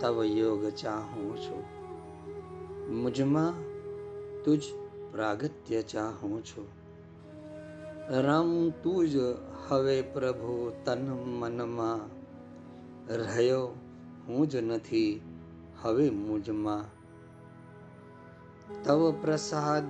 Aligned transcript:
તવ 0.00 0.16
યોગ 0.32 0.62
ચાહું 0.74 1.30
છું 1.36 1.64
મુજમાં 2.94 3.54
તુજ 4.44 4.62
પ્રાગત્ય 5.12 5.80
ચાહું 5.82 6.42
છું 6.42 6.68
રમ 8.18 8.50
તુજ 8.82 9.12
હવે 9.64 9.96
પ્રભુ 10.12 10.56
તન 10.84 11.02
મનમાં 11.38 12.00
રહ્યો 13.20 13.64
હું 14.26 14.48
જ 14.48 14.54
નથી 14.60 15.12
હવે 15.82 16.06
મુજમાં 16.10 16.84
તવ 18.84 19.00
પ્રસાદ 19.22 19.88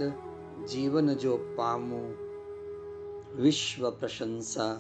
જીવન 0.67 1.09
જો 1.15 1.33
પામું 1.57 2.09
વિશ્વ 3.37 3.83
પ્રશંસા 3.91 4.75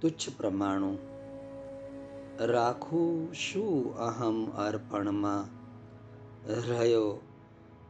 તુચ્છ 0.00 0.24
પ્રમાણું 0.36 0.96
રાખું 2.40 3.34
શું 3.34 3.96
અહમ 3.96 4.50
અર્પણમાં? 4.50 5.44
રહ્યો 6.68 7.20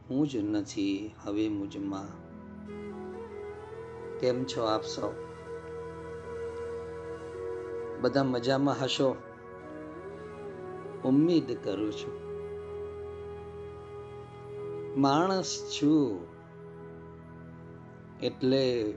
હું 0.09 0.27
જ 0.27 0.35
નથી 0.35 1.11
હવે 1.23 1.49
મુજમાં. 1.49 2.27
કેમ 4.19 4.43
છો 4.43 4.63
આપ 4.63 4.83
સૌ? 4.83 5.09
બધા 8.01 8.23
મજામાં 8.23 8.75
હશો? 8.81 9.15
ઉમ્મીદ 11.05 11.57
કરું 11.63 11.91
છું. 11.91 12.27
માણસ 15.01 15.77
છું. 15.81 16.27
એટલે 18.21 18.93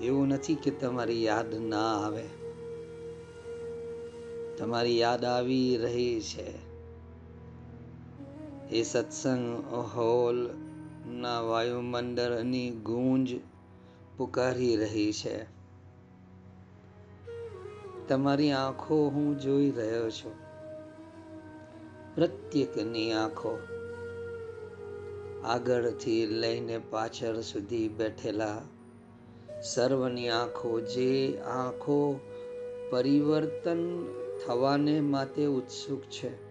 એવું 0.00 0.28
નથી 0.28 0.54
કે 0.54 0.70
તમારી 0.70 1.24
યાદ 1.24 1.54
ના 1.54 2.06
આવે. 2.06 2.28
તમારી 4.56 4.98
યાદ 4.98 5.24
આવી 5.24 5.76
રહી 5.76 6.20
છે. 6.20 6.66
એ 8.70 8.82
સત્સંગ 8.82 9.64
હોલ 9.74 10.50
ના 11.10 11.40
વાયુમંડળની 11.40 12.70
ગૂંજ 12.70 13.34
પુકારી 14.16 14.76
રહી 14.76 15.12
છે. 15.12 15.44
તમારી 18.08 18.52
આંખો 18.52 19.08
હું 19.08 19.40
જોઈ 19.40 19.70
રહ્યો 19.70 20.10
છું. 20.10 20.46
પ્રત્યેકની 22.14 23.12
આંખો 23.12 23.58
આગળથી 25.44 26.26
લઈને 26.26 26.78
પાછળ 26.78 27.40
સુધી 27.40 27.88
બેઠેલા 27.88 28.62
સર્વની 29.74 30.28
આંખો 30.28 30.80
જે 30.80 31.38
આંખો 31.38 32.20
પરિવર્તન 32.90 34.06
થવાને 34.44 35.00
માટે 35.00 35.46
ઉત્સુક 35.46 36.02
છે. 36.02 36.46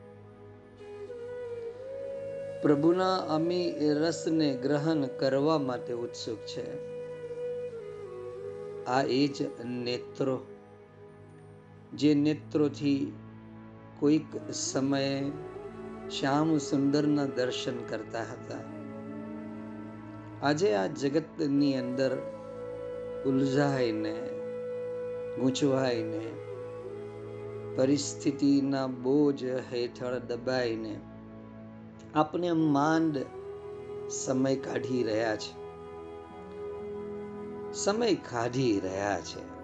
પ્રભુના 2.61 3.17
અમી 3.17 3.75
રસને 3.79 4.57
ગ્રહણ 4.57 5.05
કરવા 5.05 5.57
માટે 5.57 5.93
ઉત્સુક 5.93 6.37
છે. 6.37 6.95
આ 8.85 9.03
એ 9.03 9.27
જ 9.27 9.41
નેત્રો, 9.65 10.41
જે 11.93 12.13
નેત્રોથી 12.13 13.13
કોઈક 13.99 14.51
સમયે 14.51 15.31
શ્યામ 16.19 16.57
સુંદરના 16.57 17.25
દર્શન 17.25 17.83
કરતા 17.83 18.19
હતા. 18.19 18.57
આજે 20.41 20.73
આ 20.73 20.87
જગતની 20.87 21.77
અંદર 21.77 22.17
ઉલઝાઈને, 23.25 24.29
ગૂંચવાઈને 25.39 26.44
પરિસ્થિતિના 27.75 28.87
બોજ 28.87 29.45
હેઠળ 29.45 30.19
દબાઈને 30.19 30.99
આપણે 32.15 32.51
માંડ 32.51 33.17
સમય 34.09 34.55
કાઢી 34.55 35.03
રહ્યા 35.03 35.35
છે. 35.35 35.65
સમય 37.73 38.15
કાઢી 38.15 38.79
રહ્યા 38.79 39.21
છે. 39.21 39.55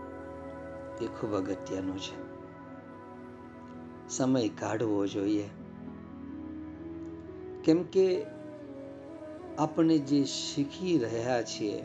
એ 1.03 1.07
ખૂબ 1.07 1.35
અગત્યનું 1.35 2.00
છે. 2.00 2.31
સમય 4.09 4.50
કાઢવો 4.50 5.07
જોઈએ. 5.07 5.50
કેમ 7.63 7.83
કે 7.83 8.25
આપણે 9.57 9.97
જે 9.97 10.23
શીખી 10.23 10.97
રહ્યા 10.97 11.41
છીએ, 11.41 11.83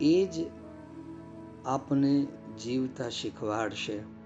એ 0.00 0.26
જ 0.26 0.50
આપણે 1.66 2.26
જીવતા 2.62 3.08
શીખવાડશે. 3.08 4.17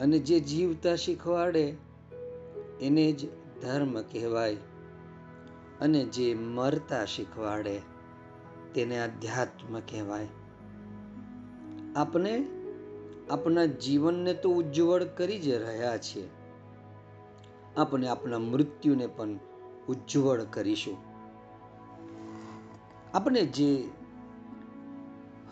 અને 0.00 0.18
જે 0.18 0.40
જીવતા 0.40 0.96
શીખવાડે, 0.96 1.76
એને 2.80 3.12
જ 3.12 3.28
ધર્મ 3.62 4.02
કહેવાય. 4.02 4.56
અને 5.80 6.04
જે 6.04 6.34
મરતા 6.34 7.04
શીખવાડે, 7.04 7.80
તેને 8.74 9.02
અધ્યાત્મ 9.02 9.80
કહેવાય. 9.80 10.28
આપણે 11.96 12.44
આપણા 13.30 13.64
જીવનને 13.64 14.34
તો 14.34 14.50
ઉજ્જવળ 14.50 15.04
કરી 15.04 15.38
જ 15.38 15.48
રહ્યા 15.48 15.96
છીએ. 15.96 16.28
આપણે 17.76 18.08
આપણા 18.08 18.38
મૃત્યુને 18.38 19.06
પણ 19.06 19.28
ઉજ્જવળ 19.88 20.44
કરીશું. 20.44 20.96
આપણે 23.14 23.46
જે 23.46 23.88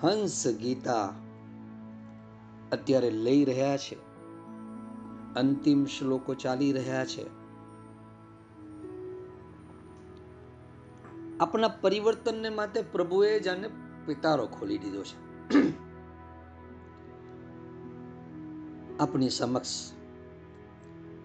હંસ 0.01 0.49
ગીતા 0.49 1.13
અત્યારે 2.73 3.11
લઈ 3.11 3.45
રહ્યા 3.45 3.77
છે 3.77 4.10
અંતિમ 5.37 5.85
શ્લોકો 5.85 6.35
ચાલી 6.35 6.73
રહ્યા 6.73 7.05
છે. 7.05 7.41
આપણા 11.39 11.69
પરિવર્તનને 11.69 12.51
માટે 12.51 12.83
પ્રભુએ 12.83 13.41
જાને 13.41 13.69
પિતારો 14.07 14.47
ખોલી 14.47 14.79
દીધો 14.79 15.03
છે. 15.03 15.31
આપણી 18.99 19.29
સમક્ષ 19.29 19.93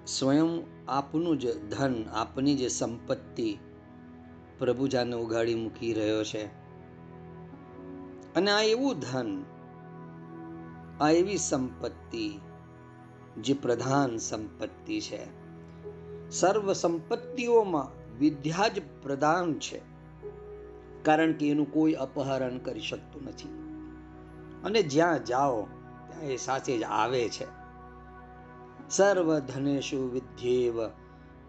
સ્વયં 0.07 0.63
આપનું 0.87 1.39
જ 1.39 1.67
ધન, 1.67 2.05
આપની 2.13 2.55
જે 2.55 2.67
સંપત્તિ 2.67 3.57
પ્રભુ 4.59 4.87
જાને 4.87 5.15
ઉગાડી 5.15 5.55
મૂકી 5.55 5.93
રહ્યો 5.93 6.23
છે. 6.23 6.45
અને 8.35 8.51
આ 8.51 8.61
એવું 8.61 8.99
ધન, 8.99 9.43
આ 11.01 11.09
એવી 11.09 11.37
સંપત્તિ 11.37 12.39
જે 13.37 13.53
પ્રધાન 13.53 14.17
સંપત્તિ 14.17 15.01
છે. 15.01 15.45
સર્વ 16.29 16.73
સંપત્તિઓમાં 16.73 18.17
વિદ્યા 18.19 18.67
જ 18.67 18.81
પ્રધાન 19.01 19.53
છે. 19.53 19.81
કારણ 21.03 21.33
કે 21.33 21.49
એનું 21.49 21.73
કોઈ 21.73 21.93
અપહરણ 21.93 22.57
કરી 22.57 22.81
શકતું 22.81 23.23
નથી. 23.23 23.49
અને 24.63 24.81
જ્યાં 24.81 25.25
જાઓ, 25.25 25.61
ત્યાં 25.61 26.21
એ 26.21 26.37
સાથે 26.37 26.77
જ 26.77 26.83
આવે 26.83 27.29
છે. 27.29 27.45
સર્વ 28.89 29.39
ધનેશુ 29.39 30.09
વિદ્યેવ 30.09 30.87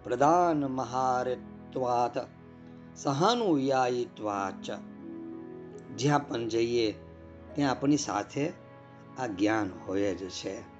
પ્રધાન 0.04 0.60
મહારત્વાત 0.60 2.18
સહાનુયાયીત્વાચ. 2.96 4.70
જ્યાં 5.96 6.28
પણ 6.28 6.48
જઈએ, 6.48 6.94
ત્યાં 7.54 7.70
આપણી 7.70 7.96
સાથે 7.96 8.52
આ 9.18 9.26
જ્ઞાન 9.26 9.70
હોય 9.86 10.14
જ 10.14 10.28
છે. 10.28 10.75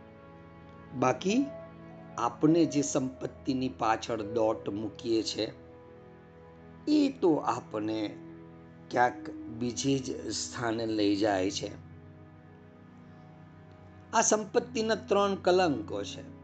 બાકી 0.99 1.47
આપણે 2.19 2.65
જે 2.65 2.83
સંપત્તિની 2.83 3.69
પાછળ 3.69 4.23
દોટ 4.23 4.69
મૂકીએ 4.69 5.23
છે, 5.23 5.53
એ 6.89 7.09
તો 7.09 7.35
આપણે 7.35 8.17
ક્યાંક 8.91 9.31
બીજે 9.31 9.99
જ 9.99 10.31
સ્થાને 10.31 10.87
લઈ 10.87 11.17
જાય 11.17 11.51
છે. 11.51 11.71
આ 14.13 14.21
સંપત્તિના 14.21 14.95
ત્રણ 14.95 15.35
કલંકો 15.35 16.05
છે. 16.05 16.37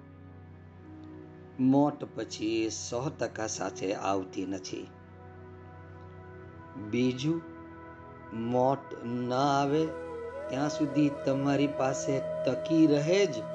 મોત 1.60 2.04
પછી 2.04 2.70
સો 2.70 3.10
ટકા 3.18 3.46
સાથે 3.46 3.94
આવતી 3.94 4.46
નથી. 4.46 4.86
બીજું 6.90 7.42
મોત 8.34 9.04
ન 9.04 9.32
આવે, 9.32 9.86
ત્યાં 10.48 10.68
સુધી 10.68 11.10
તમારી 11.26 11.66
પાસે 11.66 12.20
તકી 12.20 12.86
રહે 12.86 13.26
જ 13.26 13.51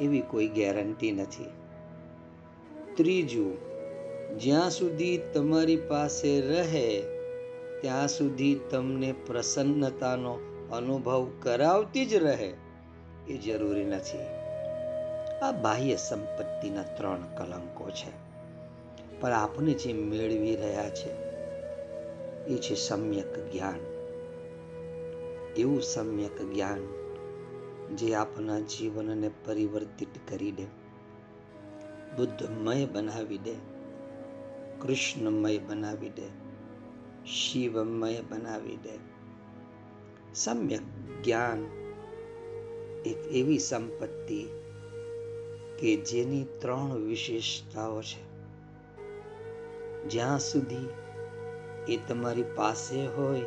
એવી 0.00 0.20
કોઈ 0.20 0.48
ગેરંટી 0.48 1.12
નથી. 1.12 1.44
ત્રીજું, 2.94 3.56
જ્યાં 4.38 4.70
સુધી 4.70 5.20
તમારી 5.34 5.76
પાસે 5.76 6.40
રહે, 6.40 7.02
ત્યાં 7.80 8.08
સુધી 8.08 8.60
તમને 8.70 9.12
પ્રસન્નતાનો 9.12 10.38
અનુભવ 10.72 11.30
કરાવતી 11.42 12.06
જ 12.06 12.14
રહે 12.14 12.52
એ 13.28 13.36
જરૂરી 13.36 13.84
નથી. 13.84 14.18
આ 15.42 15.52
બાહ્ય 15.52 15.96
સંપત્તિના 15.96 16.82
ત્રણ 16.82 17.20
કલંકો 17.38 17.90
છે. 17.90 18.32
પણ 19.20 19.32
આપણે 19.32 19.72
જે 19.72 19.92
મેળવી 19.92 20.56
રહ્યા 20.56 20.90
છે, 20.90 21.10
એ 22.46 22.56
છે 22.56 22.74
સમ્યક 22.74 23.52
જ્ઞાન. 23.52 23.78
એવું 25.56 25.82
સમ્યક 25.82 26.42
જ્ઞાન 26.42 26.91
જે 27.92 28.14
આપના 28.14 28.60
જીવનને 28.60 29.30
પરિવર્તિત 29.44 30.08
કરી 30.28 30.52
દે. 30.52 30.64
બુદ્ધમય 32.16 32.84
બનાવી 32.84 33.38
દે. 33.38 33.54
કૃષ્ણમય 34.80 35.58
બનાવી 35.58 36.08
દે. 36.08 36.42
શિવમય 37.26 38.20
બનાવી 38.20 38.76
દે. 38.76 38.98
સમ્યક 40.34 40.80
જ્ઞાન 41.24 41.66
એક 43.06 43.18
એવી 43.18 43.58
સંપત્તિ 43.58 44.48
કે 45.78 45.96
જેની 45.96 46.44
ત્રણ 46.58 46.94
વિશેષતાઓ 46.94 48.02
છે. 48.02 48.32
જ્યાં 50.08 50.38
સુધી 50.38 50.88
એ 51.88 51.98
તમારી 52.08 52.42
પાસે 52.42 53.06
હોય, 53.06 53.40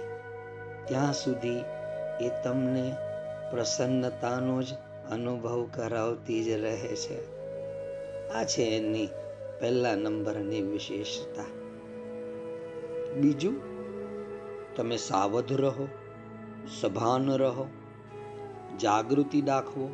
ત્યાં 0.85 1.13
સુધી 1.13 1.59
એ 2.21 2.31
તમને 2.43 2.95
પ્રસન્નતાનો 3.51 4.61
જ 4.61 4.65
અનુભવ 5.11 5.67
કરાવતી 5.73 6.43
જ 6.43 6.49
રહે 6.49 6.95
છે. 6.95 7.35
આ 8.29 8.43
છે 8.43 8.61
એની 8.61 9.07
પહેલા 9.59 9.95
નંબરની 9.95 10.61
વિશેષતા. 10.61 11.43
બીજું, 13.19 13.55
તમે 14.75 14.97
સાવધ 14.97 15.53
રહો, 15.53 15.87
સભાન 16.81 17.29
રહો, 17.29 17.67
જાગૃતિ 18.81 19.41
દાખવો, 19.41 19.89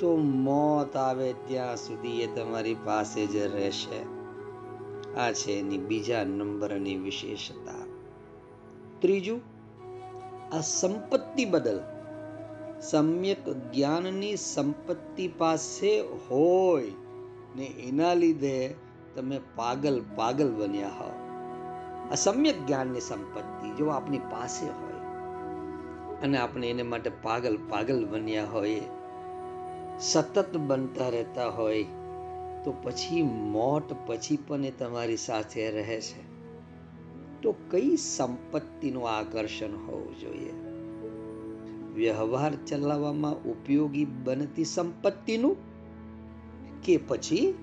તો 0.00 0.16
મોત 0.16 0.96
આવે 0.96 1.32
ત્યાં 1.32 1.76
સુધી 1.76 2.22
એ 2.22 2.26
તમારી 2.26 2.74
પાસે 2.74 3.26
જ 3.26 3.36
રહેશે. 3.36 4.20
આ 5.14 5.32
છે 5.32 5.52
એની 5.52 5.78
બીજા 5.78 6.24
નંબરની 6.24 6.96
વિશેષતા. 6.96 7.86
ત્રીજું, 9.00 9.40
આ 10.56 10.60
સંપત્તિ 10.60 11.44
બદલ 11.44 11.80
સમ્યક 12.80 13.48
જ્ઞાનની 13.48 14.36
સંપત્તિ 14.36 15.28
પાસે 15.28 16.00
હોય 16.00 16.90
ને 17.56 17.64
એના 17.64 18.14
લીધે 18.14 18.74
તમે 19.14 19.40
પાગલ 19.56 20.02
પાગલ 20.16 20.54
બન્યા 20.54 20.88
હો 20.88 21.12
આ 22.10 22.14
સમ્યક 22.14 22.66
જ્ઞાનની 22.66 23.00
સંપત્તિ 23.00 23.76
જો 23.76 23.86
આપની 23.86 24.18
પાસે 24.18 24.66
હોય 24.66 25.00
અને 26.22 26.38
આપણે 26.38 26.70
એને 26.70 26.82
માટે 26.82 27.10
પાગલ 27.22 27.58
પાગલ 27.68 28.06
બન્યા 28.06 28.44
હોય 28.44 28.80
સતત 30.00 30.56
બનતા 30.56 31.08
રહેતા 31.08 31.48
હોય, 31.48 31.82
તો 32.64 32.74
પછી 32.82 33.22
મોત 33.22 33.94
પછી 34.06 34.36
પણ 34.36 34.64
એ 34.64 34.70
તમારી 34.70 35.16
સાથે 35.16 35.70
રહે 35.70 36.00
છે. 36.00 36.22
તો 37.42 37.54
કઈ 37.70 37.96
સંપત્તિનું 37.96 39.10
આકર્ષણ 39.10 39.86
હોવું 39.86 40.18
જોઈએ? 40.18 40.69
વ્યવહાર 42.00 42.54
ચલાવવામાં 42.66 43.34
ઉપયોગી 43.34 44.04
બનતી 44.04 44.64
સંપત્તિનું 44.64 45.56
કે 46.82 46.96
પછી? 46.96 47.54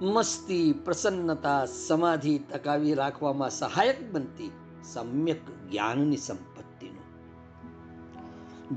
મસ્તી, 0.00 0.72
પ્રસન્નતા, 0.84 1.66
સમાધિ 1.66 2.38
ટકાવી 2.38 2.94
રાખવામાં 2.94 3.50
સહાયક 3.50 4.12
બનતી 4.12 4.50
સમ્યક 4.84 5.70
જ્ઞાનની 5.70 6.16
સંપત્તિનું. 6.16 7.04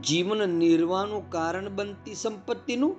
જીવન 0.01 0.49
નિર્વાહનું 0.49 1.29
કારણ 1.29 1.69
બનતી 1.75 2.15
સંપત્તિનું 2.15 2.95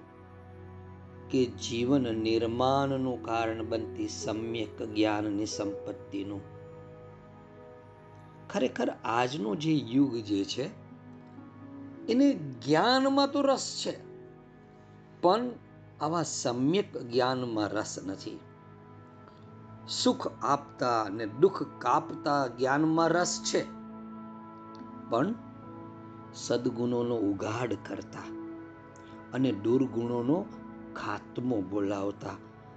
કે 1.30 1.44
જીવન 1.44 2.02
નિર્માણનું 2.02 3.22
કારણ 3.22 3.68
બનતી 3.68 4.08
સમ્યક 4.08 4.82
જ્ઞાનની 4.82 5.46
સંપત્તિનું? 5.46 6.51
ખરેખર 8.52 8.88
આજનો 9.04 9.54
જે 9.54 9.72
યુગ 9.72 10.16
જે 10.16 10.44
છે, 10.44 10.64
એને 12.08 12.34
જ્ઞાનમાં 12.34 13.32
તો 13.32 13.42
રસ 13.42 13.82
છે, 13.86 13.94
પણ 15.20 15.50
આવા 16.00 16.22
સમ્યક 16.22 16.96
જ્ઞાનમાં 16.96 17.68
રસ 17.68 17.98
નથી. 18.06 18.38
સુખ 19.88 20.26
આપતા 20.42 21.02
અને 21.02 21.26
દુઃખ 21.26 21.62
કાપતા 21.78 22.46
જ્ઞાનમાં 22.46 23.08
રસ 23.08 23.40
છે, 23.44 23.62
પણ 25.10 25.34
સદગુણોનો 26.34 27.16
ઉગાડ 27.16 27.72
કરતા 27.88 28.28
અને 29.32 29.52
દુર્ગુણોનો 29.52 30.44
ખાત્મો 30.96 31.60
બોલાવતા 31.60 32.36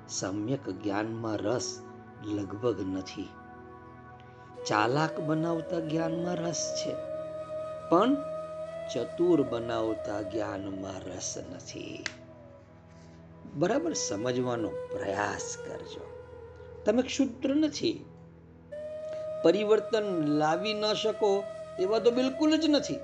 સમ્યક 0.10 0.70
જ્ઞાનમાં 0.70 1.38
રસ 1.38 1.80
લગભગ 2.26 2.82
નથી. 2.82 3.30
ચાલાક 4.68 5.20
બનાવતા 5.20 5.80
જ્ઞાનમાં 5.80 6.36
રસ 6.36 6.74
છે. 6.76 6.94
પણ 7.90 8.16
ચતુર 8.94 9.42
બનાવતા 9.42 10.22
જ્ઞાનમાં 10.22 11.16
રસ 11.16 11.38
નથી. 11.38 12.04
બરાબર 13.56 13.94
સમજવાનો 13.94 14.68
પ્રયાસ 14.68 15.58
કરજો. 15.58 16.02
તમે 16.86 17.02
ક્ષુદ્ર 17.02 17.56
નથી. 17.56 18.06
પરિવર્તન 19.44 20.04
લાવી 20.26 20.74
ન 20.74 20.94
શકો 20.94 21.44
એવા 21.80 22.00
તો 22.00 22.12
બિલકુલ 22.12 22.58
જ 22.58 22.70
નથી. 22.70 23.00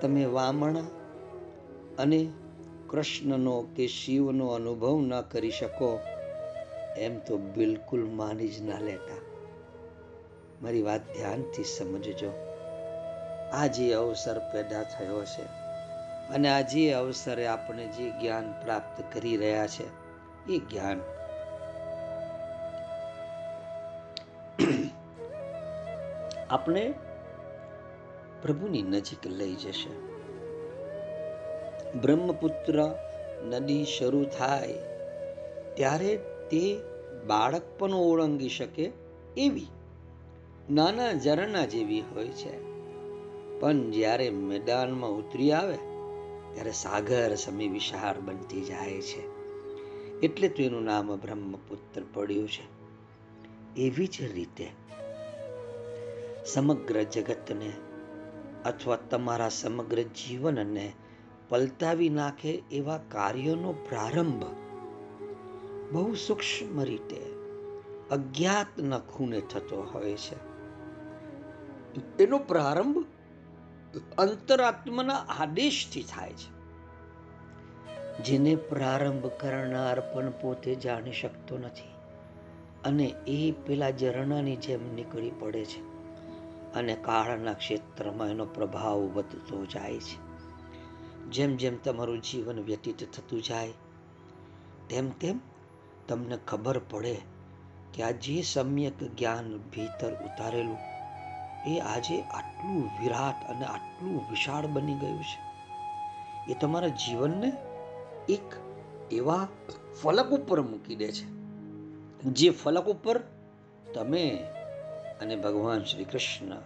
તમે 0.00 0.24
વામણા 0.24 0.80
અને 1.98 2.32
કૃષ્ણનો 2.90 3.66
કે 3.76 3.86
શિવનો 3.86 4.48
અનુભવ 4.48 5.00
ન 5.00 5.20
કરી 5.20 5.50
શકો 5.50 6.00
એમ 6.96 7.18
તો 7.18 7.36
બિલકુલ 7.36 8.04
માની 8.04 8.48
જ 8.48 8.62
ના 8.62 8.78
લેતા. 8.80 9.23
મારી 10.62 10.82
વાત 10.82 11.02
ધ્યાનથી 11.14 11.64
સમજજો. 11.64 12.30
આ 13.52 13.66
જે 13.66 13.86
અવસર 13.94 14.38
પેદા 14.52 14.82
થયો 14.82 15.24
છે 15.24 15.44
અને 16.34 16.48
આ 16.48 16.60
જે 16.60 16.84
અવસરે 16.92 17.46
આપણે 17.46 17.84
જે 17.86 18.06
જ્ઞાન 18.10 18.46
પ્રાપ્ત 18.62 18.96
કરી 19.12 19.36
રહ્યા 19.36 19.66
છે, 19.66 19.86
એ 20.52 20.58
જ્ઞાન 20.58 21.00
આપણે 26.50 26.94
પ્રભુની 28.42 28.82
નજીક 28.82 29.26
લઈ 29.26 29.54
જશે. 29.54 29.92
બ્રહ્મપુત્ર 32.00 32.76
નદી 33.44 33.84
શરૂ 33.84 34.24
થાય 34.38 34.78
ત્યારે 35.76 36.16
તે 36.50 36.64
બાળક 37.26 37.64
પણ 37.78 37.94
ઓળંગી 37.94 38.48
શકે 38.48 38.84
એવી 39.36 39.66
નાના 40.70 41.14
ઝરણા 41.14 41.66
જેવી 41.66 42.00
હોય 42.00 42.28
છે. 42.28 42.74
પણ 43.60 43.90
જ્યારે 43.90 44.30
મેદાનમાં 44.30 45.10
ઉતરી 45.10 45.52
આવે, 45.52 45.76
ત્યારે 46.54 46.72
સાગર 46.72 47.34
સમી 47.34 47.68
વિશાળ 47.68 48.20
બનતી 48.20 48.60
જાય 48.60 49.00
છે. 49.00 49.34
એટલે 50.20 50.48
તો 50.48 50.62
એનું 50.62 50.84
નામ 50.84 51.16
બ્રહ્મપુત્ર 51.16 52.02
પડ્યું 52.14 52.48
છે. 52.48 52.74
એવી 53.76 54.06
જ 54.06 54.32
રીતે 54.34 54.70
સમગ્ર 56.46 57.02
જગતને 57.02 57.72
અથવા 58.64 58.96
તમારા 58.96 59.48
સમગ્ર 59.48 60.02
જીવનને 60.02 60.92
પલટાવી 61.48 62.08
નાખે 62.08 62.62
એવા 62.72 63.00
કાર્યોનો 63.08 63.72
પ્રારંભ 63.72 64.44
બહુ 65.92 66.14
સૂક્ષ્મ 66.14 66.82
રીતે 66.82 67.20
અજ્ઞાતના 68.10 68.98
ખૂણે 68.98 69.40
થતો 69.40 69.82
હોય 69.82 70.14
છે. 70.14 70.43
એનો 72.20 72.38
પ્રારંભ 72.38 73.04
અંતરાત્માના 74.18 75.14
આદેશથી 75.14 76.02
થાય 76.02 76.32
છે. 76.32 76.54
જેને 78.24 78.54
પ્રારંભ 78.54 79.26
કરનાર 79.26 80.00
પણ 80.00 80.30
પોતે 80.30 80.74
જાણી 80.74 81.12
શકતો 81.12 81.58
નથી 81.58 81.90
અને 82.84 83.04
એ 83.26 83.52
પેલા 83.52 83.90
ઝરણાની 83.90 84.56
જેમ 84.56 84.94
નીકળી 84.94 85.30
પડે 85.40 85.64
છે 85.64 85.80
અને 86.74 86.94
કાળના 86.94 87.52
ક્ષેત્રમાં 87.52 88.28
એનો 88.28 88.44
પ્રભાવ 88.44 88.98
વધતો 88.98 89.66
જાય 89.66 89.98
છે. 89.98 90.24
જેમ 91.30 91.56
જેમ 91.56 91.78
તમારું 91.78 92.22
જીવન 92.22 92.60
વ્યતીત 92.60 92.98
થતું 92.98 93.42
જાય, 93.42 93.72
તેમ 94.90 95.10
તેમ 95.10 95.40
તમને 96.08 96.38
ખબર 96.46 96.78
પડે 96.78 97.16
કે 97.94 98.02
આ 98.02 98.10
જે 98.10 98.42
સમ્યક 98.42 99.02
જ્ઞાન 99.02 99.58
ભીતર 99.58 100.12
ઉતારેલું 100.12 100.93
એ 101.66 101.78
આજે 101.78 102.22
આટલું 102.22 102.90
વિરાટ 103.02 103.50
અને 103.50 103.64
આટલું 103.64 104.30
વિશાળ 104.30 104.66
બની 104.66 104.94
ગયું 104.94 105.22
છે. 105.22 105.54
એ 106.52 106.54
તમારા 106.54 106.88
જીવનને 106.88 107.52
એક 108.28 108.54
એવા 109.10 109.48
ફલક 110.02 110.26
ઉપર 110.26 110.60
મૂકી 110.60 110.96
દે 110.96 111.12
છે. 111.12 111.24
જે 112.22 112.50
ફલક 112.50 112.84
ઉપર 112.84 113.20
તમે 113.94 114.30
અને 115.20 115.36
ભગવાન 115.36 115.84
શ્રી 115.84 116.04
કૃષ્ણ, 116.04 116.60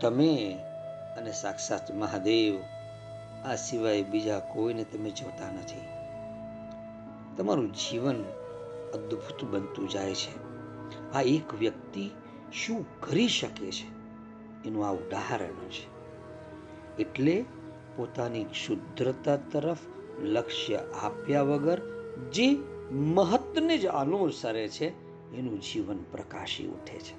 તમે 0.00 0.58
અને 1.18 1.32
સાક્ષાત 1.32 1.94
મહાદેવ, 1.94 2.60
આ 3.46 3.54
સિવાય 3.54 4.02
બીજા 4.02 4.38
કોઈને 4.38 4.84
તમે 4.84 5.10
જોતા 5.10 5.52
નથી. 5.52 5.80
તમારું 7.36 7.72
જીવન 7.72 8.24
અદ્ભુત 8.94 9.44
બનતું 9.44 9.88
જાય 9.88 10.14
છે. 10.14 10.50
આ 11.12 11.20
એક 11.20 11.54
વ્યક્તિ 11.54 12.10
શું 12.52 13.00
કરી 13.00 13.28
શકે 13.28 13.70
છે? 13.70 14.00
એનું 14.68 14.86
આ 14.86 14.90
ઉદાહરણ 14.90 15.68
છે. 15.68 16.00
એટલે 16.98 17.44
પોતાની 17.96 18.44
ક્ષુદ્રતા 18.44 19.36
તરફ 19.36 19.78
લક્ષ્ય 20.22 20.76
આપ્યા 20.76 21.42
વગર 21.42 21.80
જે 22.32 22.58
મહત્વને 22.92 23.78
જ 23.78 23.86
અનુસરે 23.86 24.68
છે, 24.68 24.88
એનું 25.34 25.60
જીવન 25.60 25.96
પ્રકાશી 25.96 26.66
ઉઠે 26.66 26.98
છે. 26.98 27.14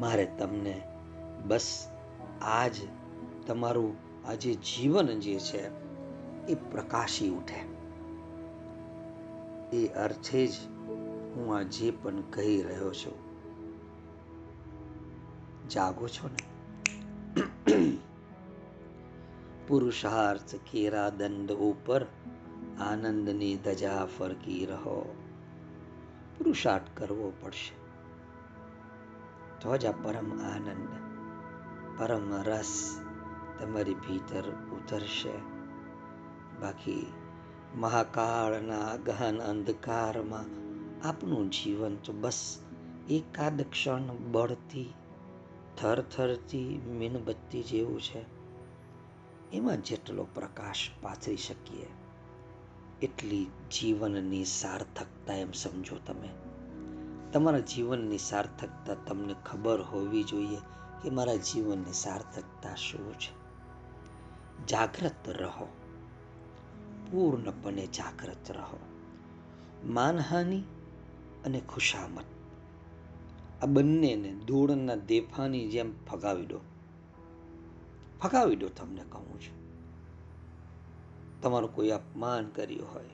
મારે 0.00 0.28
તમને 0.38 0.82
બસ 1.46 1.88
આજ 2.42 2.74
તમારું 3.46 3.96
આ 4.28 4.34
જે 4.34 4.54
જીવન 4.54 5.06
જે 5.06 5.38
છે, 5.38 5.66
એ 6.46 6.54
પ્રકાશી 6.54 7.28
ઉઠે. 7.28 7.78
એ 9.76 9.88
અર્થે 9.88 10.46
જ 10.46 10.52
હું 11.36 11.56
આ 11.56 11.62
જે 11.62 11.90
પણ 11.90 12.20
કહી 12.20 12.62
રહ્યો 12.62 12.92
છું 12.92 13.27
જાગો 15.68 16.08
છો 16.08 16.28
ને? 16.28 16.48
પુરુષાર્થ 19.68 20.54
કેરા 20.54 21.10
દંડ 21.10 21.52
ઉપર 21.52 22.06
આનંદની 22.80 23.56
ધજા 23.56 24.08
ફરકી 24.18 24.66
રહો. 24.66 25.16
પુરુષાર્થ 26.38 26.84
કરવો 26.94 27.32
પડશે. 27.40 27.78
તો 29.60 29.76
જ 29.76 29.86
આ 29.86 29.92
પરમ 29.92 30.40
આનંદ, 30.40 30.88
પરમ 31.98 32.42
રસ 32.42 33.00
તમારી 33.60 33.94
ભીતર 33.94 34.42
ઉતરશે. 34.50 35.58
બાકી 36.60 37.12
મહાકાળના 37.76 38.96
ગહન 38.96 39.38
અંધકારમાં 39.38 40.44
આપનું 41.08 41.50
જીવન 41.50 41.96
તો 41.96 42.12
બસ 42.12 42.58
એકાદ 43.10 43.62
ક્ષણ 43.62 44.16
બળતી 44.32 44.94
થરથરતી 45.80 46.80
મીણબત્તી 46.86 47.62
જેવું 47.62 48.00
છે. 48.00 48.24
એમાં 49.52 49.82
જેટલો 49.82 50.24
પ્રકાશ 50.24 50.90
પાથરી 51.02 51.36
શકીએ, 51.36 51.86
એટલી 53.02 53.46
જીવનની 53.70 54.44
સાર્થકતા 54.44 55.34
એમ 55.34 55.52
સમજો 55.52 55.96
તમે. 56.06 56.28
તમારા 57.32 57.58
જીવનની 57.58 58.18
સાર્થકતા 58.18 58.94
તમને 58.94 59.34
ખબર 59.46 59.80
હોવી 59.80 60.24
જોઈએ 60.24 60.56
કે 61.02 61.10
મારા 61.10 61.34
જીવનની 61.34 61.92
સાર્થકતા 61.92 62.74
શું 62.74 63.14
છે. 63.14 63.38
જાગ્રત 64.66 65.28
રહો. 65.28 65.66
પૂર્ણપણે 67.10 67.86
જાગ્રત 67.86 68.50
રહો. 68.50 68.78
માનહાનિ 69.84 70.62
અને 71.44 71.60
ખુશામત 71.60 72.37
આ 73.62 73.66
બંનેને 73.66 74.32
ધૂળના 74.32 74.94
દેફાની 74.94 75.68
જેમ 75.68 76.04
ફગાવી 76.04 76.46
દો. 76.46 76.58
ફગાવી 78.22 78.56
દો 78.56 78.68
તમને 78.68 79.04
કહું 79.08 79.40
છું. 79.40 79.58
તમારું 81.42 81.74
કોઈ 81.74 81.88
અપમાન 81.88 82.48
કર્યું 82.48 82.94
હોય, 82.94 83.04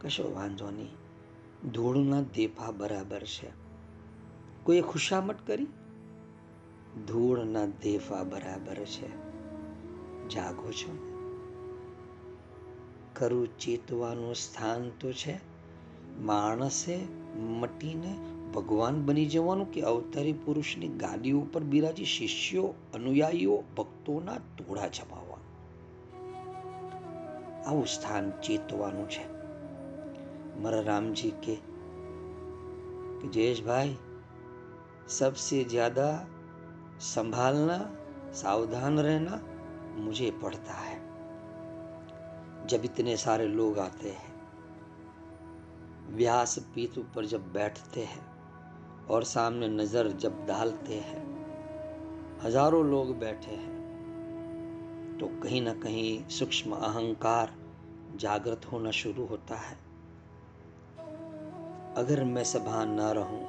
કશો 0.00 0.34
વાંધો 0.34 0.70
નહીં. 0.70 0.88
ધૂળના 1.70 2.22
દેફા 2.22 2.70
બરાબર 2.70 3.22
છે. 3.22 3.50
કોઈએ 4.64 4.80
ખુશામત 4.80 5.46
કરી? 5.46 5.66
ધૂળના 7.06 7.66
દેફા 7.66 8.22
બરાબર 8.22 8.74
છે. 8.74 9.08
જાગો 10.28 10.72
છો. 10.72 11.12
ખરું 13.16 13.58
ચેતવાનું 13.58 14.34
સ્થાન 14.34 14.90
તો 15.00 15.12
છે. 15.12 15.40
માણસે 16.20 17.04
મટીને 17.38 18.16
ભગવાન 18.53 19.01
બની 19.05 19.25
જવાનું 19.25 19.71
કે 19.71 19.81
અવતારી 19.83 20.37
પુરુષની 20.45 20.91
ગાદી 20.97 21.33
ઉપર 21.33 21.63
બિરાજી 21.63 22.05
શિષ્યો 22.05 22.67
અનુયાયીઓ 22.93 23.57
ભક્તોના 23.77 24.37
ટોળા 24.37 24.91
જમાવવા 24.91 25.41
આવું 27.65 27.87
સ્થાન 27.87 28.31
ચેતવાનું 28.41 29.09
છે 29.09 29.27
મારા 30.61 30.81
રામજી 30.83 31.35
કે 31.41 31.59
જયેશભાઈ 33.31 33.99
सबसे 35.09 35.63
ज्यादा 35.63 36.07
संभालना 37.03 37.77
सावधान 38.33 38.99
रहना 38.99 39.39
मुझे 39.97 40.29
पड़ता 40.43 40.73
है 40.73 40.99
जब 42.67 42.85
इतने 42.85 43.15
सारे 43.17 43.47
लोग 43.47 43.79
आते 43.79 44.09
हैं 44.09 44.29
व्यास 46.15 46.57
पीठ 46.75 46.97
ऊपर 46.97 47.25
जब 47.25 47.51
बैठते 47.53 48.03
हैं 48.03 48.25
और 49.09 49.23
सामने 49.23 49.67
नजर 49.67 50.11
जब 50.17 50.45
डालते 50.45 50.99
हैं 51.01 51.23
हजारों 52.43 52.83
लोग 52.85 53.17
बैठे 53.19 53.55
हैं 53.55 53.79
तो 55.17 55.27
कहीं 55.43 55.61
ना 55.61 55.73
कहीं 55.73 56.29
सूक्ष्म 56.29 56.75
अहंकार 56.81 57.53
जागृत 58.15 58.71
होना 58.71 58.91
शुरू 58.91 59.25
होता 59.25 59.55
है 59.59 59.75
अगर 61.95 62.23
मैं 62.23 62.43
सभा 62.43 62.85
न 62.85 63.11
रहूं 63.15 63.43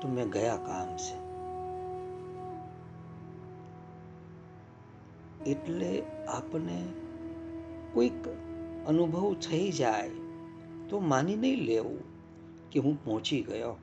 तो 0.00 0.08
मैं 0.08 0.30
गया 0.30 0.56
काम 0.66 0.96
से 0.96 1.26
એટલે 5.46 5.90
આપને 6.28 6.78
કોઈક 7.94 8.26
અનુભવ 8.86 9.34
થઈ 9.34 9.70
જાય 9.72 10.10
તો 10.88 11.00
માની 11.00 11.36
નહીં 11.36 11.62
લેવું 11.64 12.00
કે 12.70 12.78
હું 12.78 12.96
પહોંચી 12.96 13.42
ગયો 13.42 13.76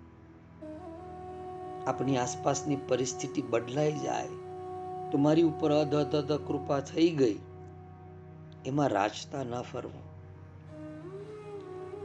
આપણી 1.86 2.16
આસપાસની 2.16 2.76
પરિસ્થિતિ 2.76 3.42
બદલાઈ 3.42 3.92
જાય 3.92 4.28
તો 5.10 5.18
મારી 5.18 5.42
ઉપર 5.42 5.72
અધ 5.72 5.94
અધ 5.94 6.32
કૃપા 6.32 6.80
થઈ 6.80 7.10
ગઈ. 7.10 7.38
એમાં 8.66 8.88
રાજતા 8.88 9.44
ન 9.44 9.62
ફરવું. 9.62 10.10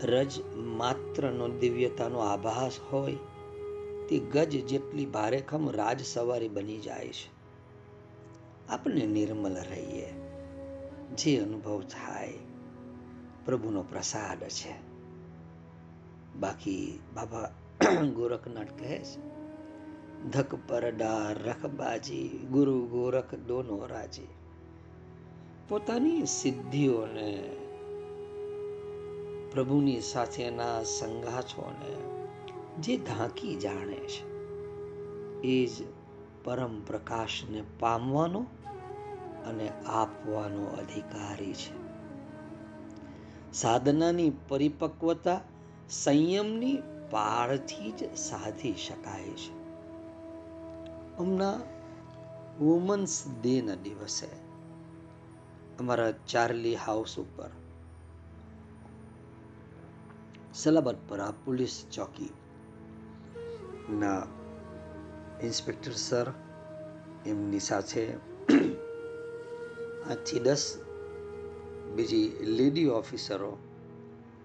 રજ 0.04 0.42
માત્રનો 0.56 1.48
દિવ્યતાનો 1.48 2.20
આભાસ 2.20 2.80
હોય 2.92 3.16
તે 4.10 4.20
ગજ 4.20 4.66
જેટલી 4.66 5.06
ભારેખમ 5.06 5.72
રાજ 5.72 6.06
સવારી 6.06 6.50
બની 6.50 6.78
જાય 6.78 7.08
છે. 7.08 7.36
આપણે 8.70 9.06
નિર્મલ 9.06 9.56
રહીએ, 9.56 10.14
જે 11.18 11.38
અનુભવ 11.38 11.82
થાય, 11.82 12.34
પ્રભુનો 13.46 13.84
પ્રસાદ 13.84 14.44
છે. 14.44 14.96
બાકી 16.40 17.00
બાબા 17.14 17.50
ગોરખનાથ 18.16 18.68
કહે 18.80 18.98
છે 18.98 19.35
ધક 20.32 20.56
પરડા 20.56 21.32
રખબાજી, 21.32 22.48
ગુરુ 22.52 22.88
ગોરખ 22.88 23.36
દોનો 23.36 23.86
રાજી. 23.86 24.28
પોતાની 25.70 26.26
સિદ્ધિઓને, 26.26 27.44
પ્રભુની 29.52 30.02
સાથેના 30.02 30.84
સંગાથોને 30.84 31.96
જે 32.82 32.98
ઢાંકી 32.98 33.56
જાણે 33.56 33.96
છે, 33.96 34.36
એ 35.42 35.66
જ 35.66 35.72
પરમ 36.44 36.82
પ્રકાશને 36.82 37.64
પામવાનો 37.80 38.46
અને 39.46 39.70
આપવાનો 39.86 40.66
અધિકારી 40.66 41.54
છે. 41.54 41.86
સાધનાની 43.54 44.32
પરિપક્વતા 44.48 45.42
સંયમની 45.90 46.78
પાળથી 47.12 47.92
જ 47.92 48.18
સાધી 48.18 48.74
શકાય 48.74 49.24
છે. 49.24 49.55
હમણાં 51.18 51.62
વુમન્સ 52.60 53.16
ડેના 53.36 53.76
દિવસે 53.76 54.28
અમારા 55.80 56.12
ચાર્લી 56.32 56.76
હાઉસ 56.76 57.14
ઉપર 57.18 57.52
સલાબતપરા 60.54 61.32
પોલીસ 61.46 61.76
ચોકી 61.92 62.34
ના 64.00 64.22
ઇન્સ્પેક્ટર 65.42 65.96
સર 65.98 66.28
એમની 67.26 67.64
સાથે 67.70 68.04
આઠથી 70.10 70.40
દસ 70.40 70.64
બીજી 71.96 72.28
લેડી 72.58 72.90
ઓફિસરો 73.02 73.52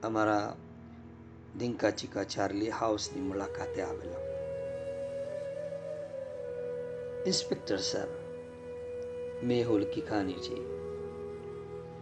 અમારા 0.02 0.48
ધીંકા 1.58 1.92
ચીકા 1.92 2.24
ચાર્લી 2.24 2.76
હાઉસની 2.80 3.28
મુલાકાતે 3.28 3.82
આવેલા. 3.82 4.29
ઇન્સ્પેક્ટર 7.26 7.76
સાહેબ 7.76 8.08
મેહુલ 9.44 9.84
કિખાનીજી 9.84 10.66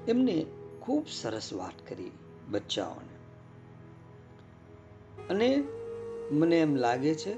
એમને 0.09 0.47
ખૂબ 0.81 1.07
સરસ 1.09 1.53
વાત 1.53 1.89
કરી 1.89 2.11
બચ્ચાઓને. 2.51 3.17
અને 5.29 5.65
મને 6.31 6.61
એમ 6.61 6.77
લાગે 6.77 7.15
છે 7.15 7.37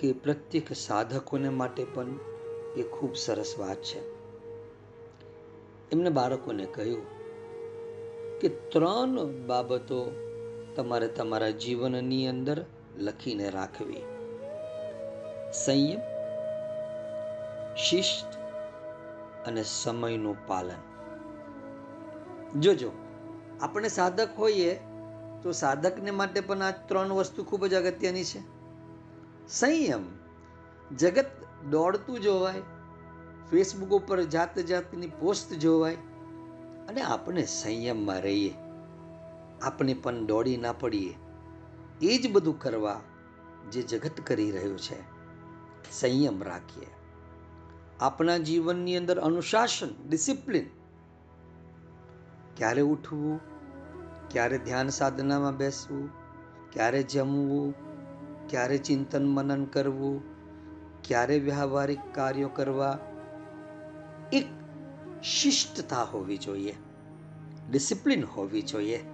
કે 0.00 0.12
પ્રત્યેક 0.12 0.72
સાધકોને 0.72 1.48
માટે 1.48 1.84
પણ 1.84 2.06
એ 2.76 2.82
ખૂબ 2.82 3.16
સરસ 3.16 3.54
વાત 3.58 3.76
છે. 3.76 4.00
એમને 5.90 6.10
બાળકોને 6.10 6.66
કહ્યું 6.66 7.06
કે 8.40 8.48
ત્રણ 8.48 9.46
બાબતો 9.46 10.12
તમારે 10.76 11.08
તમારા 11.08 11.50
જીવનની 11.50 12.26
અંદર 12.26 12.64
લખીને 12.98 13.50
રાખવી. 13.50 14.02
સંયમ 15.52 16.15
શિસ્ત 17.76 18.38
અને 19.46 19.62
સમયનું 19.62 20.46
પાલન. 20.46 20.96
જોજો, 22.60 22.92
આપણે 23.60 23.88
સાધક 23.88 24.38
હોઈએ 24.38 24.74
તો 25.42 25.52
સાધકને 25.52 26.10
માટે 26.10 26.40
પણ 26.40 26.62
આ 26.62 26.70
ત્રણ 26.70 27.08
વસ્તુ 27.08 27.44
ખૂબ 27.44 27.66
જ 27.66 27.74
અગત્યની 27.74 28.24
છે. 28.24 28.40
સંયમ, 29.48 30.04
જગત 30.96 31.26
દોડતું 31.70 32.20
જોવાય 32.20 32.62
ફેસબુક 33.50 33.88
ઉપર 33.88 34.22
જાત 34.22 34.58
જાતની 34.58 35.06
પોસ્ટ 35.06 35.52
જોવાય, 35.52 35.94
અને 36.88 37.02
આપણે 37.02 37.44
સંયમમાં 37.44 38.20
રહીએ. 38.20 38.54
આપણે 39.62 39.94
પણ 39.94 40.26
દોડી 40.26 40.56
ના 40.56 40.72
પડીએ. 40.72 41.14
એ 42.02 42.18
જ 42.18 42.32
બધું 42.32 42.60
કરવા 42.60 43.00
જે 43.72 43.82
જગત 43.82 44.20
કરી 44.26 44.50
રહ્યું 44.50 44.78
છે. 44.78 45.00
સંયમ 45.92 46.42
રાખીએ. 46.42 46.86
આપણા 48.00 48.36
જીવનની 48.36 48.96
અંદર 48.96 49.20
અનુશાસન, 49.20 49.88
ડિસિપ્લિન. 50.08 50.66
ક્યારે 52.56 52.80
ઉઠવું, 52.80 53.40
ક્યારે 54.28 54.58
ધ્યાન 54.58 54.88
સાધનામાં 54.88 55.56
બેસવું, 55.56 56.10
ક્યારે 56.72 57.02
જમવું, 57.02 57.74
ક્યારે 58.48 58.78
ચિંતન 58.78 59.26
મનન 59.26 59.64
કરવું, 59.64 60.22
ક્યારે 61.02 61.38
વ્યવહારિક 61.38 61.98
કાર્યો 62.14 62.48
કરવા. 62.48 62.98
એક 64.32 64.44
શિષ્ટતા 65.22 66.02
હોવી 66.02 66.38
જોઈએ, 66.38 66.74
ડિસિપ્લિન 67.70 68.24
હોવી 68.24 68.62
જોઈએ 68.62 69.04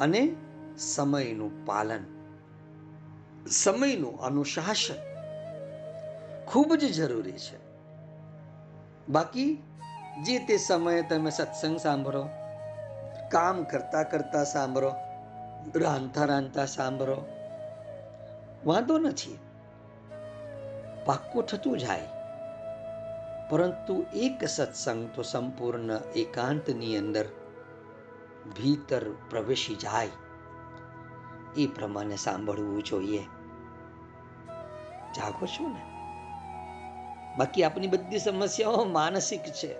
અને 0.00 0.36
સમયનું 0.78 1.66
પાલન. 1.66 2.04
સમયનું 3.46 4.20
અનુશાસન 4.20 5.10
ખૂબ 6.46 6.74
જ 6.74 6.92
જરૂરી 6.96 7.32
છે. 7.32 7.59
બાકી 9.08 9.62
જે 10.24 10.38
તે 10.38 10.56
સમયે 10.56 11.02
તમે 11.02 11.30
સત્સંગ 11.30 11.78
સાંભળો, 11.78 12.28
કામ 13.30 13.64
કરતા 13.64 14.02
કરતા 14.02 14.44
સાંભળો, 14.44 14.94
રાંધતા 15.76 16.24
રાંધતા 16.24 16.66
સાંભળો, 16.66 17.26
વાંધો 18.64 18.98
નથી. 18.98 19.38
પાક્કું 21.04 21.46
થતું 21.46 21.78
જાય. 21.78 22.08
પરંતુ 23.50 24.06
એક 24.14 24.44
સત્સંગ 24.44 25.10
તો 25.14 25.22
સંપૂર્ણ 25.22 25.92
એકાંતની 26.16 26.96
અંદર 26.98 27.24
ભીતર 28.56 29.04
પ્રવેશી 29.30 29.74
જાય. 29.74 30.10
એ 31.56 31.66
પ્રમાણે 31.66 32.16
સાંભળવું 32.16 32.82
જોઈએ. 32.82 33.22
જાગો 35.16 35.46
છો 35.46 35.68
ને? 35.68 35.89
બાકી 37.38 37.64
આપની 37.64 37.86
બધી 37.86 38.18
સમસ્યાઓ 38.18 38.84
માનસિક 38.84 39.42
છે, 39.42 39.74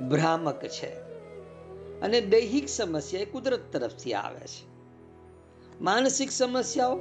ભ્રામક 0.00 0.62
છે 0.62 0.90
અને 2.00 2.20
દૈહિક 2.20 2.68
સમસ્યા 2.68 3.20
એ 3.20 3.24
કુદરત 3.24 3.72
તરફથી 3.72 4.14
આવે 4.14 4.40
છે. 4.40 4.76
માનસિક 5.80 6.30
સમસ્યાઓ 6.30 7.00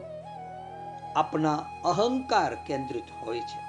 આપના 1.15 1.55
અહંકાર 1.85 2.55
કેન્દ્રિત 2.55 3.03
હોય 3.23 3.39
છે. 3.39 3.59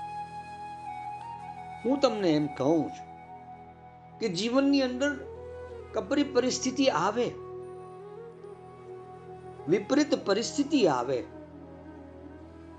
હું 1.85 2.01
તમને 2.01 2.31
એમ 2.31 2.47
કહું 2.47 2.89
છું 2.89 3.07
કે 4.19 4.29
જીવનની 4.29 4.83
અંદર 4.83 5.11
કપરી 5.93 6.25
પરિસ્થિતિ 6.25 6.87
આવે, 6.87 7.27
વિપરીત 9.69 10.27
પરિસ્થિતિ 10.27 10.87
આવે, 10.87 11.25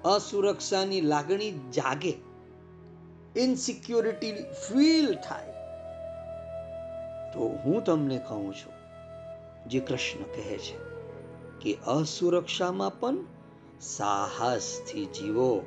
અસુરક્ષાની 0.05 1.01
લાગણી 1.01 1.51
જાગે 1.51 2.26
ઇનસિક્યોરિટી 3.37 4.31
ફીલ 4.33 5.15
થાય. 5.15 5.53
તો 7.33 7.59
હું 7.65 7.83
તમને 7.83 8.17
કહું 8.17 8.53
છું, 8.53 8.73
જે 9.69 9.79
કૃષ્ણ 9.79 10.23
કહે 10.23 10.57
છે 10.57 10.77
કે 11.61 11.77
અસુરક્ષામાં 11.87 12.99
પણ 12.99 13.17
સાહસથી 13.81 15.05
જીવો. 15.05 15.65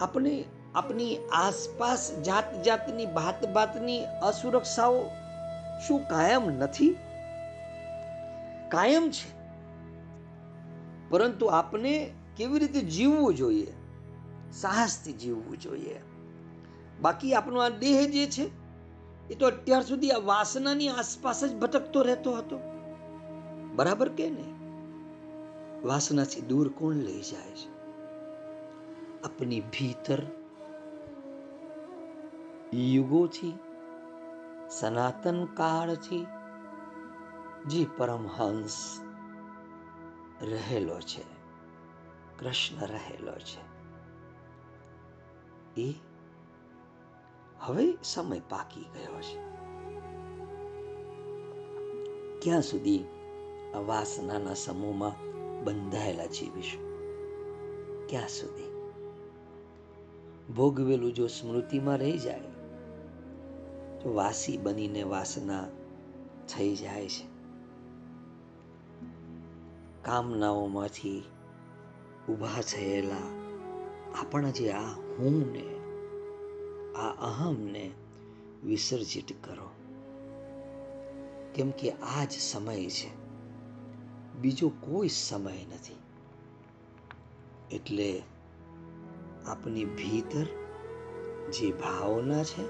આપણે 0.00 0.44
આપની 0.74 1.16
આસપાસ 1.32 2.12
જાત 2.12 2.62
જાતની 2.62 3.06
ભાત 3.06 3.46
ભાતની 3.46 4.04
અસુરક્ષાઓ 4.04 5.10
શું 5.88 6.08
કાયમ 6.08 6.50
નથી? 6.50 6.96
કાયમ 8.68 9.10
છે. 9.10 9.30
પરંતુ 11.08 11.46
આપણે 11.46 12.10
કેવી 12.36 12.58
રીતે 12.58 12.80
જીવવું 12.80 13.34
જોઈએ? 13.34 13.72
સાહસથી 14.54 15.12
જીવવું 15.12 15.58
જોઈએ. 15.58 16.00
બાકી 17.00 17.34
આપણો 17.34 17.60
આ 17.60 17.68
દેહ 17.68 18.10
જે 18.10 18.26
છે, 18.26 18.50
એ 19.30 19.34
તો 19.34 19.46
અત્યાર 19.46 19.82
સુધી 19.82 20.10
આ 20.10 20.18
વાસનાની 20.18 20.88
આસપાસ 20.88 21.44
જ 21.44 21.56
ભટકતો 21.56 22.02
રહેતો 22.02 22.32
હતો. 22.32 22.60
બરાબર 23.74 24.08
કે 24.08 24.30
નહીં? 24.30 24.54
વાસનાથી 25.86 26.40
દૂર 26.40 26.68
કોણ 26.68 26.94
લઈ 26.94 27.20
જાય 27.20 27.50
છે? 27.50 27.74
આપની 29.22 29.60
ભીતર 29.60 30.22
યુગોથી, 32.74 33.58
સનાતન 34.70 35.44
કાળથી 35.44 36.26
જે 37.66 37.86
પરમહંસ 37.96 39.00
રહેલો 40.42 41.00
છે, 41.00 41.22
કૃષ્ણ 42.38 42.86
રહેલો 42.86 43.32
છે. 43.32 43.73
એ 45.80 45.94
હવે 47.60 47.98
સમય 48.04 48.40
પાકી 48.48 48.80
ગયો 48.80 49.20
છે 49.20 49.54
ક્યાં 52.42 52.62
સુધી 52.62 53.04
આ 53.74 53.78
વાસનાના 53.78 54.54
સમૂહમાં 54.54 55.34
બંધાયેલા 55.64 56.26
જીવીશું 56.26 56.94
ક્યાં 58.06 58.28
સુધી? 58.28 58.74
ભોગવેલું 60.52 61.12
જો 61.12 61.26
સ્મૃતિમાં 61.26 61.98
રહી 61.98 62.18
જાય, 62.18 62.40
તો 64.00 64.14
વાસી 64.14 64.58
બનીને 64.58 65.02
વાસના 65.02 65.68
થઈ 66.48 66.76
જાય 66.76 67.08
છે. 67.08 67.34
કામનાઓમાંથી 70.02 71.22
ઊભા 72.28 72.62
થયેલા 72.72 73.44
આપણા 74.20 74.50
જે 74.50 74.72
આ 74.72 75.03
હું 75.18 75.52
ને 75.52 75.74
આ 76.92 77.08
અહમને 77.08 77.90
વિસર્જિત 78.64 79.44
કરો. 79.44 79.70
કેમ 81.54 81.70
કે 81.70 81.90
આ 81.90 82.24
જ 82.24 82.30
સમય 82.30 82.90
છે. 82.90 83.24
બીજો 84.34 84.68
કોઈ 84.68 85.08
સમય 85.08 85.66
નથી. 85.74 85.96
એટલે 87.76 88.22
આપની 89.46 89.84
ભીતર 89.84 90.44
જે 91.50 91.72
ભાવના 91.72 92.44
છે, 92.44 92.62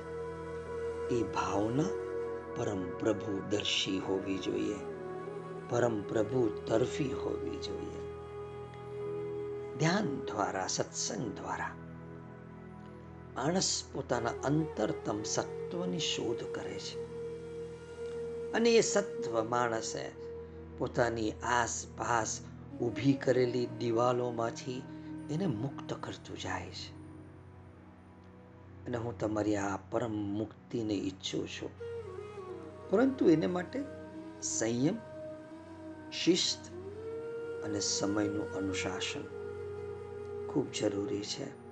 એ 1.09 1.23
ભાવના 1.23 1.85
પરમ 2.57 2.99
પ્રભુ 2.99 3.43
દર્શી 3.51 3.99
હોવી 3.99 4.39
જોઈએ. 4.39 4.75
પરમ 5.71 6.03
પ્રભુ 6.03 6.51
તરફી 6.67 7.13
હોવી 7.13 7.57
જોઈએ. 7.57 8.15
ધ્યાન 9.79 10.17
દ્વારા, 10.17 10.67
સત્સંગ 10.67 11.33
દ્વારા 11.33 11.84
માણસ 13.37 13.83
પોતાના 13.93 14.31
અંતરતમ 14.45 15.23
સત્વની 15.23 15.99
શોધ 15.99 16.55
કરે 16.55 16.79
છે. 16.79 17.05
અને 18.53 18.75
એ 18.75 18.81
સત્વ 18.81 19.43
માણસે 19.43 20.13
પોતાની 20.79 21.31
આસપાસ 21.31 22.41
ઊભી 22.81 23.13
કરેલી 23.13 23.67
દિવાલોમાંથી 23.67 24.83
એને 25.31 25.47
મુક્ત 25.47 25.93
કરતું 26.01 26.39
જાય 26.39 26.71
છે. 26.71 26.95
અને 28.87 28.97
હું 28.97 29.19
તમારી 29.19 29.57
આ 29.57 29.77
પરમ 29.77 30.13
મુક્તિને 30.13 30.95
ઈચ્છું 30.95 31.49
છું. 31.49 31.71
પરંતુ 32.91 33.29
એને 33.29 33.47
માટે 33.47 33.85
સંયમ, 34.43 34.99
શિસ્ત 36.11 36.73
અને 37.65 37.81
સમયનું 37.81 38.55
અનુશાસન 38.55 39.23
ખૂબ 40.47 40.67
જરૂરી 40.81 41.21
છે. 41.21 41.64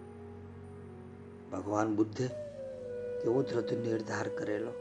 ભગવાન 1.52 1.96
બુદ્ધે 1.96 2.26
કેવો 3.22 3.42
દ્રઢ 3.42 3.72
નિર્ધાર 3.72 4.28
કરેલો. 4.28 4.72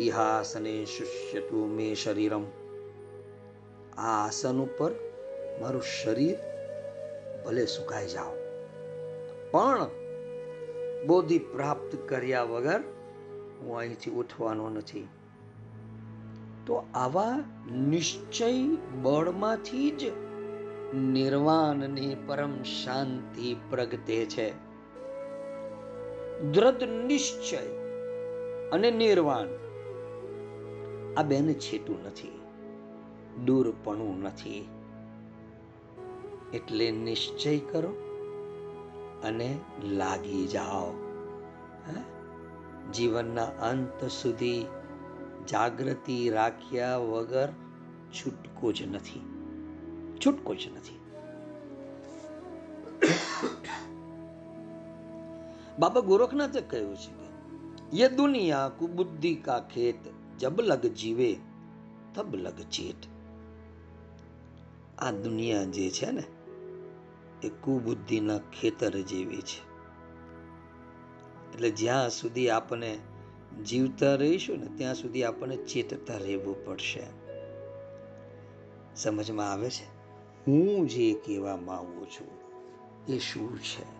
ઇહાસને 0.00 0.84
શુષ્યતું 0.84 1.76
મે 1.76 1.94
શરીરમ. 1.94 2.44
આ 3.96 4.26
આસન 4.26 4.58
ઉપર 4.58 4.90
મારું 5.60 5.82
શરીર 5.82 6.36
ભલે 7.46 7.66
સુકાઈ 7.66 8.08
જાઓ. 8.08 8.32
પણ 9.50 9.86
બોધિ 11.06 11.38
પ્રાપ્ત 11.38 12.08
કર્યા 12.08 12.42
વગર 12.42 12.80
હું 13.60 13.78
અહીંથી 13.78 14.10
ઉઠવાનો 14.10 14.68
નથી. 14.68 15.08
તો 16.66 16.84
આવા 16.94 17.44
નિશ્ચય 17.72 18.76
બળમાંથી 19.02 19.90
જ 19.90 20.04
નિર્વાણની 20.96 22.16
પરમ 22.26 22.62
શાંતિ 22.62 23.56
પ્રગટે 23.70 24.26
છે. 24.26 24.67
દ્રઢ 26.42 26.82
નિશ્ચય 26.82 27.56
અને 28.72 28.90
નિર્વાણ. 28.90 29.46
આ 31.16 31.22
બેન 31.22 31.52
છેટું 31.52 32.04
નથી, 32.04 32.40
દૂરપણું 33.44 34.22
નથી. 34.22 34.68
એટલે 36.54 36.90
નિશ્ચય 36.90 37.58
કરો 37.58 37.92
અને 39.24 39.58
લાગી 39.84 40.46
જાઓ. 40.46 40.92
જીવનના 42.92 43.44
અંત 43.44 44.04
સુધી 44.04 44.66
જાગૃતિ 45.48 46.30
રાખ્યા 46.30 46.96
વગર 46.96 47.48
છૂટકો 48.12 48.72
જ 48.72 48.82
નથી. 48.82 49.20
છૂટકો 50.26 50.54
જ 50.54 50.68
નથી. 50.76 51.00
બાબા 55.78 56.00
ગોરખનાથે 56.00 56.60
કહ્યું 56.60 56.96
છે 56.96 57.10
કે, 57.10 57.98
યે 57.98 58.08
દુનિયા 58.08 58.68
કુબુદ્ધિ 58.68 59.34
કા 59.34 59.60
ખેત, 59.60 59.96
જબ 60.38 60.60
લગ 60.60 60.86
જીવે, 60.86 61.36
તબ 62.14 62.36
લગ 62.36 62.54
ચેત. 62.54 62.96
આ 64.98 65.10
દુનિયા 65.10 65.64
જે 65.64 65.90
છે 65.90 66.10
ને, 66.10 66.24
એ 67.42 67.48
કુબુદ્ધિના 67.48 68.38
ખેતર 68.38 68.90
જેવી 68.90 69.42
છે. 69.42 69.68
એટલે 71.52 71.70
જ્યાં 71.70 72.10
સુધી 72.10 72.50
આપણે 72.50 72.98
જીવતા 73.66 74.14
રહીશું 74.14 74.58
ને, 74.58 74.66
ત્યાં 74.76 74.94
સુધી 74.94 75.24
આપણને 75.24 75.56
ચેતતા 75.56 76.16
રહેવું 76.16 76.64
પડશે. 76.64 77.02
સમજમાં 78.96 79.52
આવે 79.52 79.70
છે? 79.70 79.98
હું 80.46 80.88
જે 80.88 81.12
કહેવા 81.12 81.56
માંગુ 81.56 82.04
છું, 82.04 82.28
એ 83.12 83.18
શું 83.18 83.58
છે? 83.58 83.97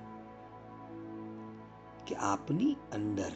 કે 2.09 2.14
આપની 2.14 2.77
અંદર 2.92 3.33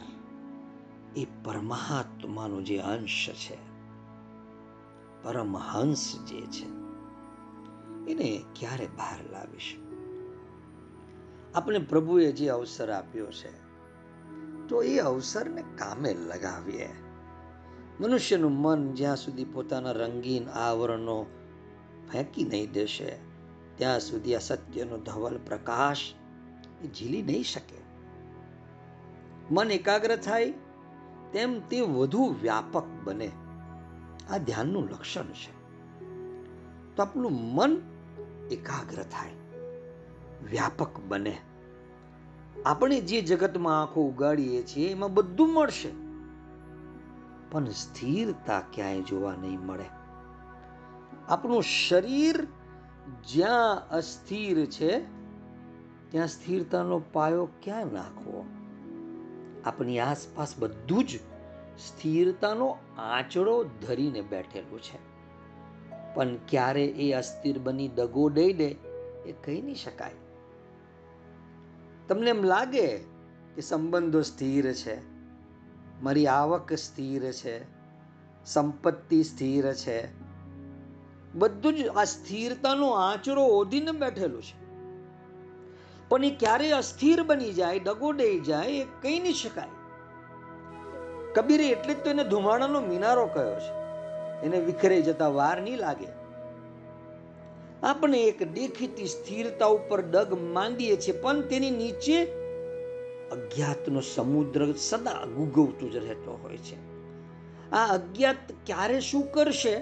એ 1.15 1.25
પરમાત્માનો 1.43 2.61
જે 2.61 2.77
અંશ 2.77 3.29
છે, 3.29 3.57
પરમહંસ 5.23 6.19
જે 6.27 6.41
છે, 6.41 6.65
એને 8.11 8.43
ક્યારે 8.55 8.87
બહાર 8.87 9.31
લાવીશું? 9.31 9.83
આપણે 11.55 11.79
પ્રભુએ 11.79 12.31
જે 12.31 12.49
અવસર 12.49 12.91
આપ્યો 12.91 13.31
છે, 13.31 13.51
તો 14.67 14.83
એ 14.83 14.97
અવસરને 14.97 15.61
કામે 15.61 16.13
લગાવીએ. 16.13 16.89
મનુષ્યનું 17.99 18.51
મન 18.51 18.93
જ્યાં 18.93 19.15
સુધી 19.15 19.45
પોતાના 19.45 19.91
રંગીન 19.91 20.49
આવરણો 20.49 21.25
ફેંકી 22.11 22.43
નહીં 22.43 22.71
દેશે, 22.71 23.17
ત્યાં 23.75 23.99
સુધી 23.99 24.35
આ 24.35 24.39
સત્યનો 24.39 24.97
ધવલ 24.97 25.37
પ્રકાશ 25.37 26.13
એ 26.83 26.87
ઝીલી 26.87 27.21
નહીં 27.21 27.43
શકે. 27.43 27.82
મન 29.51 29.71
એકાગ્ર 29.71 30.15
થાય, 30.15 30.53
તેમ 31.33 31.59
તે 31.59 31.81
વધુ 31.81 32.35
વ્યાપક 32.41 32.83
બને. 33.03 33.31
આ 34.29 34.37
ધ્યાનનું 34.37 34.89
લક્ષણ 34.89 35.23
છે. 35.23 35.63
તો 36.95 37.03
આપણું 37.03 37.31
મન 37.31 37.81
એકાગ્ર 38.51 39.03
થાય, 39.03 39.31
વ્યાપક 40.49 40.99
બને. 40.99 41.37
આપણે 42.65 43.01
જે 43.01 43.21
જગતમાં 43.21 43.81
આંખો 43.81 44.01
ઉગાડીએ 44.01 44.63
છીએ, 44.63 44.89
એમાં 44.89 45.13
બધું 45.13 45.53
મળશે. 45.53 45.91
પણ 47.51 47.65
સ્થિરતા 47.65 48.61
ક્યાંય 48.73 49.01
જોવા 49.01 49.35
નહીં 49.35 49.59
મળે. 49.59 49.85
આપણું 51.27 51.63
શરીર 51.63 52.47
જ્યાં 53.27 53.89
અસ્થિર 53.89 54.65
છે, 54.65 54.99
ત્યાં 56.11 56.27
સ્થિરતાનો 56.27 57.01
પાયો 57.13 57.45
ક્યાં 57.45 57.85
નાખવો? 57.85 58.45
આપણી 59.65 59.99
આસપાસ 59.99 60.53
બધું 60.59 61.03
જ 61.03 61.15
સ્થિરતાનો 61.87 62.77
આંચડો 62.97 63.63
ધરીને 63.63 64.21
બેઠેલું 64.21 64.81
છે. 64.81 65.13
પણ 66.15 66.35
ક્યારે 66.35 66.85
એ 66.85 67.13
અસ્થિર 67.13 67.59
બની 67.59 67.87
દગો 67.87 68.29
દઈ 68.29 68.53
દે 68.53 68.67
એ 69.25 69.35
કહી 69.43 69.61
નહીં 69.61 69.75
શકાય. 69.75 70.11
તમને 72.07 72.29
એમ 72.29 72.43
લાગે 72.43 72.97
કે 73.55 73.61
સંબંધો 73.61 74.21
સ્થિર 74.21 74.73
છે, 74.73 74.97
મારી 76.01 76.27
આવક 76.27 76.73
સ્થિર 76.73 77.31
છે, 77.31 77.63
સંપત્તિ 78.45 79.23
સ્થિર 79.23 79.73
છે, 79.73 80.07
બધું 81.35 81.73
જ 81.73 81.87
આ 81.87 82.03
સ્થિરતાનો 82.03 82.89
આંચડો 82.89 83.41
ઓઢીને 83.41 83.91
બેઠેલું 83.91 84.41
છે. 84.41 84.62
પણ 86.13 86.25
એ 86.25 86.29
ક્યારે 86.29 86.71
અસ્થિર 86.71 87.23
બની 87.23 87.53
જાય 87.53 87.79
દગો 87.79 88.13
દઈ 88.13 88.39
જાય 88.39 88.69
એ 88.69 88.83
કહી 88.83 89.19
નહીં 89.19 89.33
શકાય. 89.33 89.67
કબીરે 91.33 91.67
એટલે 91.67 91.93
જ 91.93 92.03
તો 92.03 92.09
એને 92.09 92.23
ધુમાડાનો 92.23 92.81
મિનારો 92.81 93.25
કહ્યો 93.25 93.59
છે. 93.59 93.83
એને 94.45 94.59
વિખરે 94.59 95.01
જતા 95.01 95.27
વાર 95.27 95.61
નહીં 95.61 95.77
લાગે. 95.77 96.07
આપણે 97.83 98.23
એક 98.23 98.53
દેખીતી 98.53 99.07
સ્થિરતા 99.07 99.65
ઉપર 99.65 100.01
ડગ 100.01 100.33
માંડીએ 100.33 100.95
છીએ, 100.95 101.21
પણ 101.21 101.41
તેની 101.41 101.69
નીચે 101.69 102.23
અજ્ઞાતનો 103.29 104.01
સમુદ્ર 104.01 104.71
સદા 104.71 105.25
ગુગવતું 105.25 105.91
જ 105.91 105.95
રહેતો 105.95 106.39
હોય 106.43 106.57
છે. 106.57 106.93
આ 107.71 107.93
અજ્ઞાત 107.93 108.51
ક્યારે 108.65 109.01
શું 109.01 109.31
કરશે? 109.31 109.75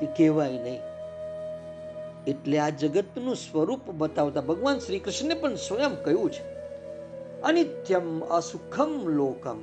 તે 0.00 0.06
કહેવાય 0.06 0.62
નહીં. 0.62 0.89
એટલે 2.26 2.58
આ 2.58 2.68
જગતનું 2.68 3.36
સ્વરૂપ 3.36 3.90
બતાવતા 3.90 4.40
ભગવાન 4.40 4.78
શ્રી 4.78 4.98
કૃષ્ણે 4.98 5.34
પણ 5.34 5.54
સ્વયં 5.54 6.04
કહ્યું 6.04 6.30
છે. 6.30 6.42
અનિત્યમ 7.42 8.20
અસુખમ 8.20 9.08
લોકમ. 9.08 9.60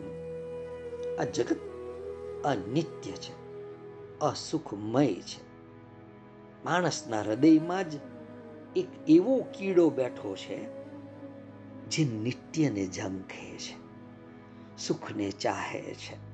આ 1.20 1.24
જગત 1.24 1.58
અનિત્ય 2.46 3.12
છે, 3.12 3.34
અસુખમય 4.20 5.14
છે. 5.14 5.48
માણસના 6.66 7.22
હૃદયમાં 7.22 7.90
જ 7.90 7.94
એક 8.76 8.88
એવો 9.08 9.46
કીડો 9.58 9.90
બેઠો 9.90 10.36
છે, 10.36 10.64
જે 11.90 12.04
નિત્યને 12.04 12.86
ઝંખે 12.86 13.58
છે, 13.58 13.76
સુખને 14.88 15.32
ચાહે 15.32 15.82
છે. 15.82 16.28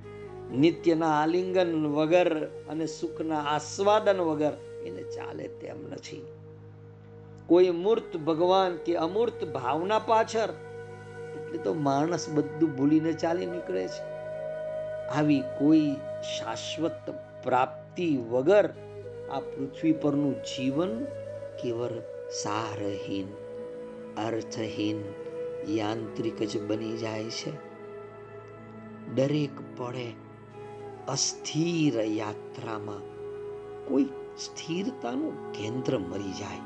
નિત્યના 0.49 1.21
આલિંગન 1.21 1.87
વગર 1.87 2.45
અને 2.45 2.85
સુખના 2.85 3.39
આસ્વાદન 3.39 4.17
વગર 4.17 4.53
એને 4.85 5.03
ચાલે 5.03 5.47
તેમ 5.47 5.89
નથી. 5.91 6.25
કોઈ 7.47 7.69
મૂર્ત 7.69 8.17
ભગવાન 8.17 8.75
કે 8.75 8.95
અમૂર્ત 8.95 9.45
ભાવના 9.45 9.99
પાછળ, 9.99 10.49
એટલે 11.35 11.57
તો 11.57 11.73
માણસ 11.73 12.29
બધું 12.29 12.75
ભૂલીને 12.75 13.13
ચાલી 13.13 13.45
નીકળે 13.45 13.87
છે. 13.87 14.03
આવી 15.07 15.43
કોઈ 15.59 15.95
શાશ્વત 16.37 17.13
પ્રાપ્તિ 17.43 18.17
વગર 18.17 18.69
આ 19.31 19.39
પૃથ્વી 19.39 19.93
પરનું 19.93 20.35
જીવન 20.43 21.05
કેવળ 21.61 21.93
સારહીન, 22.29 23.27
અર્થહીન, 24.17 25.03
યાંત્રિક 25.75 26.43
જ 26.43 26.61
બની 26.67 26.97
જાય 26.97 27.23
છે. 27.23 27.51
દરેક 29.15 29.77
પળે 29.77 30.07
અસ્થિર 31.07 32.01
યાત્રામાં 32.01 33.01
કોઈ 33.87 34.09
સ્થિરતાનું 34.37 35.51
કેન્દ્ર 35.51 35.99
મરી 35.99 36.31
જાય. 36.31 36.57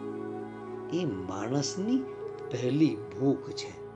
એ 0.97 1.05
માણસની 1.05 1.97
પહેલી 2.51 2.95
ભૂખ 2.95 3.49
છે. 3.49 3.87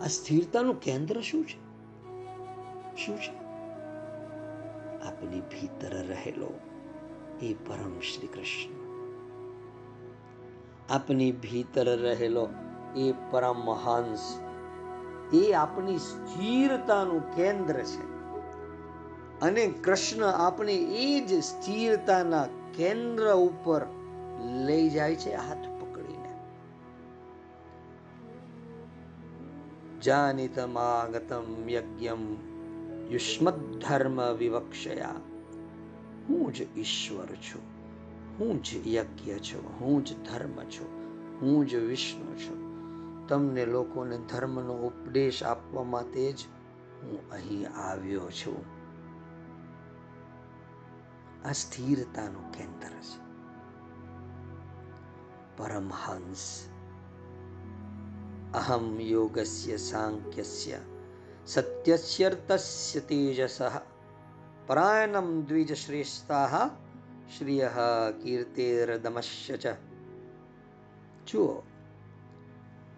આ 0.00 0.06
સ્થિરતાનું 0.06 0.80
કેન્દ્ર 0.80 1.20
શું 1.20 1.44
છે? 1.44 1.70
શું 3.06 3.16
છે? 3.16 3.40
આપની 5.04 5.40
ભીતર 5.40 5.90
રહેલો 5.90 6.50
એ 7.42 7.54
પરમ 7.54 8.00
શ્રી 8.00 8.26
કૃષ્ણ 8.26 8.80
આપની 10.90 11.32
ભીતર 11.32 11.98
રહેલો 11.98 12.48
એ 12.96 13.12
પરમહંસ 13.30 14.40
એ 15.34 15.52
આપણી 15.52 15.98
સ્થિરતાનું 15.98 17.34
કેન્દ્ર 17.34 17.74
છે. 17.74 18.10
અને 19.40 19.66
કૃષ્ણ 19.66 20.24
આપણે 20.24 20.74
એ 20.74 21.20
જ 21.20 21.44
સ્થિરતાના 21.44 22.46
કેન્દ્ર 22.74 23.34
ઉપર 23.34 23.86
લઈ 24.66 24.88
જાય 24.88 25.16
છે 25.16 25.34
હાથ 25.34 25.58
પકડીને. 25.58 26.34
જાનિતમાગતમ 30.00 31.70
યજ્ઞમ 31.70 32.36
યુષ્મદ્ધર્મ 33.10 34.32
વિવક્ષયા. 34.32 35.14
હું 36.28 36.54
જ 36.54 36.78
ઈશ્વર 36.78 37.26
છું, 37.26 37.62
હું 38.38 38.62
જ 38.62 38.86
યજ્ઞ 38.86 39.32
છું, 39.32 39.80
હું 39.80 40.04
જ 40.04 40.16
ધર્મ 40.16 40.64
છું, 40.64 40.86
હું 41.40 41.68
જ 41.68 41.74
વિષ્ણુ 41.74 42.34
છું. 42.34 42.70
તમને 43.28 43.66
લોકોને 43.66 44.18
ધર્મનો 44.18 44.72
ઉપદેશ 44.72 45.42
આપવા 45.42 45.82
માટે 45.82 46.32
જ 46.32 46.36
હું 47.02 47.30
અહીં 47.30 47.66
આવ્યો 47.76 48.30
છું. 48.30 48.79
આ 51.44 51.52
સ્થિરતાનું 51.52 52.52
કેન્દ્ર 52.52 52.88
છે. 52.88 53.30
પરમહંસ. 55.56 56.68
અહમ 58.54 59.00
યોગસ્ય 59.00 59.76
સાંખ્યસ્ય. 59.76 60.78
સત્યસ્યર્થસ્ય 61.46 63.00
તેજસ. 63.00 63.58
પરાયણમ 64.66 65.42
દ્વિજશ્રેષ્ઠા. 65.42 66.70
શ્રિય 67.38 67.70
કીર્તિર્દમશ્ય 68.22 69.56
ચ. 69.56 69.66
જુઓ. 71.26 71.62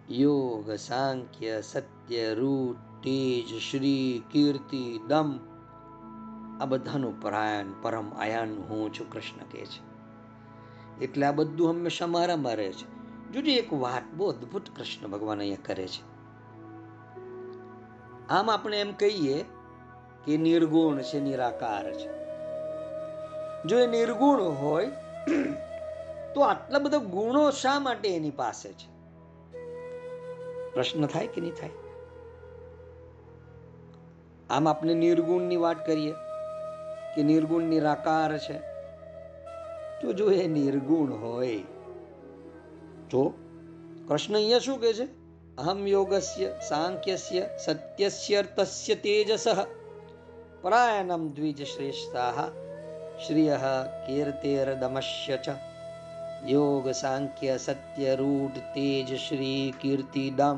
યોગ, 0.09 0.71
સાંખ્ય, 0.71 1.61
સત્ય 1.61 2.33
રૂટ 2.33 2.75
તેજ, 3.03 3.59
શ્રી, 3.59 4.23
કીર્તિ, 4.31 4.99
દમ 5.07 5.52
આ 6.63 6.65
બધાનું 6.65 7.21
પરાયણ, 7.21 7.65
પરમ 7.81 8.13
આયાન 8.13 8.63
હું 8.69 8.93
છું 8.93 9.09
કૃષ્ણ 9.09 9.43
કહે 9.51 9.65
છે. 9.65 9.93
એટલે 11.05 11.25
આ 11.25 11.31
બધું 11.31 11.69
હંમેશા 11.69 12.07
મારામાં 12.07 12.55
રહે 12.55 12.73
છે. 12.73 12.93
જોજો 13.31 13.51
એક 13.51 13.73
વાત 13.73 14.03
બહુ 14.13 14.29
અદ્ભુત 14.29 14.75
કૃષ્ણ 14.75 15.07
ભગવાન 15.07 15.39
અહીંયા 15.39 15.57
કરે 15.65 15.87
છે. 15.87 16.01
આમ 18.29 18.51
આપણે 18.51 18.81
એમ 18.81 18.91
કહીએ 18.91 19.45
કે 20.25 20.37
નિર્ગુણ 20.37 21.01
છે, 21.01 21.19
નિરાકાર 21.19 21.93
છે. 21.93 22.09
જો 23.67 23.79
એ 23.79 23.87
નિર્ગુણ 23.87 24.41
હોય, 24.41 24.91
તો 26.35 26.41
આટલા 26.41 26.79
બધા 26.79 26.97
ગુણો 26.97 27.51
શા 27.51 27.79
માટે 27.79 28.15
એની 28.15 28.29
પાસે 28.29 28.73
છે? 28.73 28.91
પ્રશ્ન 30.73 31.05
થાય 31.05 31.27
કે 31.27 31.41
નહીં 31.41 31.53
થાય? 31.53 31.69
આમ 34.49 34.67
આપણે 34.67 34.93
નિર્ગુણની 34.93 35.57
વાત 35.57 35.87
કરીએ. 35.87 36.13
કે 37.15 37.23
નિર્ગુણ 37.23 37.63
નિરાકાર 37.63 38.37
છે? 38.37 38.57
તો 40.01 40.13
જો 40.13 40.31
એ 40.31 40.47
નિર્ગુણ 40.47 41.11
હોય, 41.11 41.57
તો 43.09 43.33
કૃષ્ણ 44.07 44.35
અહીંયા 44.35 44.59
શું 44.59 44.81
કહે 44.81 44.93
છે? 44.93 45.07
અહમ 45.57 45.87
યોગસ્ય, 45.87 46.55
સાંખ્યસ્ય, 46.67 47.49
સત્યસ્યર્તસ્ય 47.65 48.95
તેજસ. 48.95 49.45
પરાયણમ 50.61 51.29
દ્વિજ 51.29 51.63
શ્રેષ્ઠા 51.63 52.47
શ્રિય 53.27 53.59
કીર્તિર્દમશ્ય 54.07 55.37
ચ 55.37 55.49
યોગ, 56.47 56.91
સાંખ્ય 56.91 57.57
સત્ય 57.57 58.15
રૂઢ 58.15 58.57
તેજ, 58.73 59.15
શ્રી 59.17 59.73
કીર્તિદમ 59.81 60.57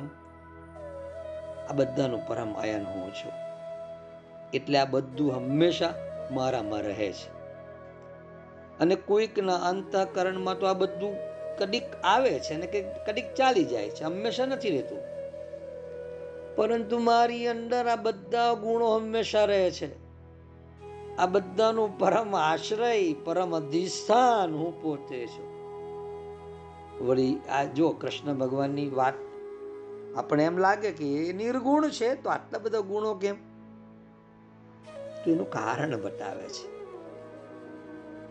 આ 1.70 1.74
બધાનું 1.76 2.28
પરમ 2.28 2.56
આયન 2.58 2.84
હું 2.84 3.14
છું. 3.14 3.32
એટલે 4.54 4.78
આ 4.78 4.86
બધું 4.86 5.36
હંમેશા 5.36 5.94
મારામાં 6.32 6.82
રહે 6.82 7.12
છે. 7.12 7.36
અને 8.80 8.96
કોઈકના 8.96 9.56
અંતઃકરણમાં 9.56 10.60
તો 10.60 10.66
આ 10.66 10.74
બધું 10.74 11.16
કડીક 11.58 11.84
આવે 12.04 12.40
છે 12.40 12.54
અને 12.54 12.66
કડીક 13.06 13.34
ચાલી 13.34 13.64
જાય 13.64 13.90
છે, 13.90 14.04
હંમેશા 14.04 14.46
નથી 14.46 14.70
રહેતું. 14.70 14.98
પરંતુ 16.56 17.00
મારી 17.00 17.48
અંદર 17.48 17.88
આ 17.88 17.96
બધા 17.96 18.54
ગુણો 18.54 18.96
હંમેશા 18.96 19.46
રહે 19.46 19.72
છે. 19.72 20.06
આ 21.18 21.26
બધાનું 21.26 22.00
પરમ 22.00 22.36
આશ્રય, 22.36 23.14
પરમ 23.14 23.56
અધિષ્ઠાન 23.56 24.54
હું 24.54 24.82
પોતે 24.82 25.28
છું. 25.28 25.56
વળી 27.08 27.38
આ 27.52 27.64
જો 27.64 27.90
કૃષ્ણ 27.90 28.34
ભગવાનની 28.34 28.90
વાત 28.90 29.14
આપણે 30.18 30.44
એમ 30.44 30.58
લાગે 30.58 30.92
કે 30.92 31.06
એ 31.06 31.34
નિર્ગુણ 31.34 31.90
છે, 31.90 32.16
તો 32.16 32.30
આટલા 32.30 32.60
બધા 32.60 32.80
ગુણો 32.80 33.14
કેમ? 33.14 33.55
તો 35.26 35.32
એનું 35.32 35.50
કારણ 35.50 35.98
બતાવે 35.98 36.48
છે. 36.48 36.76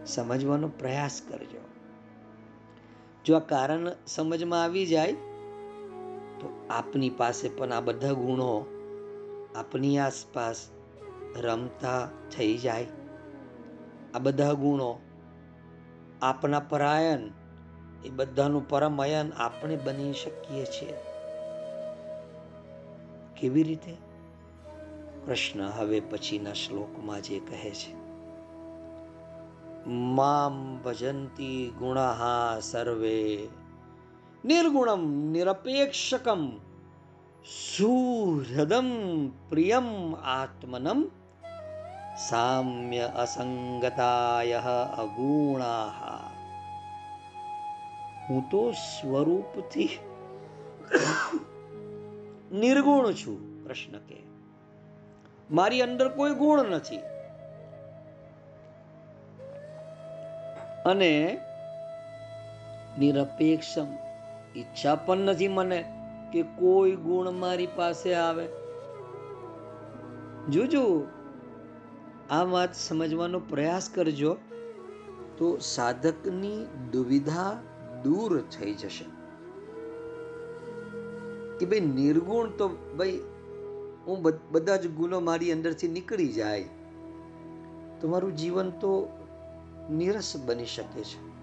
સમજવાનો 0.07 0.69
પ્રયાસ 0.69 1.23
કરજો. 1.29 1.61
જો 3.25 3.37
આ 3.37 3.39
કારણ 3.39 3.91
સમજમાં 4.07 4.63
આવી 4.63 4.87
જાય, 4.87 5.13
તો 6.41 6.67
આપની 6.71 7.11
પાસે 7.11 7.49
પણ 7.49 7.73
આ 7.73 7.81
બધા 7.81 8.13
ગુણો 8.13 8.67
આપની 9.57 9.99
આસપાસ 9.99 10.69
રમતા 11.37 12.09
થઈ 12.37 12.59
જાય. 12.59 12.87
આ 14.15 14.19
બધા 14.19 14.53
ગુણો 14.53 15.01
આપના 16.23 16.61
પરાયણ, 16.61 17.19
એ 18.05 18.09
બધાનું 18.09 18.69
પરમયન 18.69 19.33
આપણે 19.37 19.77
બની 19.77 20.13
શકીએ 20.13 20.65
છીએ. 20.65 20.95
કેવી 23.41 23.63
રીતે? 23.63 24.04
કૃષ્ણ 25.27 25.69
હવે 25.69 26.01
પછીના 26.01 26.53
શ્લોકમાં 26.53 27.23
જે 27.23 27.39
કહે 27.39 27.71
છે, 27.71 27.93
મામ 29.89 30.79
ભજંતી 30.79 31.73
ગુણા 31.79 32.61
સર્વે, 32.61 33.49
નિર્ગુણમ 34.45 35.05
નિરપેક્ષકમ 35.33 36.43
સુહૃદમ 37.45 38.91
પ્રિયમ 39.49 39.89
આત્મનમ 40.15 41.01
સામ્ય 42.19 43.01
અસંગતાય 43.01 44.63
અગુણા 44.99 46.31
હું 48.29 48.43
તો 48.51 48.73
સ્વરૂપથી 48.73 49.89
નિર્ગુણ 52.53 53.13
છું 53.13 53.41
કૃષ્ણ 53.65 53.99
કે. 53.99 54.24
મારી 55.51 55.83
અંદર 55.83 56.09
કોઈ 56.09 56.31
ગુણ 56.31 56.63
નથી. 56.63 56.99
અને 60.87 61.41
નિરપેક્ષમ 62.99 63.87
ઈચ્છા 64.57 64.95
પણ 64.95 65.17
નથી 65.17 65.49
મને 65.49 65.85
કે 66.33 66.43
કોઈ 66.43 66.97
ગુણ 66.97 67.31
મારી 67.31 67.69
પાસે 67.77 68.15
આવે. 68.15 68.47
જોજો, 70.51 71.07
આ 72.31 72.43
વાત 72.43 72.75
સમજવાનો 72.75 73.41
પ્રયાસ 73.41 73.91
કરજો 73.95 74.37
તો 75.39 75.59
સાધકની 75.59 76.67
દુવિધા 76.93 77.57
દૂર 78.05 78.41
થઈ 78.41 78.75
જશે. 78.75 79.05
કે 81.59 81.67
ભાઈ 81.67 81.81
નિર્ગુણ 81.81 82.49
તો 82.49 82.69
ભાઈ 82.69 83.21
હું 84.07 84.23
બધા 84.51 84.77
જ 84.77 84.91
ગુનો 84.91 85.21
મારી 85.21 85.53
અંદરથી 85.53 85.89
નીકળી 85.89 86.33
જાય. 86.33 86.69
તો 88.01 88.09
મારું 88.09 88.37
જીવન 88.37 88.71
તો 88.71 89.09
નિરસ 89.91 90.37
બની 90.37 90.65
શકે 90.65 91.05
છે. 91.05 91.35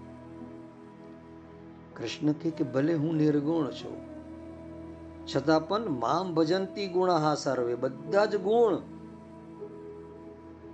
કૃષ્ણ 1.96 2.32
કહે 2.32 2.50
કે 2.50 2.64
ભલે 2.64 2.94
હું 2.94 3.16
નિર્ગુણ 3.16 3.70
છું, 3.70 3.96
છતાં 5.26 5.68
પણ 5.68 5.88
મામ 5.88 6.34
ભજનતી 6.34 6.88
ગુણ 6.88 7.34
સર્વે, 7.34 7.74
બધા 7.74 8.26
જ 8.26 8.36
ગુણ 8.36 8.78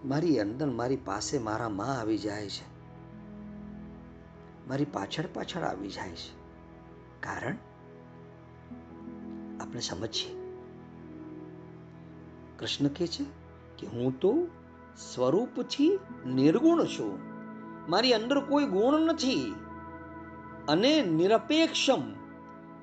મારી 0.08 0.40
અંદર, 0.40 0.66
મારી 0.66 0.96
પાસે, 0.96 1.38
મારા 1.38 1.68
માં 1.68 2.00
આવી 2.00 2.18
જાય 2.18 2.48
છે. 2.48 2.78
મારી 4.68 4.84
પાછળ 4.84 5.24
પાછળ 5.34 5.60
આવી 5.60 5.88
જાય 5.88 6.10
છે. 6.10 6.32
કારણ? 7.20 7.56
આપણે 9.60 9.80
સમજીએ. 9.80 10.37
કૃષ્ણ 12.58 12.88
કહે 12.88 13.06
છે 13.06 13.24
કે 13.78 13.86
હું 13.86 14.20
તો 14.20 14.46
સ્વરૂપથી 15.14 15.98
નિર્ગુણ 16.26 16.84
છું. 16.84 17.18
મારી 17.90 18.14
અંદર 18.14 18.40
કોઈ 18.40 18.64
ગુણ 18.64 19.00
નથી 19.00 19.54
અને 20.68 21.02
નિરપેક્ષમ. 21.02 22.00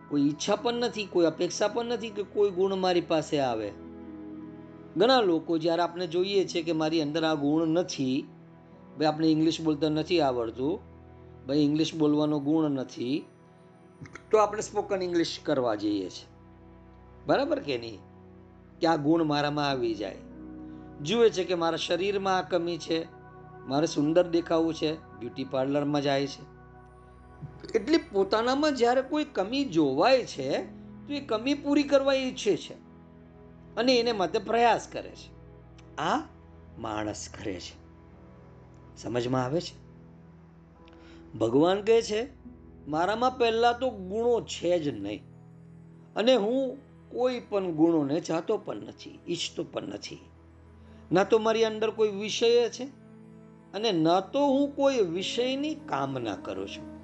કોઈ 0.09 0.21
ઈચ્છા 0.21 0.55
પણ 0.55 0.73
નથી, 0.73 1.05
કોઈ 1.05 1.25
અપેક્ષા 1.25 1.67
પણ 1.67 1.85
નથી 1.85 2.09
કે 2.09 2.23
કોઈ 2.23 2.49
ગુણ 2.49 2.75
મારી 2.75 3.01
પાસે 3.01 3.39
આવે. 3.39 3.71
ઘણા 4.97 5.21
લોકો 5.21 5.57
જ્યારે 5.57 5.81
આપણે 5.81 6.07
જોઈએ 6.07 6.45
છે 6.45 6.61
કે 6.61 6.71
મારી 6.71 7.01
અંદર 7.01 7.23
આ 7.23 7.33
ગુણ 7.33 7.67
નથી, 7.67 8.27
ભાઈ 8.97 9.07
આપણે 9.07 9.27
ઇંગ્લિશ 9.27 9.61
બોલતા 9.61 9.89
નથી 9.89 10.21
આવડતું, 10.21 10.79
ભાઈ 11.47 11.57
ઇંગ્લિશ 11.57 11.95
બોલવાનો 11.95 12.39
ગુણ 12.39 12.71
નથી, 12.71 13.25
તો 14.31 14.37
આપણે 14.37 14.61
સ્પોકન 14.61 15.01
ઇંગ્લિશ 15.01 15.39
કરવા 15.43 15.75
જઈએ 15.75 16.09
છીએ. 16.09 16.27
બરાબર 17.25 17.59
કે 17.59 17.77
નહીં? 17.77 17.99
કે 18.79 18.87
આ 18.87 18.95
ગુણ 18.95 19.23
મારામાં 19.23 19.69
આવી 19.69 19.95
જાય. 19.95 20.17
જુએ 21.01 21.29
છે 21.29 21.43
કે 21.43 21.53
મારા 21.53 21.77
શરીરમાં 21.77 22.37
આ 22.37 22.41
કમી 22.41 22.77
છે. 22.77 23.07
મારે 23.67 23.87
સુંદર 23.87 24.27
દેખાવું 24.27 24.73
છે. 24.73 25.19
બ્યુટી 25.19 25.43
પાર્લરમાં 25.43 26.01
જાય 26.01 26.27
છે. 26.27 26.55
એટલે 27.75 27.97
પોતાનામાં 27.97 28.75
જ્યારે 28.75 29.01
કોઈ 29.01 29.23
કમી 29.23 29.65
જોવાય 29.65 30.25
છે, 30.25 30.57
તો 31.07 31.13
એ 31.13 31.19
કમી 31.19 31.53
પૂરી 31.53 31.83
કરવા 31.83 32.13
ઈચ્છે 32.13 32.57
છે 32.57 32.73
અને 33.75 33.99
એને 33.99 34.11
માટે 34.11 34.39
પ્રયાસ 34.39 34.87
કરે 34.91 35.09
છે. 35.09 35.35
આ 35.97 36.19
માણસ 36.79 37.29
કરે 37.41 37.59
છે. 37.59 37.85
સમજમાં 38.97 39.43
આવે 39.43 39.61
છે? 39.61 39.85
ભગવાન 41.37 41.81
કહે 41.81 42.01
છે, 42.01 42.27
મારામાં 42.87 43.37
પહેલાં 43.37 43.79
તો 43.79 43.89
ગુણો 43.89 44.41
છે 44.41 44.79
જ 44.79 44.87
નહીં. 44.87 45.23
અને 46.15 46.35
હું 46.35 46.84
કોઈ 47.15 47.39
પણ 47.39 47.71
ગુણોને 47.71 48.19
જાતો 48.19 48.57
પણ 48.57 48.75
નથી, 48.77 49.19
ઈચ્છતો 49.27 49.63
પણ 49.63 49.83
નથી. 49.83 50.19
ના 51.11 51.23
તો 51.23 51.39
મારી 51.39 51.65
અંદર 51.65 51.89
કોઈ 51.89 52.09
વિષય 52.09 52.69
છે 52.69 52.83
અને 53.73 53.91
ન 53.91 54.19
તો 54.19 54.47
હું 54.47 54.75
કોઈ 54.75 54.97
વિષયની 54.97 55.75
કામના 55.75 56.35
કરું 56.35 56.67
છું. 56.67 56.95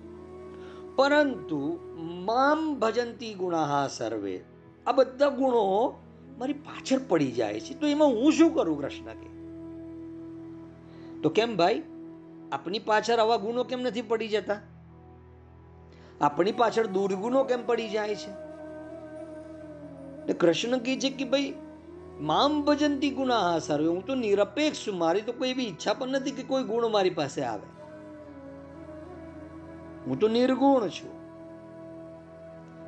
પરંતુ 0.96 1.80
મામ 2.26 2.80
ભજંતી 2.80 3.34
ગુણાહા 3.34 3.88
સર્વે, 3.88 4.44
આ 4.86 4.92
બધા 4.92 5.30
ગુણો 5.30 6.00
મારી 6.38 6.54
પાછળ 6.54 7.00
પડી 7.08 7.32
જાય 7.32 7.60
છે, 7.60 7.80
તો 7.80 7.88
એમાં 7.88 8.08
હું 8.08 8.32
શું 8.32 8.54
કરું 8.54 8.82
કૃષ્ણ 8.82 9.14
કે? 9.14 9.30
તો 11.22 11.30
કેમ 11.30 11.58
ભાઈ? 11.58 11.84
આપણી 12.52 12.80
પાછળ 12.80 13.20
આવા 13.20 13.38
ગુનો 13.38 13.64
કેમ 13.64 13.82
નથી 13.82 14.02
પડી 14.02 14.28
જતા? 14.28 14.58
આપણી 16.22 16.52
પાછળ 16.52 16.88
દુર્ગુણો 16.88 17.44
કેમ 17.44 17.66
પડી 17.66 17.90
જાય 17.90 18.16
છે? 18.16 18.51
કૃષ્ણ 20.28 20.78
કહે 20.78 21.00
છે 21.00 21.10
કે 21.10 21.26
ભાઈ, 21.26 21.54
મામ 22.20 22.62
ભજંતી 22.62 23.10
ગુના 23.10 23.60
સર્વે 23.60 23.88
હું 23.88 24.06
તો 24.06 24.16
નિરપેક્ષ 24.16 24.88
છું. 24.88 24.98
મારી 24.98 25.22
તો 25.22 25.32
કોઈ 25.32 25.50
એવી 25.50 25.64
ઈચ્છા 25.64 25.94
પણ 25.94 26.08
નથી 26.08 26.32
કે 26.32 26.44
કોઈ 26.44 26.64
ગુણ 26.64 26.88
મારી 26.88 27.10
પાસે 27.10 27.42
આવે. 27.42 27.82
હું 30.08 30.20
તો 30.20 30.28
નિર્ગુણ 30.28 30.88
છું. 30.88 31.22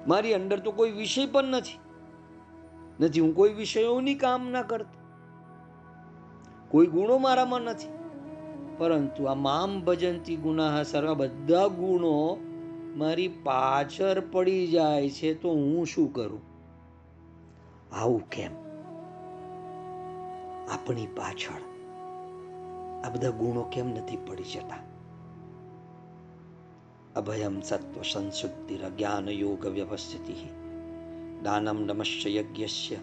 મારી 0.08 0.34
અંદર 0.34 0.60
તો 0.60 0.72
કોઈ 0.72 0.92
વિષય 0.92 1.26
પણ 1.26 1.44
નથી. 1.44 1.80
નથી, 3.04 3.20
હું 3.20 3.36
કોઈ 3.36 3.54
વિષયોની 3.54 4.16
કામના 4.16 4.62
કરતો. 4.62 5.04
કોઈ 6.70 6.88
ગુણો 6.88 7.18
મારામાં 7.18 7.62
નથી. 7.62 7.88
પરંતુ 8.78 9.24
આ 9.24 9.34
મામ 9.34 9.82
ભજનથી 9.82 10.36
ગુના 10.36 10.84
સર્વ 10.84 11.14
બધા 11.14 11.68
ગુણો 11.68 12.38
મારી 12.96 13.28
પાછળ 13.28 14.20
પડી 14.32 14.68
જાય 14.68 15.10
છે 15.10 15.34
તો 15.34 15.50
હું 15.50 15.86
શું 15.86 16.14
કરું? 16.14 16.53
આવું 17.96 18.30
કેમ? 18.30 18.52
આપણી 20.74 21.06
પાછળ 21.06 21.74
આ 23.06 23.10
બધા 23.10 23.30
ગુણો 23.30 23.62
કેમ 23.62 23.90
નથી 23.90 24.18
પડી 24.18 24.44
જતા? 24.44 24.78
અભયમ 27.16 27.62
સત્વ 27.62 28.02
સંશુદ્ધિર 28.02 28.90
જ્ઞાન 28.90 29.30
યોગ 29.30 29.66
વ્યવસ્થિતિ. 29.66 30.50
દાનમ 31.44 31.82
નમશ્ય 31.82 32.36
યજ્ઞસ્ય 32.36 32.96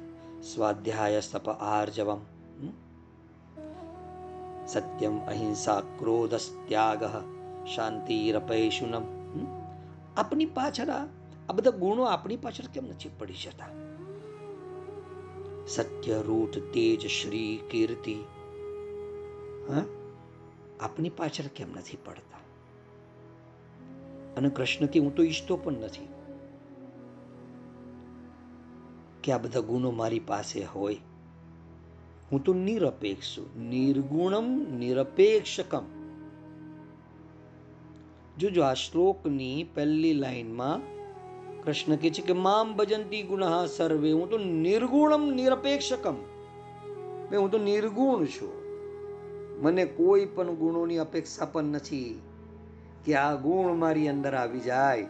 સ્વાધ્યાય 0.42 1.20
તપ 1.32 1.48
આર્જવમ. 1.48 2.20
સત્યમ 4.66 5.26
અહિંસા 5.26 5.80
ક્રોધસ્ત્યાગ 5.80 7.04
શાંતિરપૈશુનમ. 7.66 9.02
આપણી 10.16 10.46
પાછળ 10.46 10.88
આ 11.48 11.52
બધા 11.52 11.70
ગુણો 11.70 12.02
આપણી 12.02 12.36
પાછળ 12.36 12.64
કેમ 12.74 12.84
નથી 12.84 13.10
પડી 13.18 13.34
જતા? 13.34 13.89
સત્ય 15.70 16.22
રૂઢ 16.26 16.58
તેજ 16.58 17.06
શ્રી 17.06 17.60
કીર્તિ. 17.70 18.14
હા? 19.68 19.84
આપની 20.80 21.08
પાછળ 21.08 21.46
કેમ 21.56 21.70
નથી 21.70 21.98
પડતા? 22.04 22.38
અને 24.36 24.48
કૃષ્ણથી 24.48 24.98
હું 24.98 25.14
તો 25.14 25.22
ઈચ્છતો 25.22 25.56
પણ 25.56 25.72
નથી 25.72 26.08
કે 29.24 29.32
આ 29.32 29.38
બધા 29.38 29.60
ગુણો 29.60 29.90
મારી 29.90 30.18
પાસે 30.18 30.64
હોય. 30.64 30.96
હું 32.32 32.44
તો 32.44 32.54
નિરપેક્ષ 32.54 33.36
છું. 33.36 33.68
નિર્ગુણમ 33.68 34.78
નિરપેક્ષકમ. 34.78 35.82
જોજો, 38.38 38.62
આ 38.62 38.74
શ્લોકની 38.74 39.68
પહેલી 39.74 40.12
લાઈનમાં 40.12 40.99
કૃષ્ણ 41.64 41.96
કહે 41.96 42.10
છે 42.10 42.22
કે 42.22 42.32
મામ 42.32 42.76
ભજંતી 42.76 43.22
ગુણ 43.22 43.42
સર્વે. 43.76 44.12
હું 44.12 44.30
તો 44.30 44.38
નિર્ગુણમ, 44.38 45.30
નિરપેક્ષકમ. 45.30 46.14
હું 47.36 47.50
તો 47.50 47.58
નિર્ગુણ 47.58 48.24
છું. 48.24 48.60
મને 49.62 49.84
કોઈ 49.84 50.24
પણ 50.24 50.54
ગુણોની 50.54 50.98
અપેક્ષા 50.98 51.44
પણ 51.44 51.64
નથી 51.64 52.22
કે 53.04 53.14
આ 53.14 53.34
ગુણ 53.34 53.74
મારી 53.74 54.08
અંદર 54.08 54.34
આવી 54.34 54.60
જાય. 54.60 55.06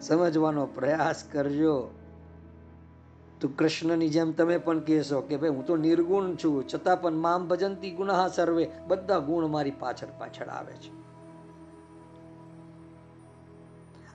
સમજવાનો 0.00 0.66
પ્રયાસ 0.66 1.24
કરજો. 1.32 1.90
તો 3.40 3.48
કૃષ્ણની 3.48 4.08
જેમ 4.08 4.32
તમે 4.32 4.58
પણ 4.58 4.78
કહેશો 4.78 5.20
કે 5.20 5.36
ભાઈ, 5.36 5.50
હું 5.50 5.66
તો 5.66 5.76
નિર્ગુણ 5.76 6.34
છું. 6.34 6.68
છતાં 6.68 7.00
પણ 7.00 7.12
મામ 7.12 7.48
ભજંતી 7.48 7.90
ગુના 7.90 8.28
સર્વે. 8.28 8.70
બધા 8.86 9.18
ગુણ 9.18 9.46
મારી 9.46 9.70
પાછળ 9.70 10.08
પાછળ 10.18 10.46
આવે 10.46 10.72
છે. 10.72 11.07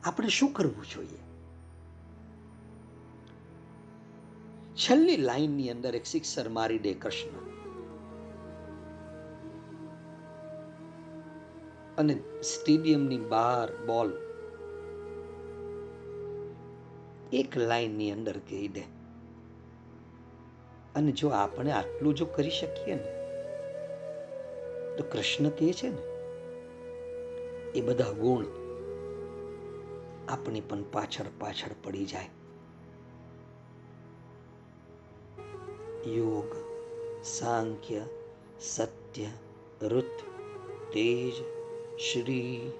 આપણે 0.06 0.28
શું 0.28 0.54
કરવું 0.54 0.86
જોઈએ? 0.86 1.18
છેલ્લી 4.76 5.18
લાઈનની 5.18 5.70
અંદર 5.70 5.96
એક 5.96 6.06
સિક્સર 6.06 6.50
મારી 6.50 6.80
દે 6.80 6.94
કૃષ્ણ. 6.94 7.44
અને 11.98 12.42
સ્ટેડિયમની 12.42 13.18
બહાર 13.18 13.86
બોલ. 13.86 14.14
એક 17.34 17.58
લાઈનની 17.58 18.12
અંદર 18.12 18.38
કહી 18.38 18.68
દે. 18.68 18.82
અને 20.96 21.12
જો 21.12 21.30
આપણે 21.30 21.72
આટલું 21.72 22.16
જો 22.16 22.26
કરી 22.26 22.50
શકીએ 22.50 22.96
ને, 22.96 23.24
તો 24.98 25.04
કૃષ્ણ 25.12 25.50
કહે 25.50 25.74
છે 25.74 25.90
ને, 25.90 26.02
એ 27.72 27.82
બધા 27.82 28.12
ગુણ 28.12 28.63
આપણી 30.34 30.62
પણ 30.62 30.84
પાછળ 30.84 31.26
પાછળ 31.40 31.76
પડી 31.84 32.06
જાય. 32.06 32.30
યોગ, 36.10 36.56
સાંખ્ય, 37.24 38.02
સત્ય, 38.60 39.26
ઋત, 39.82 40.20
તેજ, 40.94 41.34
શ્રી, 42.00 42.72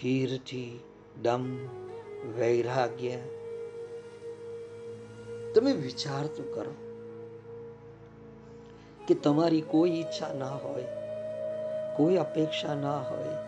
કીર્તિ, 0.00 0.78
દમ, 1.22 1.56
વૈરાગ્ય. 2.38 3.16
તમે 5.54 5.72
વિચાર 5.72 6.26
તો 6.26 6.42
કરો 6.42 6.74
કે 9.08 9.14
તમારી 9.14 9.60
કોઈ 9.60 9.90
ઈચ્છા 9.90 10.32
ના 10.32 10.56
હોય, 10.56 10.86
કોઈ 11.96 12.16
અપેક્ષા 12.16 12.74
ના 12.74 12.98
હોય 12.98 13.47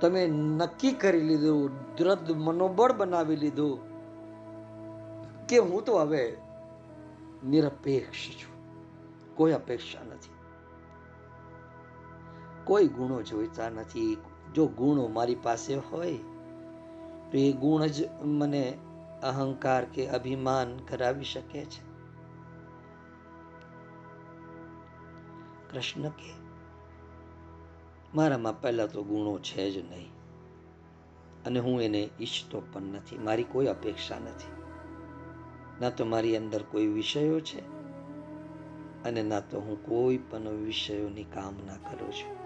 તમે 0.00 0.26
નક્કી 0.26 0.92
કરી 0.92 1.20
લીધું, 1.20 1.70
દ્રઢ 1.96 2.30
મનોબળ 2.30 2.92
બનાવી 2.92 3.36
લીધું 3.36 3.78
કે 5.46 5.58
હું 5.58 5.84
તો 5.84 5.98
હવે 5.98 6.36
નિરપેક્ષ 7.46 8.30
છું. 8.30 8.58
કોઈ 9.34 9.52
અપેક્ષા 9.52 10.02
નથી. 10.02 10.30
કોઈ 12.64 12.88
ગુણો 12.88 13.22
જોઈતા 13.22 13.70
નથી. 13.70 14.16
જો 14.54 14.66
ગુણો 14.66 15.06
મારી 15.06 15.34
પાસે 15.34 15.74
હોય, 15.74 16.16
તો 17.30 17.38
એ 17.38 17.52
ગુણ 17.52 17.86
જ 17.86 18.08
મને 18.24 18.78
અહંકાર 19.22 19.84
કે 19.84 20.08
અભિમાન 20.08 20.76
કરાવી 20.76 21.24
શકે 21.24 21.64
છે. 21.64 21.88
કૃષ્ણ 25.72 26.08
કે 26.08 26.37
મારામાં 28.18 28.60
પહેલાં 28.60 28.88
તો 28.88 29.02
ગુણો 29.02 29.38
છે 29.38 29.70
જ 29.70 29.90
નહીં. 29.90 30.10
અને 31.46 31.58
હું 31.58 31.82
એને 31.82 32.08
ઈચ્છતો 32.20 32.62
પણ 32.72 32.82
નથી. 32.82 33.18
મારી 33.18 33.44
કોઈ 33.44 33.66
અપેક્ષા 33.66 34.18
નથી. 34.18 34.62
ના 35.80 35.90
તો 35.90 36.04
મારી 36.04 36.36
અંદર 36.36 36.62
કોઈ 36.62 36.86
વિષયો 36.86 37.40
છે 37.40 37.60
અને 39.04 39.22
ના 39.22 39.40
તો 39.40 39.60
હું 39.60 39.86
કોઈ 39.86 40.18
પણ 40.18 40.48
વિષયોની 40.48 41.24
કામના 41.24 41.76
કરું 41.76 42.12
છું. 42.12 42.38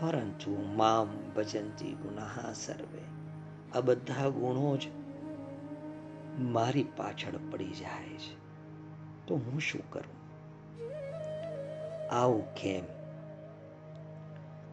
પરંતુ 0.00 0.72
મામ 0.76 1.32
ભજંતી 1.36 1.92
ગુનાહ 1.92 2.52
સર્વે. 2.52 3.02
આ 3.78 3.80
બધા 3.80 4.28
ગુણો 4.28 4.76
જ 4.76 4.86
મારી 6.38 6.86
પાછળ 6.96 7.50
પડી 7.50 7.70
જાય 7.70 8.08
છે. 8.08 8.34
તો 9.26 9.34
હું 9.34 9.60
શું 9.60 9.90
કરું? 9.90 10.22
આવું 12.14 12.54
કેમ? 12.54 13.01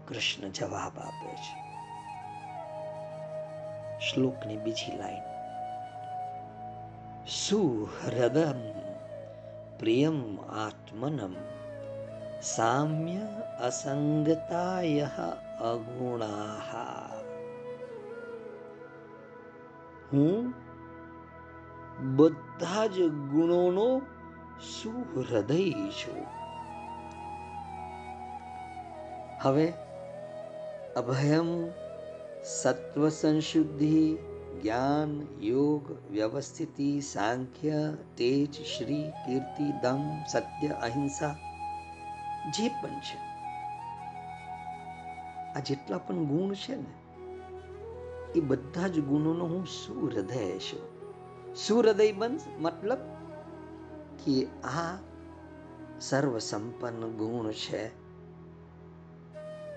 કૃષ્ણ 0.09 0.49
જવાબ 0.49 0.99
આપે 0.99 1.35
છે. 1.35 1.69
શ્લોકની 3.99 4.57
બીજી 4.57 4.97
લાઈન. 4.97 5.23
સુહૃદમ 7.27 8.79
પ્રિયમ 9.79 10.39
આત્મનમ 10.41 11.35
સામ્ય 12.41 13.19
અસંગતાય 13.61 15.07
અગુણા. 15.61 16.61
હું 20.13 20.53
બધા 22.15 22.87
જ 22.87 23.01
ગુણોનો 23.07 24.01
સુહૃદય 24.83 25.71
છું. 25.71 26.25
હવે 29.41 29.73
અભયમ 30.95 31.67
સત્વ 32.43 33.09
સંશુદ્ધિ 33.09 34.17
જ્ઞાન 34.63 35.27
યોગ 35.41 36.11
વ્યવસ્થિતિ 36.11 37.01
સાંખ્ય 37.01 37.71
તેજ 38.17 38.53
શ્રી 38.53 39.11
કીર્તિ 39.25 39.71
દમ 39.81 40.23
સત્ય 40.31 40.67
અહિંસા 40.67 41.35
જે 42.55 42.67
પણ 42.67 42.89
છે. 42.89 43.17
આ 45.53 45.59
જેટલા 45.59 45.97
પણ 45.97 46.15
ગુણ 46.15 46.53
છે 46.53 46.75
ને, 46.75 47.21
એ 48.35 48.39
બધા 48.39 48.87
જ 48.87 48.99
ગુણોનો 48.99 49.45
હું 49.45 49.65
સુહૃદય 49.65 50.59
છું. 50.59 50.99
સુહૃદય 51.55 52.11
બનશ 52.11 52.41
મતલબ 52.59 52.97
કે 54.25 54.45
આ 54.63 54.97
સર્વ 56.01 56.37
સંપન્ન 56.37 57.07
ગુણ 57.11 57.51
છે. 57.51 58.09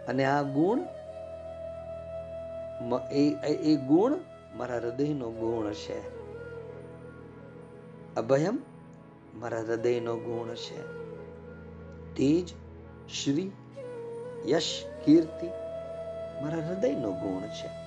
અને 0.07 0.25
આ 0.25 0.43
ગુણ 0.43 1.02
એ 3.13 3.31
એ 3.53 3.77
ગુણ 3.77 4.15
મારા 4.57 4.77
હૃદયનો 4.77 5.31
ગુણ 5.31 5.73
છે. 5.73 6.01
અભયમ 8.15 8.59
મારા 9.35 9.61
હૃદયનો 9.61 10.17
ગુણ 10.17 10.55
છે. 10.55 10.83
તેજ 12.15 12.49
શ્રી 13.25 13.53
યશ 14.47 14.85
કીર્તિ 15.05 15.47
મારા 16.43 16.69
હૃદયનો 16.69 17.13
ગુણ 17.13 17.43
છે. 17.43 17.83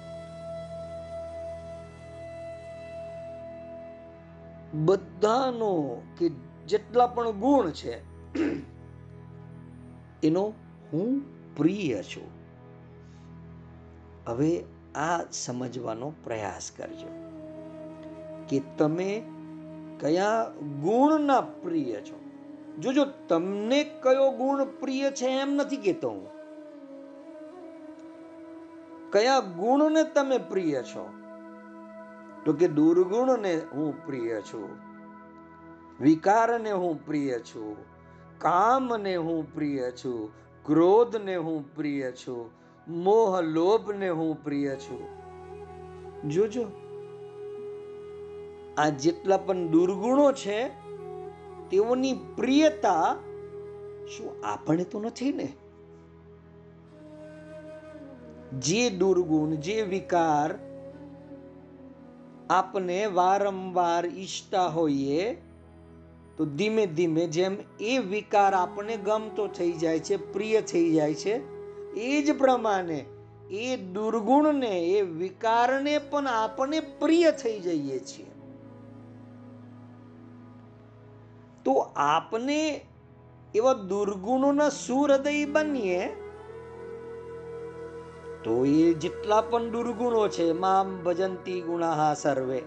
બધાનો 4.74 6.02
કે 6.18 6.30
જેટલા 6.68 7.08
પણ 7.08 7.32
ગુણ 7.32 7.70
છે, 7.70 7.98
એનો 10.28 10.54
હું 10.94 11.22
પ્રિય 11.56 12.04
છું. 12.04 12.30
હવે 14.28 14.64
આ 14.96 15.24
સમજવાનો 15.32 16.14
પ્રયાસ 16.24 16.72
કરજો 16.78 17.08
કે 18.50 18.62
તમે 18.78 19.24
કયા 20.00 20.52
ગુણના 20.82 21.42
પ્રિય 21.42 21.96
છો. 21.96 22.20
જોજો, 22.80 23.06
તમને 23.28 23.84
કયો 23.84 24.32
ગુણ 24.32 24.66
પ્રિય 24.66 25.12
છે 25.12 25.26
એમ 25.26 25.54
નથી 25.54 25.78
કહેતો 25.78 26.10
હું. 26.10 26.28
કયા 29.12 29.40
ગુણને 29.40 30.04
તમે 30.04 30.38
પ્રિય 30.38 30.82
છો? 30.82 31.10
તો 32.46 32.54
કે 32.54 32.68
દુર્ગુણને 32.68 33.62
હું 33.74 34.06
પ્રિય 34.06 34.42
છું, 34.42 34.70
વિકારને 36.02 36.72
હું 36.72 37.06
પ્રિય 37.06 37.40
છું, 37.40 37.78
કામને 38.40 39.16
હું 39.16 39.54
પ્રિય 39.54 39.92
છું, 39.92 40.32
ક્રોધને 40.66 41.36
હું 41.36 41.76
પ્રિય 41.76 42.12
છું 42.12 42.65
મોહ 42.88 43.42
લોભને 43.42 44.10
હું 44.10 44.44
પ્રિય 44.44 44.76
છું. 44.76 45.08
જોજો, 46.30 46.66
આ 48.78 48.90
જેટલા 48.90 49.38
પણ 49.38 49.68
દુર્ગુણો 49.68 50.32
છે, 50.32 50.70
તેઓની 51.70 52.14
પ્રિયતા 52.14 53.16
શું 54.18 54.46
આપણે 54.46 54.84
તો 54.84 55.00
નથી 55.00 55.34
ને? 55.34 55.54
જે 58.60 58.90
દુર્ગુણ, 58.90 59.56
જે 59.56 59.82
વિકાર 59.82 60.56
આપને 62.50 63.06
વારંવાર 63.06 64.06
ઈચ્છતા 64.06 64.68
હોઈએ, 64.68 65.36
તો 66.38 66.46
ધીમે 66.46 66.86
ધીમે 66.86 67.28
જેમ 67.28 67.58
એ 67.80 67.98
વિકાર 67.98 68.54
આપણને 68.54 68.98
ગમતો 68.98 69.48
થઈ 69.48 69.72
જાય 69.72 70.00
છે, 70.00 70.34
પ્રિય 70.34 70.62
થઈ 70.62 70.92
જાય 70.92 71.14
છે 71.14 71.55
એ 71.96 72.22
જ 72.22 72.38
પ્રમાણે, 72.38 73.06
એ 73.50 73.78
દુર્ગુણને, 73.78 74.80
એ 74.80 75.02
વિકારને 75.02 75.98
પણ 75.98 76.28
આપણે 76.28 76.80
પ્રિય 76.80 77.32
થઈ 77.32 77.60
જઈએ 77.60 78.00
છીએ. 78.00 78.26
તો 81.66 81.74
આપને 81.96 82.86
એવા 83.56 83.74
દુર્ગુણોના 83.74 84.70
સુહૃદય 84.70 85.46
બનીએ, 85.46 86.08
તો 88.44 88.66
એ 88.66 88.94
જેટલા 88.94 89.42
પણ 89.42 89.70
દુર્ગુણો 89.70 90.28
છે, 90.28 90.52
મામ 90.52 91.04
ભજંતી 91.04 91.62
ગુણાહા 91.62 92.14
સર્વે, 92.14 92.58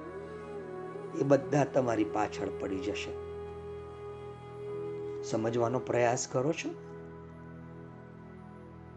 એ 1.21 1.23
બધા 1.29 1.65
તમારી 1.65 2.05
પાછળ 2.05 2.49
પડી 2.61 2.79
જશે. 2.79 3.13
સમજવાનો 5.23 5.79
પ્રયાસ 5.79 6.29
કરો 6.29 6.53
છો? 6.53 6.88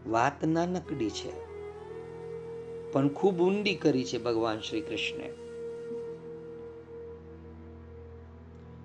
વાત 0.06 0.44
નાનકડી 0.44 1.10
છે, 1.10 1.52
પણ 2.92 3.08
ખૂબ 3.08 3.40
ઊંડી 3.40 3.74
કરી 3.74 4.04
છે 4.04 4.18
ભગવાન 4.18 4.60
શ્રી 4.60 4.80
કૃષ્ણે. 4.80 5.32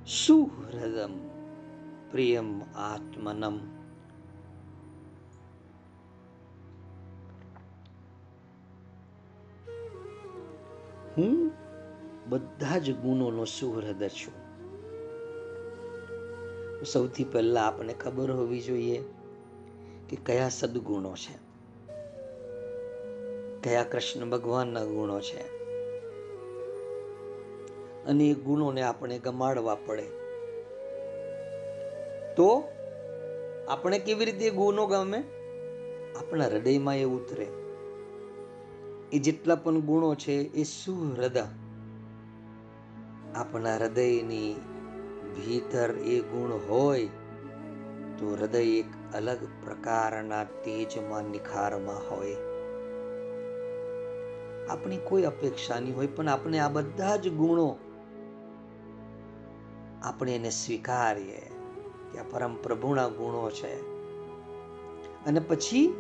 સુહૃદમ 0.08 1.28
પ્રિયમ 2.12 2.62
આત્મનમ. 2.64 3.58
હું 11.18 11.52
બધા 12.30 12.78
જ 12.78 12.96
ગુણોનો 12.96 13.46
સુહૃદ 13.46 14.04
છું. 14.04 14.48
સૌથી 16.86 17.24
પહેલા 17.24 17.62
આપણે 17.62 17.94
ખબર 17.94 18.32
હોવી 18.32 18.62
જોઈએ 18.62 19.04
કે 20.10 20.18
કયા 20.26 20.50
સદગુણો 20.50 21.16
છે? 21.16 21.48
કયા 23.62 23.84
કૃષ્ણ 23.84 24.30
ભગવાનના 24.30 24.84
ગુણો 24.84 25.20
છે? 25.20 25.58
અને 28.04 28.24
એ 28.24 28.34
ગુણોને 28.34 28.82
આપણે 28.82 29.20
ગમાડવા 29.20 29.76
પડે. 29.76 30.04
તો 32.36 32.64
આપણે 33.68 34.00
કેવી 34.00 34.26
રીતે 34.26 34.50
ગુનો 34.50 34.88
ગમે? 34.88 35.24
આપણા 36.20 36.46
હૃદયમાં 36.46 36.98
એ 36.98 37.04
ઉતરે. 37.04 37.48
એ 39.12 39.20
જેટલા 39.20 39.56
પણ 39.56 39.80
ગુણો 39.80 40.16
છે, 40.16 40.32
એ 40.32 40.64
સુહૃદ 40.64 41.38
આપણા 43.36 43.76
હૃદયની 43.76 44.56
ભીતર 45.36 45.90
એ 45.92 46.20
ગુણ 46.20 46.74
હોય 46.74 47.10
તો 48.20 48.36
હૃદય 48.36 48.64
એક 48.64 48.86
અલગ 49.16 49.38
પ્રકારના 49.64 50.44
તેજમાં 50.44 51.24
નિખારમાં 51.24 52.12
હોય. 52.12 52.36
આપણી 54.70 54.98
કોઈ 54.98 55.24
અપેક્ષા 55.24 55.80
નહીં 55.80 55.96
હોય, 55.96 56.08
પણ 56.08 56.28
આપણે 56.28 56.60
આ 56.60 56.70
બધા 56.70 57.16
જ 57.16 57.30
ગુણો 57.30 57.78
આપણે 60.04 60.36
એને 60.36 60.50
સ્વીકારીએ 60.50 61.52
કે 62.14 62.20
આ 62.20 62.24
પરમ 62.32 62.56
પ્રભુના 62.56 63.08
ગુણો 63.08 63.50
છે. 63.50 63.98
અને 65.26 65.40
પછી 65.40 65.96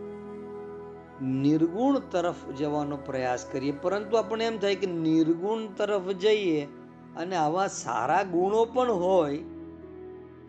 નિર્ગુણ 1.21 1.99
તરફ 1.99 2.49
જવાનો 2.49 2.97
પ્રયાસ 2.97 3.45
કરીએ. 3.45 3.71
પરંતુ 3.71 4.17
આપણે 4.17 4.45
એમ 4.45 4.57
થાય 4.59 4.75
કે 4.75 4.87
નિર્ગુણ 4.87 5.67
તરફ 5.67 6.07
જઈએ 6.07 6.67
અને 7.17 7.35
આવા 7.35 7.67
સારા 7.67 8.23
ગુણો 8.23 8.65
પણ 8.65 8.91
હોય 8.91 9.43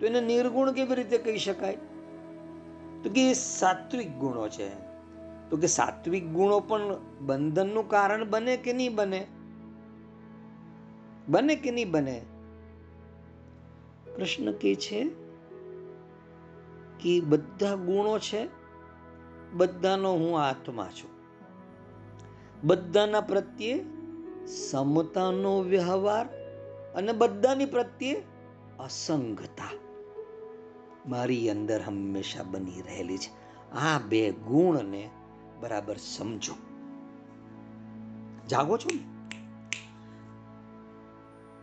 તો 0.01 0.07
એને 0.07 0.21
નિર્ગુણ 0.21 0.73
કેવી 0.73 0.95
રીતે 0.95 1.19
કહી 1.19 1.39
શકાય? 1.39 1.77
તો 3.05 3.11
કે 3.15 3.35
સાત્વિક 3.35 4.13
ગુણો 4.13 4.49
છે. 4.49 4.69
તો 5.51 5.57
કે 5.57 5.67
સાત્વિક 5.67 6.27
ગુણો 6.27 6.61
પણ 6.61 6.81
બંધનનું 7.21 7.89
કારણ 7.89 8.31
બને 8.31 8.57
કે 8.57 8.73
નહીં 8.73 8.95
બને? 8.95 9.27
બને 11.29 11.57
કે 11.57 11.71
નહીં 11.71 11.91
બને? 11.91 12.23
પ્રશ્ન 14.17 14.53
કે 14.53 14.75
છે 14.75 15.05
કે 17.01 17.21
બધા 17.21 17.75
ગુણો 17.75 18.19
છે, 18.19 18.49
બધાનો 19.53 20.13
હું 20.13 20.41
આત્મા 20.41 20.85
છું. 20.85 21.11
બધાના 22.65 23.21
પ્રત્યે 23.21 23.85
સમતાનો 24.47 25.63
વ્યવહાર 25.63 26.27
અને 26.95 27.13
બધાની 27.13 27.65
પ્રત્યે 27.65 28.23
અસંગતા. 28.79 29.88
મારી 31.07 31.51
અંદર 31.51 31.83
હંમેશા 31.83 32.43
બની 32.43 32.83
રહેલી 32.83 33.19
છે. 33.19 33.49
આ 33.73 33.99
બે 33.99 34.31
ગુણને 34.31 35.11
બરાબર 35.61 35.97
સમજો. 35.97 36.55
જાગો 38.49 38.77
છો 38.77 38.99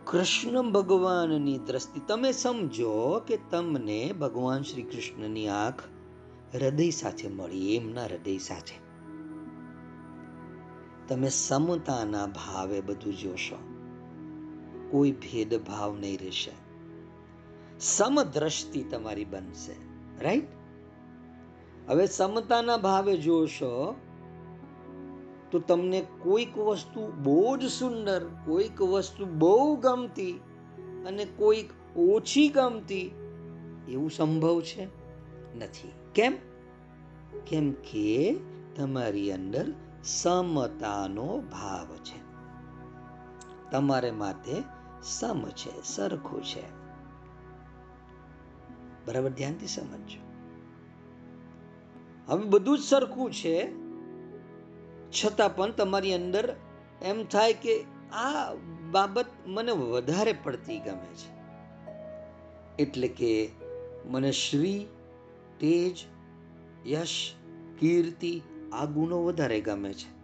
કૃષ્ણ 0.04 0.70
ભગવાનની 0.72 1.58
દ્રષ્ટિ 1.58 2.00
તમે 2.08 2.32
સમજો 2.32 3.20
કે 3.26 3.38
તમને 3.50 4.12
ભગવાન 4.12 4.62
શ્રી 4.62 4.82
કૃષ્ણની 4.82 5.48
આંખ 5.48 5.82
હૃદય 6.54 6.90
સાથે 6.90 7.28
મળી, 7.28 7.74
એમના 7.74 8.04
હૃદય 8.04 8.38
સાથે. 8.38 8.74
તમે 11.08 11.28
સમતાના 11.28 12.26
ભાવે 12.26 12.80
બધું 12.80 13.18
જોશો. 13.18 13.56
કોઈ 14.90 15.12
ભેદભાવ 15.12 15.96
નહીં 15.96 16.18
રહેશે. 16.18 16.65
સમદ્રષ્ટિ 17.80 18.82
તમારી 18.82 19.24
બનશે 19.24 19.72
રાઈટ 20.24 20.48
હવે 21.88 22.06
સમતાના 22.06 22.76
ભાવે 22.76 23.16
જોશો, 23.16 23.96
તો 25.50 25.58
તમને 25.58 26.06
કોઈક 26.18 26.58
વસ્તુ 26.58 27.12
બહુ 27.22 27.56
જ 27.56 27.66
સુંદર, 27.66 28.24
કોઈક 28.24 28.82
વસ્તુ 28.82 29.26
બહુ 29.26 29.76
ગમતી 29.76 30.32
અને 31.06 31.24
કોઈક 31.24 31.98
ઓછી 31.98 32.48
ગમતી 32.48 33.02
એવું 33.88 34.10
સંભવ 34.10 34.60
છે? 34.60 34.84
નથી. 35.56 35.92
કેમ? 36.14 36.36
કેમ 37.46 37.72
કે 37.72 38.36
તમારી 38.76 39.32
અંદર 39.32 39.66
સમતાનો 40.04 41.38
ભાવ 41.38 41.86
છે. 41.96 42.26
તમારે 43.70 44.10
માટે 44.10 44.62
સમ 45.02 45.44
છે, 45.44 45.82
સરખું 45.82 46.42
છે. 46.42 46.75
બરાબર 49.06 49.30
ધ્યાનથી 49.30 49.66
સમજજો. 49.66 50.20
હવે 52.28 52.44
બધું 52.44 52.78
જ 52.78 52.82
સરખું 52.82 53.32
છે, 53.32 53.72
છતાં 55.10 55.56
પણ 55.56 55.70
તમારી 55.70 56.14
અંદર 56.14 56.56
એમ 57.02 57.24
થાય 57.24 57.52
કે 57.52 57.84
આ 58.12 58.54
બાબત 58.90 59.26
મને 59.46 59.72
વધારે 59.72 60.34
પડતી 60.42 60.78
ગમે 60.78 61.14
છે. 61.14 61.36
એટલે 62.82 63.08
કે 63.08 63.50
મને 64.06 64.32
શ્રી, 64.32 64.86
તેજ, 65.60 65.96
યશ, 66.86 67.32
કીર્તિ 67.78 68.42
આ 68.72 68.84
ગુણો 68.84 69.24
વધારે 69.24 69.60
ગમે 69.60 69.92
છે. 69.92 70.16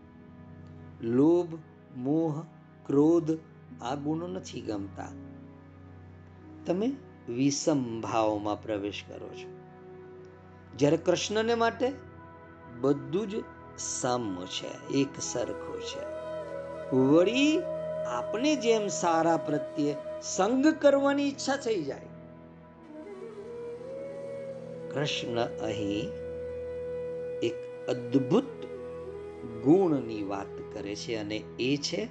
લોભ, 1.06 1.54
મોહ, 1.96 2.42
ક્રોધ 2.86 3.30
આ 3.82 3.94
ગુણો 3.94 4.26
નથી 4.26 4.60
ગમતા. 4.60 5.08
તમે 6.66 6.92
વિષમ 7.28 8.00
ભાવમાં 8.00 8.62
પ્રવેશ 8.62 9.04
કરો 9.08 9.28
છો. 9.28 9.50
જ્યારે 10.76 10.96
કૃષ્ણને 10.96 11.54
માટે 11.54 11.92
બધું 12.80 13.28
જ 13.28 13.34
સમ 13.78 14.44
છે, 14.44 14.88
એક 14.90 15.20
સરખું 15.20 15.80
છે. 15.80 16.02
વળી 16.96 17.62
આપણે 18.06 18.56
જેમ 18.56 18.86
સારા 18.86 19.36
પ્રત્યે 19.36 19.94
સંગ 20.22 20.66
કરવાની 20.66 21.28
ઈચ્છા 21.28 21.56
થઈ 21.56 21.82
જાય, 21.82 22.08
કૃષ્ણ 24.90 25.38
અહીં 25.40 26.10
એક 27.42 27.88
અદ્ભુત 27.88 28.50
ગુણની 29.62 30.22
વાત 30.22 30.74
કરે 30.74 30.94
છે 30.94 31.16
અને 31.16 31.36
એ 31.60 31.76
છે 31.76 32.08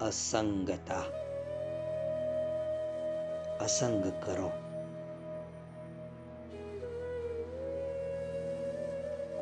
અસંગતા. 0.00 1.23
અસંગ 3.60 4.12
કરો 4.26 4.50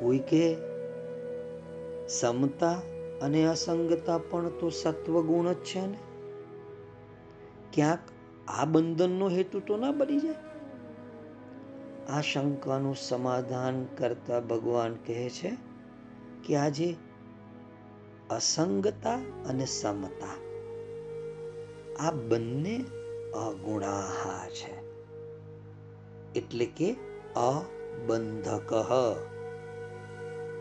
કોઈ 0.01 0.19
કે 0.19 0.57
સમતા 2.09 2.83
અને 3.23 3.47
અસંગતા 3.47 4.19
પણ 4.19 4.49
તો 4.49 4.71
સત્વ 4.71 5.23
ગુણ 5.23 5.53
જ 5.53 5.57
છે 5.57 5.87
ને. 5.87 5.99
ક્યાંક 7.73 7.99
આ 8.49 8.65
બંધનનો 8.65 9.29
હેતુ 9.29 9.61
તો 9.61 9.77
ના 9.77 9.91
બની 9.91 10.19
જાય? 10.19 10.35
આ 12.13 12.21
શંકાનું 12.21 12.97
સમાધાન 12.97 13.85
કરતા 13.85 14.41
ભગવાન 14.41 14.95
કહે 14.95 15.31
છે 15.31 15.57
કે 16.45 16.57
આજે 16.57 16.97
અસંગતા 18.31 19.15
અને 19.49 19.67
સમતા, 19.67 20.35
આ 22.07 22.11
બંને 22.11 22.85
અગુણાહા 23.35 24.49
છે. 24.49 24.83
એટલે 26.35 26.67
કે 26.67 26.97
અબંધક. 27.37 28.75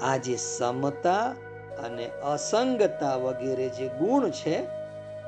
આ 0.02 0.18
જે 0.18 0.36
સમતા 0.36 1.36
અને 1.84 2.10
અસંગતા 2.10 3.16
વગેરે 3.16 3.70
જે 3.70 3.88
ગુણ 3.88 4.30
છે, 4.30 4.68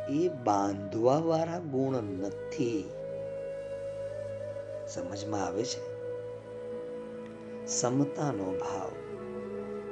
એ 0.09 0.29
બાંધવા 0.29 1.17
વાળા 1.19 1.59
ગુણ 1.59 2.03
નથી. 2.03 2.89
સમજમાં 4.87 5.45
આવે 5.45 5.63
છે? 5.63 5.93
સમતાનો 7.67 8.51
ભાવ 8.51 8.91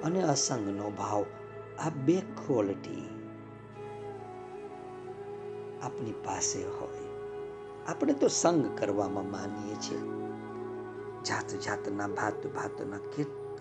અને 0.03 0.23
અસંગનો 0.23 0.89
ભાવ, 0.89 1.25
આ 1.79 1.89
બે 1.89 2.19
ક્વોલિટી 2.19 3.09
આપની 5.83 6.11
પાસે 6.11 6.63
હોય. 6.63 7.10
આપણે 7.91 8.13
તો 8.13 8.27
સંગ 8.27 8.79
કરવામાં 8.79 9.31
માનીએ 9.31 9.75
છીએ. 9.75 9.97
જાત 11.23 11.47
જાતના 11.61 12.07
ભાત 12.07 12.47
ભાતના 12.47 12.97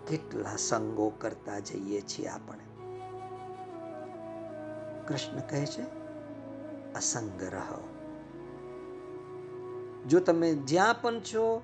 કેટલા 0.09 0.57
સંગો 0.57 1.13
કરતા 1.19 1.59
જઈએ 1.59 2.01
છીએ 2.01 2.29
આપણે. 2.29 2.59
કૃષ્ણ 5.09 5.41
કહે 5.41 5.67
છે, 5.67 5.83
અસંગ 6.95 7.43
રહો. 7.43 7.89
જો 10.09 10.21
તમે 10.21 10.55
જ્યાં 10.55 11.03
પણ 11.03 11.21
છો, 11.21 11.63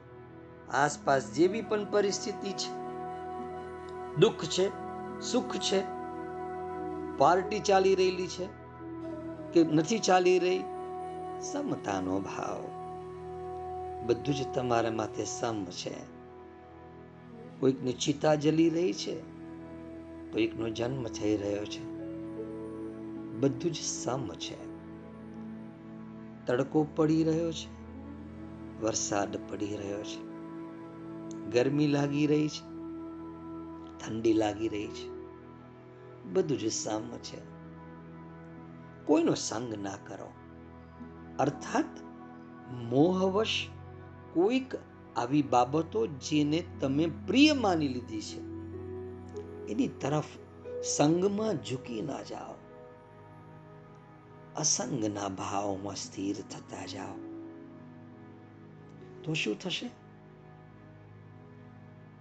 આસપાસ 0.72 1.32
જેવી 1.32 1.62
પણ 1.62 1.90
પરિસ્થિતિ 1.90 2.52
છે, 2.52 2.72
દુઃખ 4.16 4.44
છે, 4.44 4.70
સુખ 5.20 5.56
છે, 5.56 5.82
પાર્ટી 7.18 7.60
ચાલી 7.60 7.94
રહેલી 7.94 8.26
છે 8.26 8.48
કે 9.52 9.64
નથી 9.64 9.98
ચાલી 9.98 10.38
રહી 10.38 10.75
સમતાનો 11.40 12.20
ભાવ. 12.20 12.86
બધું 14.06 14.34
જ 14.34 14.54
તમારા 14.54 14.90
માથે 14.90 15.24
સમ 15.24 15.64
છે. 15.64 16.16
કોઈકની 17.60 17.92
ચિતા 17.92 18.34
જલી 18.34 18.70
રહી 18.70 18.92
છે, 18.92 19.20
કોઈકનો 20.32 20.68
જન્મ 20.68 21.04
થઈ 21.04 21.36
રહ્યો 21.36 21.64
છે. 21.64 21.84
બધું 23.40 23.72
જ 23.72 23.76
સમ 23.76 24.28
છે. 24.28 24.76
તડકો 26.46 26.86
પડી 26.96 27.24
રહ્યો 27.24 27.52
છે, 27.52 27.76
વરસાદ 28.80 29.50
પડી 29.50 29.76
રહ્યો 29.76 30.02
છે. 30.02 30.26
ગરમી 31.50 31.86
લાગી 31.86 32.26
રહી 32.26 32.48
છે, 32.48 32.76
ઠંડી 33.98 34.32
લાગી 34.32 34.68
રહી 34.68 34.86
છે. 34.86 35.08
બધું 36.32 36.58
જ 36.58 36.72
સમ 36.72 37.16
છે. 37.18 37.38
કોઈનો 39.04 39.34
સંગ 39.34 39.74
ના 39.74 39.96
કરો. 40.06 40.45
અર્થાત 41.38 42.02
મોહવશ 42.72 43.68
કોઈક 44.34 44.74
આવી 45.16 45.42
બાબતો 45.42 46.06
જેને 46.06 46.64
તમે 46.80 47.06
પ્રિય 47.06 47.52
માની 47.52 47.88
લીધી 47.88 48.22
છે. 48.22 48.38
એની 49.72 49.88
તરફ 49.88 50.24
સંગમાં 50.96 51.64
ઝૂકી 51.64 52.02
ના 52.02 52.22
જાઓ. 52.22 52.54
અસંગના 54.56 55.28
ભાવમાં 55.28 55.94
સ્થિર 55.94 56.36
થતા 56.36 56.86
જાઓ. 56.86 57.16
તો 59.24 59.34
શું 59.34 59.58
થશે? 59.58 59.90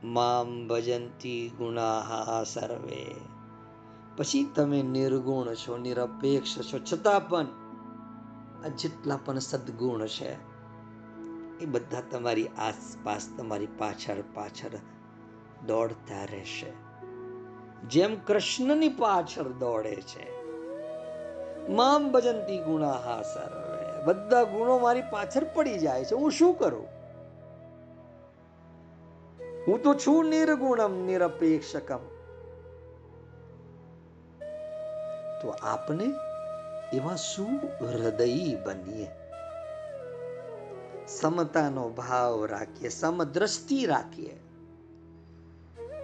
મામ 0.03 0.68
ભજંતી 0.68 1.51
ગુણાહા 1.57 2.43
સર્વે. 2.43 3.16
પછી 4.18 4.43
તમે 4.55 4.82
નિર્ગુણ 4.82 5.53
છો, 5.53 5.78
નિરપેક્ષ 5.78 6.59
છો, 6.61 6.80
છતાં 6.80 7.30
પણ 7.30 7.64
આ 8.64 8.68
જેટલા 8.68 9.20
પણ 9.26 9.39
સદગુણ 9.39 10.06
છે, 10.06 10.34
એ 11.60 11.66
બધા 11.66 12.01
તમારી 12.12 12.47
આસપાસ, 12.47 13.30
તમારી 13.38 13.66
પાછળ 13.66 14.16
પાછળ 14.34 14.78
દોડતા 15.66 16.24
રહેશે. 16.24 16.74
જેમ 17.88 18.16
કૃષ્ણની 18.16 18.89
પાછળ 18.89 19.43
દોડે 19.43 19.95
છે, 19.95 20.36
મામ 21.70 22.12
ભજંતી 22.12 22.60
ગુણાહા 22.60 23.22
સર્વે 23.22 23.76
બધા 24.06 24.43
ગુણો 24.43 24.80
મારી 24.80 25.01
પાછળ 25.01 25.43
પડી 25.53 25.80
જાય 25.80 26.06
છે. 26.06 26.16
હું 26.16 26.32
શું 26.32 26.53
કરું? 26.53 26.88
હું 29.68 29.84
તો 29.84 29.93
છું 29.93 30.26
નિર્ગુણમ, 30.26 31.06
નિરપેક્ષકમ. 31.06 31.99
તો 35.41 35.56
આપને 35.62 36.06
એવા 36.93 37.15
શું 37.15 37.59
હૃદયી 37.88 38.57
બનીએ. 38.63 39.07
સમતાનો 41.07 41.89
ભાવ 41.89 42.45
રાખીએ, 42.45 42.89
સમદ્રષ્ટિ 42.89 43.86
રાખીએ. 43.86 44.39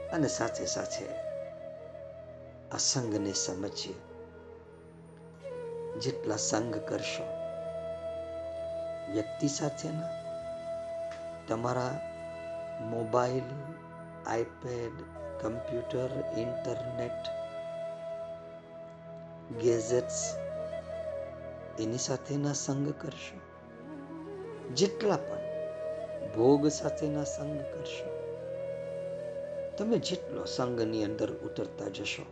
અને 0.10 0.28
સાથે 0.28 0.66
સાથે 0.66 1.06
અસંગને 2.72 3.34
સમજીએ. 3.34 3.96
જેટલા 6.00 6.36
સંગ 6.36 6.76
કરશો, 6.76 7.24
વ્યક્તિ 9.14 9.48
સાથેના, 9.48 10.10
તમારા 11.48 12.00
mobile, 12.82 13.44
iPad, 14.28 14.92
computer, 15.42 16.10
internet 16.38 17.42
gadgets 19.62 20.36
એની 21.80 21.98
સાથેના 21.98 22.54
સંગ 22.54 22.94
કરશો. 23.02 23.40
જેટલા 24.74 25.16
પણ 25.16 25.38
ભોગ 26.36 26.68
સાથેના 26.68 27.24
સંગ 27.24 27.60
કરશો. 27.60 28.22
તમે 29.78 29.98
જેટલો 29.98 30.46
સંગની 30.46 31.04
અંદર 31.04 31.32
ઉતરતા 31.32 31.90
જશો, 31.90 32.26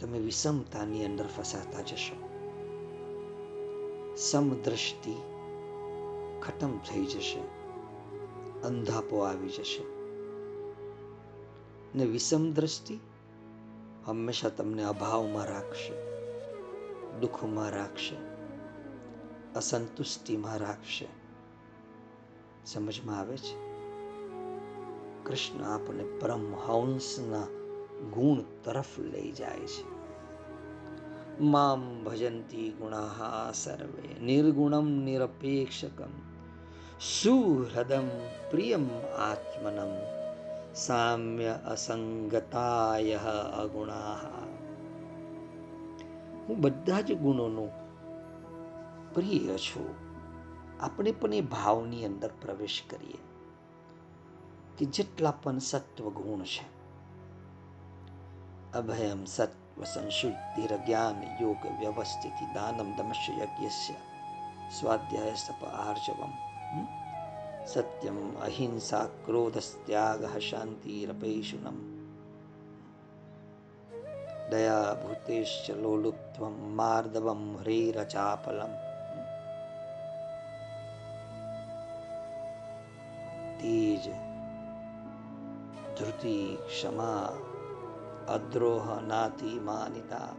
તમે 0.00 0.18
વિષમતાની 0.18 1.04
અંદર 1.04 1.26
ફસાતા 1.26 1.82
જશો. 1.82 2.28
સમદ્રષ્ટિ 4.16 5.14
ખતમ 6.42 6.78
થઈ 6.78 7.04
જશે, 7.04 7.40
અંધાપો 8.62 9.18
આવી 9.18 9.48
જશે. 9.48 9.82
ને 11.98 12.04
વિષમ 12.04 12.52
દ્રષ્ટિ 12.52 13.00
હંમેશા 14.06 14.48
તમને 14.48 14.84
અભાવમાં 14.84 15.46
રાખશે. 15.46 16.09
દુઃખમાં 17.20 17.70
રાખશે, 17.70 18.16
અસંતુષ્ટિમાં 19.56 20.58
રાખશે. 20.58 21.08
સમજમાં 22.66 23.18
આવે 23.18 23.36
છે? 23.36 23.70
કૃષ્ણ 25.24 25.64
આપણને 25.64 26.04
પરમહંસના 26.18 27.42
ગુણ 28.10 28.62
તરફ 28.64 28.98
લઈ 28.98 29.32
જાય 29.32 29.58
છે. 29.58 30.00
મામ 31.40 32.04
ભજંતી 32.04 32.70
ગુણા 32.70 33.52
સર્વે, 33.54 34.24
નિર્ગુણમ 34.24 34.90
નિરપેક્ષકમ, 34.90 36.10
સુહૃદમ 37.00 38.08
પ્રિયમ 38.50 38.90
આત્મનમ, 39.18 40.20
સામ્ય 40.74 41.58
અસંગતાય 41.66 43.14
અગુણા 43.58 44.18
હું 46.50 46.60
બધા 46.60 47.00
જ 47.00 47.12
ગુણોનો 47.12 47.68
પ્રિય 49.14 49.56
છું. 49.56 49.94
આપણે 50.80 51.12
પણ 51.12 51.34
એ 51.34 51.40
ભાવની 51.40 52.04
અંદર 52.04 52.30
પ્રવેશ 52.42 52.82
કરીએ. 52.90 53.18
કે 54.78 54.84
જેટલા 54.84 55.30
પણ 55.30 55.58
સત્વ 55.58 56.10
ગુણ 56.10 56.44
છે. 56.44 56.80
અભયમ 58.72 59.24
સત્વ 59.24 59.84
સંશુદ્ધિર 59.84 60.76
જ્ઞાન 60.76 61.44
યોગ 61.44 61.66
વ્યવસ્થિતિ 61.80 62.54
દાનમ 62.54 62.96
દમશ્ય 62.96 63.32
યજ્ઞસ્ય 63.32 63.94
સ્વાધ્યાય 64.80 65.34
સપ 65.34 65.64
આર્જવમ. 65.64 66.32
સત્યમ 67.66 68.40
અહિંસા 68.40 69.06
ક્રોધસ્ત્યાગ 69.26 70.38
શાંતિરપૈશુનમ. 70.38 71.99
દયા 74.50 74.94
ભૂતેશ્ચ 74.94 75.64
લોલુપ્ત્વમ 75.82 76.54
માર્દવમ 76.76 77.42
હ્રીરચાપલમ 77.60 78.72
તેજ 83.58 84.04
ધૃતિ 85.96 86.36
ક્ષમા 86.64 87.26
અદ્રોહ 88.28 88.86
નાતી 89.06 89.56
માનિતા 89.60 90.30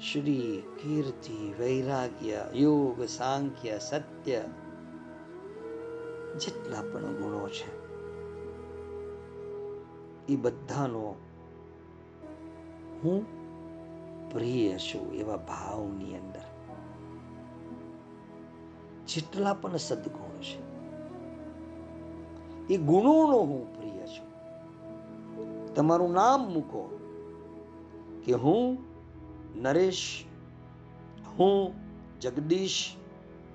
શ્રી 0.00 0.50
કીર્તિ 0.76 1.38
વૈરાગ્ય 1.58 2.40
યોગ 2.54 2.98
સાંખ્ય 3.10 3.76
સત્ય 3.82 4.42
જેટલા 6.36 6.84
પણ 6.90 7.16
ગુણો 7.16 7.46
છે 7.50 7.70
એ 10.28 10.36
બધાનો 10.36 11.06
હું 13.04 13.26
પ્રિય 14.30 14.78
છું 14.78 15.14
એવા 15.14 15.36
ભાવની 15.36 16.16
અંદર. 16.16 16.46
જેટલા 19.08 19.54
પણ 19.54 19.76
સદગુણ 19.76 20.40
છે, 20.40 20.60
એ 22.74 22.76
ગુણોનો 22.76 23.38
હું 23.38 23.76
પ્રિય 23.76 24.06
છું. 24.06 24.28
તમારું 25.74 26.12
નામ 26.12 26.40
મૂકો 26.52 26.82
કે 28.24 28.32
હું 28.32 28.78
નરેશ, 29.56 30.24
હું 31.38 31.72
જગદીશ, 32.20 32.96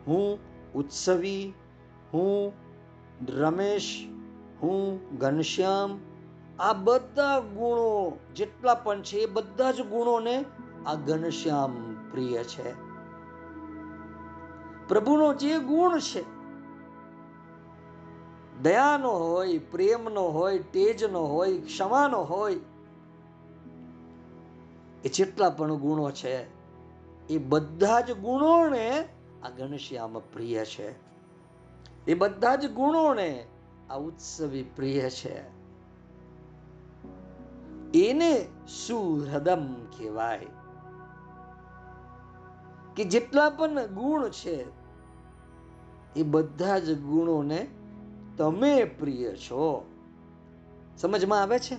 હું 0.07 0.39
ઉત્સવી, 0.73 1.53
હું 2.13 2.53
રમેશ, 3.29 4.07
હું 4.61 4.99
ઘનશ્યામ 5.17 5.99
આ 6.59 6.73
બધા 6.73 7.39
ગુણો 7.39 8.17
જેટલા 8.35 8.75
પણ 8.75 9.01
છે, 9.01 9.17
એ 9.17 9.25
બધા 9.25 9.71
જ 9.71 9.81
ગુણોને 9.81 10.45
આ 10.85 10.93
ઘનશ્યામ 10.93 11.95
પ્રિય 12.11 12.43
છે. 12.43 12.93
પ્રભુનો 14.87 15.33
જે 15.33 15.59
ગુણ 15.59 15.99
છે, 15.99 16.25
દયાનો 18.61 19.09
હોય, 19.09 19.57
પ્રેમનો 19.57 20.21
હોય, 20.21 20.59
તેજનો 20.59 21.19
હોય, 21.19 21.57
ક્ષમાનો 21.57 22.21
હોય, 22.23 22.59
એ 25.05 25.09
જેટલા 25.09 25.49
પણ 25.49 25.73
ગુણો 25.73 26.11
છે, 26.11 26.43
એ 27.27 27.37
બધા 27.37 27.99
જ 27.99 28.11
ગુણોને 28.11 29.09
આ 29.43 29.49
ઘનશ્યામ 29.49 30.19
પ્રિય 30.19 30.65
છે. 30.65 30.95
એ 32.07 32.13
બધા 32.13 32.55
જ 32.55 32.71
ગુણોને 32.71 33.45
આ 33.89 33.95
ઉત્સવી 33.95 34.63
પ્રિય 34.63 35.09
છે. 35.09 35.62
એને 37.93 38.47
સુહૃદમ 38.87 39.73
કહેવાય. 39.73 40.47
કે 42.95 43.03
જેટલા 43.03 43.49
પણ 43.49 43.85
ગુણ 43.85 44.29
છે, 44.29 44.65
એ 46.15 46.23
બધા 46.23 46.79
જ 46.79 46.99
ગુણોને 46.99 47.67
તમે 48.37 48.83
પ્રિય 48.83 49.31
છો. 49.31 49.91
સમજમાં 50.97 51.41
આવે 51.41 51.59
છે? 51.59 51.75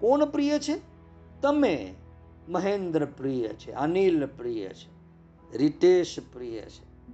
કોણ 0.00 0.24
પ્રિય 0.24 0.58
છે? 0.58 0.80
તમે, 1.40 1.94
મહેન્દ્ર 2.48 3.04
પ્રિય 3.04 3.48
છે, 3.48 3.72
અનિલ 3.72 4.26
પ્રિય 4.26 4.68
છે, 4.68 4.94
રિતેશ 5.58 6.16
પ્રિય 6.32 6.60
છે, 6.60 7.10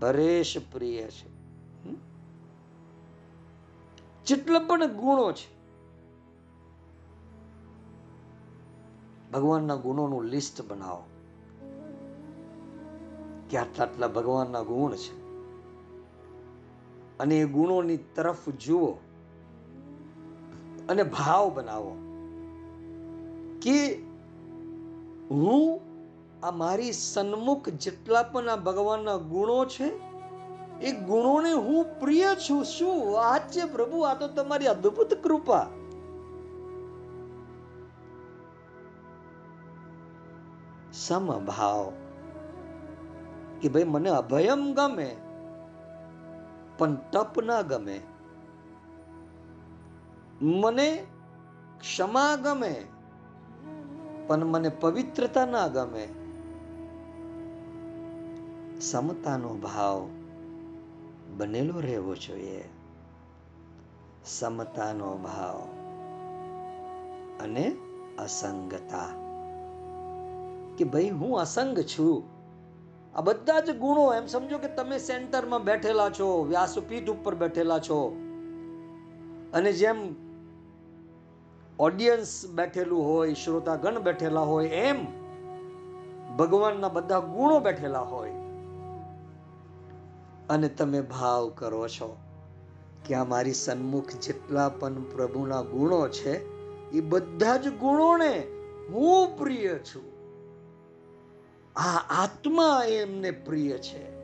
પરેશ 0.00 0.56
પ્રિય 0.72 1.02
છે. 1.02 1.34
જેટલા 4.24 4.58
પણ 4.58 4.86
ગુણો 4.86 5.32
છે 5.32 5.53
ભગવાનના 9.34 9.74
ગુણોનું 9.74 10.24
લિસ્ટ 10.24 10.62
બનાવો. 10.62 11.02
કે 13.50 13.56
આટલા 13.58 13.84
આટલા 13.84 14.08
ભગવાનના 14.08 14.60
ગુણ 14.60 14.92
છે. 14.92 15.24
અને 17.18 17.38
એ 17.38 17.44
ગુણોની 17.44 17.96
તરફ 17.96 18.48
જુઓ. 18.48 18.86
અને 20.88 21.02
ભાવ 21.02 21.52
બનાવો 21.54 21.96
કે 23.62 23.94
હું 25.30 25.80
આ 26.42 26.50
મારી 26.50 26.92
સન્મુખ 26.92 27.68
જેટલા 27.68 28.22
પણ 28.22 28.48
આ 28.48 28.56
ભગવાનના 28.56 29.16
ગુણો 29.16 29.64
છે, 29.64 29.92
એ 30.80 30.92
ગુણોને 30.92 31.52
હું 31.52 32.00
પ્રિય 32.00 32.26
છું. 32.50 32.64
શું? 32.64 33.12
વાત 33.12 33.50
છે 33.50 33.64
પ્રભુ, 33.64 34.00
આ 34.00 34.14
તો 34.14 34.28
તમારી 34.28 34.66
અદ્ભુત 34.66 35.14
કૃપા. 35.14 35.66
સમભાવ. 41.06 41.92
કે 43.60 43.68
ભાઈ 43.68 43.84
મને 43.84 44.10
અભયમ 44.10 44.74
ગમે, 44.74 45.16
પણ 46.78 46.94
તપ 46.94 47.40
ના 47.40 47.62
ગમે. 47.62 48.00
મને 50.42 51.06
ક્ષમા 51.80 52.36
ગમે, 52.36 52.84
પણ 54.26 54.44
મને 54.44 54.68
પવિત્રતા 54.68 55.46
ના 55.46 55.66
ગમે. 55.66 56.08
સમતાનો 58.80 59.48
ભાવ 59.48 60.08
બનેલો 61.36 61.80
રહેવો 61.80 62.14
જોઈએ. 62.14 62.68
સમતાનો 64.24 65.16
ભાવ 65.16 65.58
અને 67.40 67.76
અસંગતા. 68.18 69.23
કે 70.78 70.84
ભાઈ 70.84 71.08
હું 71.08 71.40
અસંગ 71.40 71.78
છું? 71.80 72.34
આ 73.14 73.20
બધા 73.20 73.60
જ 73.60 73.76
ગુણો 73.76 74.14
એમ 74.14 74.26
સમજો 74.26 74.58
કે 74.58 74.68
તમે 74.68 74.98
સેન્ટરમાં 74.98 75.64
બેઠેલા 75.64 76.10
છો, 76.10 76.44
વ્યાસપીઠ 76.44 77.08
ઉપર 77.08 77.34
બેઠેલા 77.34 77.78
છો. 77.78 78.16
અને 79.52 79.72
જેમ 79.72 80.14
ઓડિયન્સ 81.78 82.46
બેઠેલું 82.46 83.04
હોય, 83.04 83.34
શ્રોતાગણ 83.34 83.98
બેઠેલા 83.98 84.40
હોય, 84.40 84.68
એમ 84.68 85.06
ભગવાનના 86.36 86.88
બધા 86.88 87.18
ગુણો 87.18 87.60
બેઠેલા 87.60 88.00
હોય. 88.00 88.30
અને 90.48 90.68
તમે 90.68 91.00
ભાવ 91.00 91.48
કરો 91.48 91.88
છો 91.88 92.16
કે 93.04 93.14
આ 93.14 93.24
મારી 93.24 93.52
સન્મુખ 93.52 94.10
જેટલા 94.10 94.68
પણ 94.68 94.94
પ્રભુના 94.94 95.62
ગુણો 95.62 96.08
છે, 96.08 96.54
એ 96.90 97.00
બધા 97.00 97.56
જ 97.56 97.68
ગુણોને 97.68 98.46
હું 98.92 99.38
પ્રિય 99.38 99.68
છું. 99.68 100.13
આ 101.76 102.22
આત્મા 102.22 102.84
એમને 102.84 103.30
પ્રિય 103.30 103.78
છે. 103.78 104.14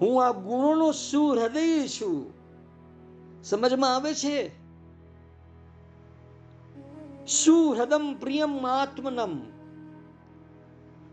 હું 0.00 0.24
આ 0.24 0.32
ગુણોનો 0.32 0.92
શું 0.92 1.34
હૃદય 1.34 1.88
છું. 1.88 2.32
સમજમાં 3.44 3.96
આવે 3.96 4.14
છે? 4.14 4.62
સુહૃદમ 7.26 8.14
પ્રિયમ 8.20 8.66
આત્મનમ. 8.66 9.40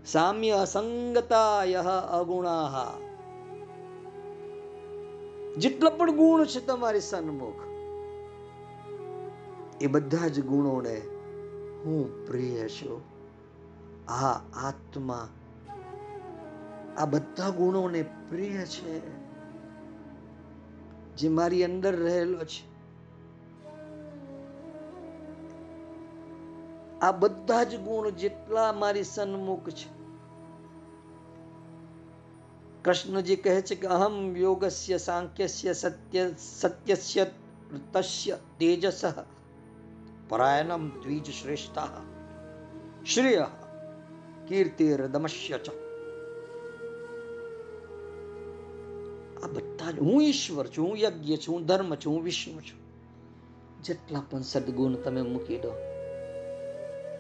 સામ્ય 0.06 0.52
અસંગતાય 0.52 1.70
યહ 1.70 1.90
અગુણા. 2.00 2.86
જેટલા 5.58 5.90
પણ 5.90 6.12
ગુણ 6.12 6.46
છે 6.46 6.66
તમારી 6.66 7.00
સન્મુખ, 7.00 7.62
એ 9.82 9.88
બધા 9.88 10.28
જ 10.28 10.46
ગુણોને 10.46 11.02
હું 11.86 12.28
પ્રિય 12.28 12.68
છું. 12.70 13.19
આ 14.10 14.42
આત્મા, 14.54 15.28
આ 16.98 17.06
બધા 17.06 17.50
ગુણોને 17.50 18.02
પ્રિય 18.02 18.66
છે, 18.66 19.20
જે 21.16 21.30
મારી 21.30 21.64
અંદર 21.64 21.96
રહેલો 21.96 22.44
છે. 22.46 22.70
આ 27.00 27.12
બધા 27.12 27.64
જ 27.64 27.80
ગુણ 27.80 28.10
જેટલા 28.10 28.74
મારી 28.74 29.04
સન્મુખ 29.04 29.70
છે. 29.70 30.00
કૃષ્ણજી 32.84 33.36
કહે 33.36 33.62
છે 33.62 33.76
કે 33.76 33.88
અહમ 33.88 34.38
યોગસ્ય 34.38 34.98
સાંખ્યસ્ય 34.98 35.74
સત્ય, 35.74 36.32
સત્યસ્ય 36.38 37.26
તસ્ય 37.94 38.38
તેજસ, 38.60 39.02
પરાયણમ 40.30 40.90
દ્વિજ 40.90 41.32
શ્રેષ્ઠ, 41.32 41.80
શ્રેય. 43.06 43.46
કીર્તિર્દમશ્ય 44.50 45.58
ચ. 45.58 45.70
આ 49.44 49.48
બધા 49.48 49.92
જ 49.92 50.00
હું 50.00 50.24
ઈશ્વર 50.24 50.68
છું 50.68 50.98
યજ્ઞ 50.98 51.36
છું, 51.36 51.56
હું 51.56 51.66
ધર્મ 51.66 51.96
છું, 51.96 52.14
હું 52.14 52.24
વિષ્ણુ 52.24 52.62
છું. 52.62 52.80
જેટલા 53.84 54.24
પણ 54.30 54.42
સદગુણ 54.42 54.94
તમે 54.94 55.22
મૂકી 55.22 55.60
દો, 55.60 55.72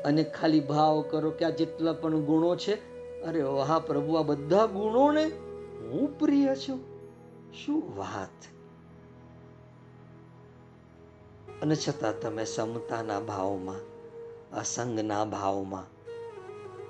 અને 0.05 0.23
ખાલી 0.23 0.59
ભાવ 0.59 1.01
કરો 1.01 1.31
કે 1.31 1.45
આ 1.45 1.49
જેટલા 1.49 1.93
પણ 1.93 2.19
ગુણો 2.19 2.55
છે, 2.55 2.75
અરે 3.21 3.41
વાહ 3.41 3.79
પ્રભુ, 3.79 4.13
આ 4.13 4.21
બધા 4.21 4.65
ગુણોને 4.65 5.25
હું 5.91 6.19
પ્રિય 6.19 6.55
છું. 6.55 6.79
શું 7.65 7.97
વાત? 7.97 8.35
અને 11.61 11.75
છતાં 11.75 12.19
તમે 12.19 12.45
સમતાના 12.45 13.19
ભાવમાં, 13.19 13.79
અસંગના 14.55 15.25
ભાવમાં 15.25 15.98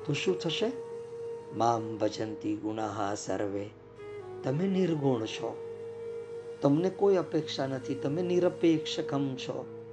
તો 0.10 0.14
શું 0.14 0.40
થશે? 0.40 0.72
મામ 1.56 1.98
ભજંતી 1.98 2.56
ગુણાહા 2.56 3.16
સર્વે, 3.16 3.70
તમે 4.44 4.68
નિર્ગુણ 4.68 5.26
છો. 5.26 5.58
તમને 6.62 6.90
કોઈ 6.90 7.16
અપેક્ષા 7.16 7.68
નથી, 7.68 7.96
તમે 7.96 8.22
નિરપેક્ષકમ 8.22 9.36
છો. 9.36 9.86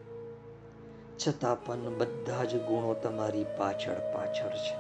છતાં 1.29 1.65
પણ 1.65 1.99
બધા 1.99 2.45
જ 2.45 2.57
ગુણો 2.63 2.95
તમારી 2.95 3.45
પાછળ 3.59 3.95
પાછળ 4.15 4.49
છે. 4.49 4.75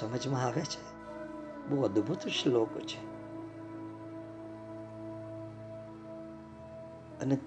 સમજમાં 0.00 0.44
આવે 0.44 0.60
છે? 0.60 0.96
બહુ 1.68 1.82
અદ્ભુત 1.82 2.18
શ્લોક 2.18 2.78
છે. 2.78 3.04
અને 7.20 7.38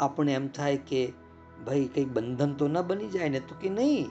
આપણે 0.00 0.34
એમ 0.34 0.48
થાય 0.48 0.76
કે 0.76 1.21
ભાઈ, 1.66 1.88
કંઈ 1.88 2.04
બંધન 2.04 2.54
તો 2.54 2.68
ન 2.68 2.80
બની 2.82 3.08
જાય 3.08 3.28
ને 3.28 3.40
તો 3.40 3.54
કે 3.60 3.68
નહીં? 3.68 4.10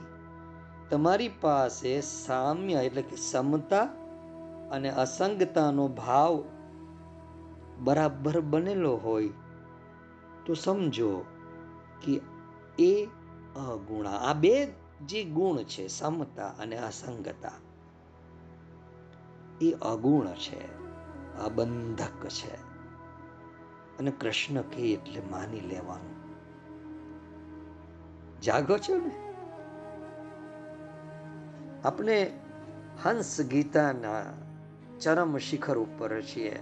તમારી 0.90 1.28
પાસે 1.28 2.00
સામ્ય 2.00 2.74
એટલે 2.74 3.02
કે 3.02 3.16
સમતા 3.16 3.82
અને 4.70 4.90
અસંગતાનો 4.90 5.88
ભાવ 5.88 6.44
બરાબર 7.78 8.40
બનેલો 8.40 8.96
હોય 8.96 9.28
તો 10.46 10.54
સમજો 10.54 11.24
કે 12.02 12.20
એ 12.78 13.06
અગુણા, 13.56 14.10
આ 14.10 14.32
બે 14.32 14.66
જે 15.06 15.24
ગુણ 15.24 15.62
છે, 15.62 15.88
સમતા 15.88 16.48
અને 16.48 16.76
અસંગતા, 16.76 17.52
એ 19.60 19.72
અગુણ 19.72 20.26
છે 20.26 20.82
અબંધક 21.38 22.28
છે. 22.28 22.54
અને 23.98 24.10
કૃષ્ણ 24.10 24.62
કે 24.62 24.92
એટલે 24.92 25.20
માની 25.30 25.60
લેવાનું. 25.60 26.21
જાગો 28.44 28.78
છો 28.78 28.94
ને? 28.96 29.14
આપણે 31.84 32.30
હંસ 33.04 33.40
ગીતાના 33.40 34.22
ચરમ 35.00 35.38
શિખર 35.38 35.76
ઉપર 35.78 36.22
છીએ. 36.22 36.58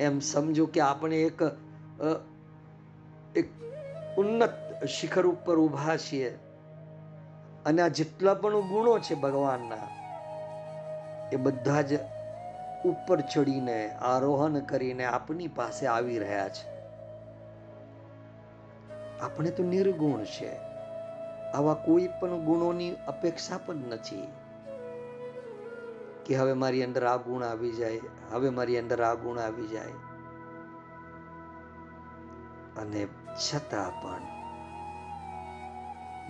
એમ 0.00 0.18
સમજો 0.18 0.66
કે 0.66 0.80
આપણે 0.80 1.22
એક 1.22 1.42
એક 3.36 3.48
ઉન્નત 4.18 4.84
શિખર 5.00 5.26
ઉપર 5.26 5.56
ઊભા 5.58 5.96
છીએ. 5.96 6.38
અને 7.66 7.82
આ 7.82 7.88
જેટલા 7.88 8.34
પણ 8.34 8.60
ગુણો 8.60 8.98
છે 8.98 9.14
ભગવાનના, 9.14 9.86
એ 11.32 11.36
બધા 11.36 11.80
જ 11.82 11.98
ઉપર 12.84 13.20
ચડીને, 13.20 13.90
આરોહણ 13.90 14.58
કરીને 14.60 15.04
આપની 15.04 15.48
પાસે 15.48 15.86
આવી 15.86 16.18
રહ્યા 16.18 16.48
છે. 16.48 16.69
આપણે 19.22 19.50
તો 19.50 19.62
નિર્ગુણ 19.62 20.24
છે. 20.24 20.56
આવા 21.54 21.74
કોઈ 21.74 22.08
પણ 22.20 22.44
ગુણોની 22.44 22.90
અપેક્ષા 22.90 23.58
પણ 23.58 23.76
નથી. 23.76 24.28
કે 26.26 26.34
હવે 26.34 26.52
મારી 26.52 26.84
અંદર 26.84 27.06
આ 27.06 27.16
ગુણ 27.16 27.42
આવી 27.42 27.72
જાય, 27.72 28.00
હવે 28.30 28.48
મારી 28.48 28.78
અંદર 28.78 29.02
આ 29.02 29.14
ગુણ 29.14 29.38
આવી 29.38 29.66
જાય. 29.66 29.92
અને 32.76 33.06
છતાં 33.34 34.02
પણ, 34.02 34.20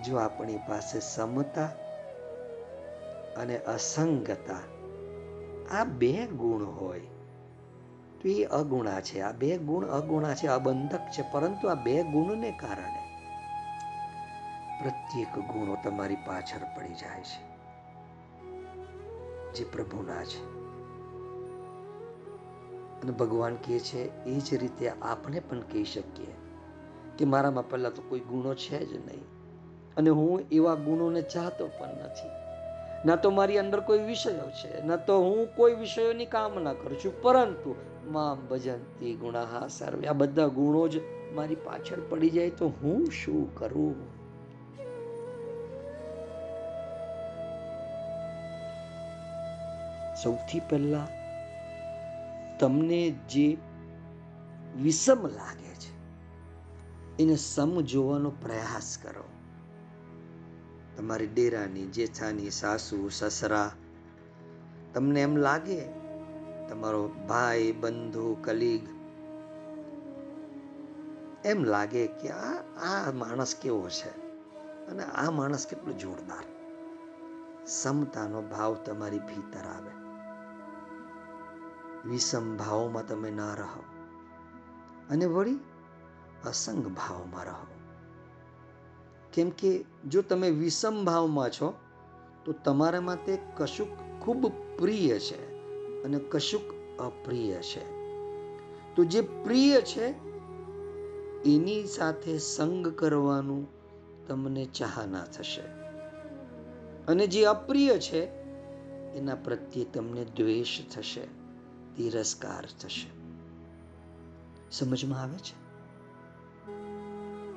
જો 0.02 0.16
આપણી 0.16 0.56
પાસે 0.56 1.00
સમતા 1.00 1.68
અને 3.36 3.58
અસંગતા 3.58 4.58
આ 5.78 5.84
બે 5.84 6.26
ગુણ 6.26 6.64
હોય 6.64 7.00
તો 8.22 8.28
એ 8.28 8.44
અગુણા 8.44 9.00
છે. 9.00 9.20
આ 9.20 9.32
બે 9.32 9.58
ગુણ 9.58 9.86
અગુણા 9.86 10.34
છે, 10.34 10.46
અબંધક 10.46 10.98
છે. 10.98 11.32
પરંતુ 11.32 11.68
આ 11.68 11.74
બે 11.74 12.02
ગુણને 12.02 12.50
કારણે 12.50 13.00
પ્રત્યેક 14.82 15.38
ગુણો 15.38 15.76
તમારી 15.84 16.16
પાછળ 16.16 16.76
પડી 16.76 16.94
જાય 16.94 17.20
છે. 17.20 17.50
જે 19.52 19.64
પ્રભુના 19.64 20.24
છે. 20.24 20.60
અને 23.02 23.10
ભગવાન 23.10 23.54
કહે 23.54 23.78
છે, 23.78 24.24
એ 24.24 24.40
જ 24.40 24.54
રીતે 24.54 24.92
આપણે 25.02 25.40
પણ 25.40 25.60
કહી 25.60 25.84
શકીએ 25.84 26.34
કે 27.18 27.24
મારામાં 27.24 27.68
પહેલાં 27.68 27.92
તો 27.92 28.02
કોઈ 28.08 28.20
ગુણો 28.20 28.54
છે 28.54 28.86
જ 28.86 28.92
નહીં. 28.92 29.24
અને 29.96 30.10
હું 30.10 30.40
એવા 30.52 30.74
ગુણોને 30.74 31.22
ચાહતો 31.22 31.66
પણ 31.66 31.88
નથી. 31.88 32.28
ના 33.04 33.16
તો 33.16 33.30
મારી 33.30 33.58
અંદર 33.58 33.80
કોઈ 33.80 33.98
વિષયો 33.98 34.50
છે, 34.50 34.82
ના 34.82 34.96
તો 34.96 35.20
હું 35.20 35.56
કોઈ 35.56 35.74
વિષયોની 35.74 36.26
કામના 36.26 36.72
કરું 36.72 36.98
છું. 36.98 37.22
પરંતુ 37.22 37.89
મામ 38.06 38.46
ભજંતી 38.46 39.14
ગુણાહા 39.14 39.68
સર્વે. 39.68 40.06
આ 40.06 40.12
બધા 40.12 40.46
ગુણો 40.46 40.88
જ 40.88 41.00
મારી 41.34 41.54
પાછળ 41.54 42.00
પડી 42.08 42.30
જાય 42.30 42.50
તો 42.50 42.68
હું 42.68 43.06
શું 43.06 43.54
કરું? 43.54 44.20
સૌથી 50.22 50.60
પહેલા 50.60 51.08
તમને 52.60 53.10
જે 53.10 53.56
વિષમ 54.82 55.26
લાગે 55.26 55.74
છે, 55.74 55.92
એને 57.22 57.36
સમ 57.36 57.80
જોવાનો 57.80 58.30
પ્રયાસ 58.30 58.98
કરો. 59.02 59.24
તમારી 60.96 61.26
ડેરાની, 61.26 61.86
જેઠાની, 61.86 62.50
સાસુ, 62.50 63.08
સસરા, 63.08 63.72
તમને 64.94 65.22
એમ 65.22 65.36
લાગે 65.36 65.99
તમારો 66.70 67.08
ભાઈ, 67.08 67.72
બંધુ, 67.72 68.36
કલીગ, 68.44 69.00
એમ 71.46 71.64
લાગે 71.64 72.06
કે 72.06 72.28
આ 72.28 72.52
આ 72.76 73.12
માણસ 73.12 73.54
કેવો 73.62 73.88
છે? 73.88 74.08
અને 74.86 75.04
આ 75.04 75.30
માણસ 75.30 75.66
કેટલો 75.66 75.92
જોરદાર. 75.92 76.44
સમતાનો 77.66 78.42
ભાવ 78.42 78.74
તમારી 78.74 79.18
ભીતર 79.18 79.58
આવે. 79.58 79.90
વિષમ 82.08 82.56
ભાવમાં 82.56 83.06
તમે 83.06 83.30
ના 83.30 83.54
રહો. 83.54 83.82
અને 85.10 85.24
વળી 85.24 85.54
અસંગ 86.46 86.86
ભાવમાં 86.86 87.44
રહો. 87.44 87.66
કેમ 89.32 89.50
કે 89.50 89.84
જો 90.08 90.22
તમે 90.22 90.50
વિષમ 90.50 91.04
ભાવમાં 91.04 91.50
છો, 91.50 91.78
તો 92.44 92.52
તમારા 92.52 93.00
માટે 93.00 93.38
કશુંક 93.56 94.22
ખૂબ 94.22 94.52
પ્રિય 94.78 95.18
છે. 95.18 95.49
અને 96.04 96.18
કશુંક 96.18 97.00
અપ્રિય 97.00 97.54
છે. 97.54 98.00
તો 98.94 99.04
જે 99.04 99.20
પ્રિય 99.20 99.80
છે, 99.80 100.06
એની 101.44 101.86
સાથે 101.86 102.38
સંગ 102.38 102.88
કરવાનું 102.88 103.68
તમને 104.26 104.64
ચાહના 104.64 105.24
થશે. 105.24 105.62
અને 107.08 107.26
જે 107.26 107.44
અપ્રિય 107.44 107.98
છે, 107.98 108.24
એના 109.12 109.34
પ્રત્યે 109.34 109.84
તમને 109.84 110.24
દ્વેષ 110.24 110.80
થશે, 110.94 111.22
તિરસ્કાર 111.96 112.66
થશે. 112.80 113.20
સમજમાં 114.70 115.22
આવે 115.22 115.38
છે? 115.38 115.60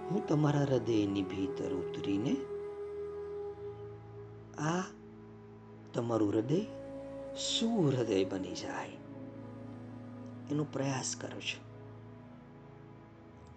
હું 0.09 0.27
તમારા 0.27 0.59
હૃદયની 0.59 1.21
ભીતર 1.21 1.73
ઉતરીને 1.73 2.35
આ 4.57 4.83
તમારું 5.93 6.31
હૃદય 6.31 6.82
શું 7.37 7.91
હૃદય 7.91 8.25
બની 8.25 8.53
જાય. 8.53 8.89
એનો 10.51 10.63
પ્રયાસ 10.63 11.15
કરું 11.21 11.41
છું. 11.41 11.73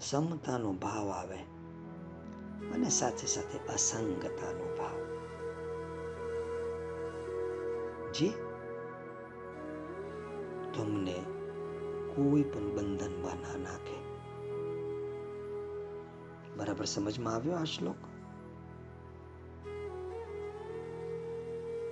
સમતાનો 0.01 0.72
ભાવ 0.72 1.11
આવે 1.11 1.39
અને 2.70 2.89
સાથે 2.89 3.27
સાથે 3.27 3.59
અસંગતાનો 3.59 4.77
ભાવ. 4.77 5.16
જે? 8.12 8.29
તમને 10.77 11.14
કોઈ 12.14 12.43
પણ 12.43 12.77
બંધનમાં 12.77 13.37
ના 13.37 13.57
નાખે. 13.57 14.07
બરાબર 16.57 16.85
સમજમાં 16.85 17.35
આવ્યો 17.35 17.55
આ 17.55 17.64
શ્લોક? 17.64 17.97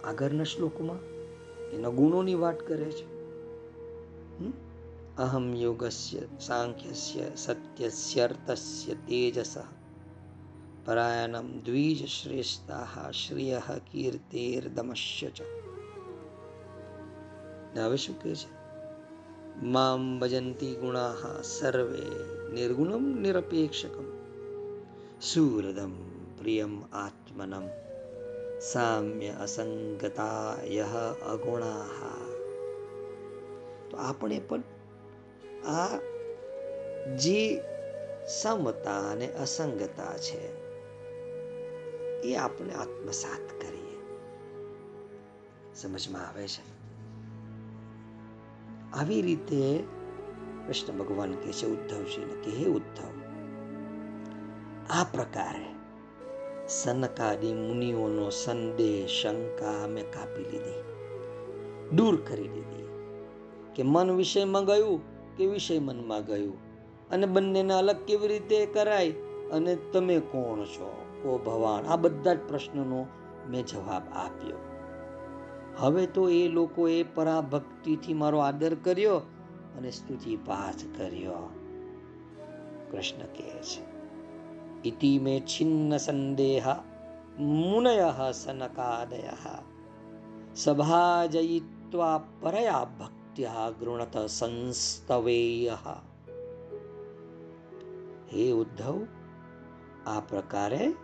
આગળના 0.07 0.45
શ્લોકમાં? 0.45 1.14
એના 1.73 1.89
ગુણોની 1.89 2.35
વાત 2.35 2.61
કરે 2.61 2.91
છે. 2.91 3.15
અહમ 5.17 5.55
યોગસ્ય, 5.55 6.21
સાંખ્યસ્ય, 6.41 7.31
સત્યસ્ય, 7.37 8.21
અર્થસ્ય, 8.21 8.95
તેજસ. 8.95 9.55
પરાયણમ 10.85 11.61
દ્વિજ 11.61 12.07
શ્રેષ્ઠા, 12.07 13.11
શ્રેય 13.11 13.61
કીર્તિર્દમશ્ય 13.93 15.31
ચ. 15.31 15.41
હવે 17.79 17.97
શું 17.97 18.23
કહે 18.23 18.35
છે? 18.35 18.65
મામ 19.67 20.21
ભજંતી 20.21 20.75
ગુણા 20.75 21.15
સર્વે 21.43 22.03
નિર્ગુણમ 22.53 23.21
નિરપેક્ષકમ. 23.21 24.05
સુહૃદમ 25.21 25.93
પ્રિયમ 26.39 26.83
આત્મનમ. 26.93 27.84
સામ્ય 28.73 29.29
અસંગતા 29.31 30.57
યહ 30.65 30.97
અગુણા. 31.27 31.89
તો 33.91 33.97
આપણે 33.97 34.41
પણ 34.41 34.61
આ 35.67 35.89
જે 37.17 37.63
સમતા 38.41 39.11
અને 39.11 39.33
અસંગતા 39.33 40.19
છે, 40.19 40.65
એ 42.21 42.37
આપણે 42.37 42.73
આત્મસાત 42.73 43.63
કરીએ. 43.63 43.99
સમજમાં 45.75 46.29
આવે 46.29 46.49
છે? 46.49 46.75
આવી 48.93 49.23
રીતે 49.23 49.85
કૃષ્ણ 50.67 50.99
ભગવાન 50.99 51.33
કહે 51.33 51.53
છે, 51.53 51.67
ઉદ્ધવજીને 51.67 52.35
કે 52.35 52.51
હે 52.51 52.65
ઉદ્ધવ. 52.65 53.11
આ 54.91 55.05
પ્રકારે 55.05 55.74
સનકાદી 56.69 57.55
મુનિઓનો 57.55 58.31
સંદેહ 58.31 59.07
શંકા 59.07 59.87
મેં 59.87 60.05
કાપી 60.11 60.43
લીધી. 60.43 60.83
દૂર 61.97 62.21
કરી 62.21 62.49
દીધી 62.49 62.89
કે 63.75 63.83
મન 63.83 64.11
વિષયમાં 64.11 64.65
ગયું 64.65 65.01
કે 65.37 65.47
વિષય 65.47 65.79
મનમાં 65.79 66.25
ગયું 66.25 66.57
અને 67.11 67.27
બંનેને 67.27 67.75
અલગ 67.75 67.97
કેવી 67.97 68.29
રીતે 68.29 68.67
કરાય 68.67 69.11
અને 69.53 69.77
તમે 69.77 70.21
કોણ 70.21 70.65
છો? 70.65 71.07
કો 71.23 71.39
ભવાન, 71.39 71.87
આ 71.87 71.97
બધા 71.97 72.35
જ 72.35 72.39
પ્રશ્નનો 72.49 73.07
મેં 73.51 73.67
જવાબ 73.67 74.03
આપ્યો. 74.13 74.57
હવે 75.77 76.07
તો 76.07 76.29
એ 76.29 76.49
લોકોએ 76.49 77.03
પરાભક્તિથી 77.03 78.15
મારો 78.15 78.39
આદર 78.39 78.75
કર્યો 78.75 79.17
અને 79.79 79.91
સ્તુતિ 79.91 80.37
પાઠ 80.37 80.99
કર્યો. 80.99 81.51
કૃષ્ણ 82.91 83.19
કહે 83.19 83.63
છે 83.63 83.94
ઇતિ 84.85 85.19
मे 85.19 85.41
छिन्नसन्देह 85.41 86.67
मुनयः 87.41 88.19
सनकादयः। 88.33 89.45
सभाजयित्वा 90.57 92.19
परया 92.43 92.85
भक्त्या 93.01 93.71
गृणत 93.83 94.17
संस्तवेयः। 94.29 95.87
हे 98.33 98.51
ઉદ્ધવ 98.51 99.07
આ 100.07 100.21
પ્રકારે 100.21 100.95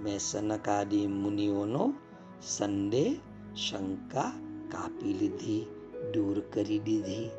મેં 0.00 0.18
સનકાદી 0.18 1.06
મુનિઓનો 1.06 1.94
સંદેહ 2.42 3.16
શંકા 3.56 4.32
કાપી 4.68 5.12
લીધી 5.12 5.66
દૂર 6.14 6.40
કરી 6.40 6.78
દીધી 6.78 7.30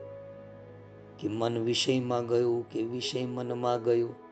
કે 1.19 1.27
મન 1.27 1.57
વિષયમાં 1.57 2.27
ગયું 2.27 2.69
કે 2.69 2.83
વિષય 2.83 3.25
મનમાં 3.25 3.83
ગયું 3.83 4.24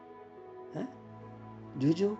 જોજો, 1.79 2.17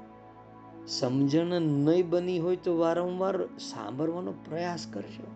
સમજણ 0.88 1.62
નહીં 1.62 2.10
બની 2.10 2.40
હોય 2.40 2.56
તો 2.56 2.78
વારંવાર 2.78 3.46
સાંભળવાનો 3.46 4.32
પ્રયાસ 4.32 4.88
કરજો. 4.94 5.32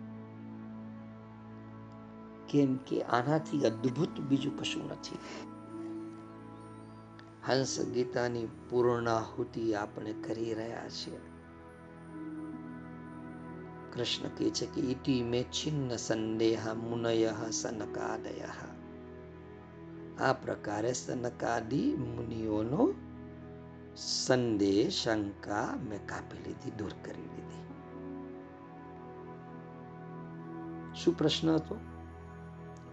કેમ 2.48 2.76
કે 2.76 3.02
આનાથી 3.02 3.66
અદ્ભુત 3.66 4.20
બીજું 4.20 4.58
કશું 4.58 4.88
નથી. 4.88 5.18
હંસ 7.46 7.80
ગીતાની 7.94 8.46
પૂર્ણાહુતિ 8.70 9.74
આપણે 9.74 10.12
કરી 10.12 10.54
રહ્યા 10.54 10.88
છીએ 10.88 11.20
કૃષ્ણ 13.94 14.28
કહે 14.28 14.50
છે 14.50 14.66
કે, 14.66 14.80
ઇતિ 14.80 15.22
મે 15.22 15.42
છિન્ન 15.42 15.96
સંદેહ 15.96 16.74
મુનય 16.74 17.34
સનકાદય. 17.50 18.48
આ 20.24 20.32
પ્રકારે 20.32 20.92
સનકાદી 20.92 21.96
મુનિઓનો 21.96 22.94
સંદેહ 23.98 24.88
શંકા 24.88 25.78
મેં 25.90 26.06
કાપી 26.06 26.42
લીધી, 26.42 26.70
દૂર 26.70 26.90
કરી 27.04 27.22
લીધી. 27.22 27.68
શું 30.94 31.18
પ્રશ્ન 31.18 31.54
હતો? 31.54 31.76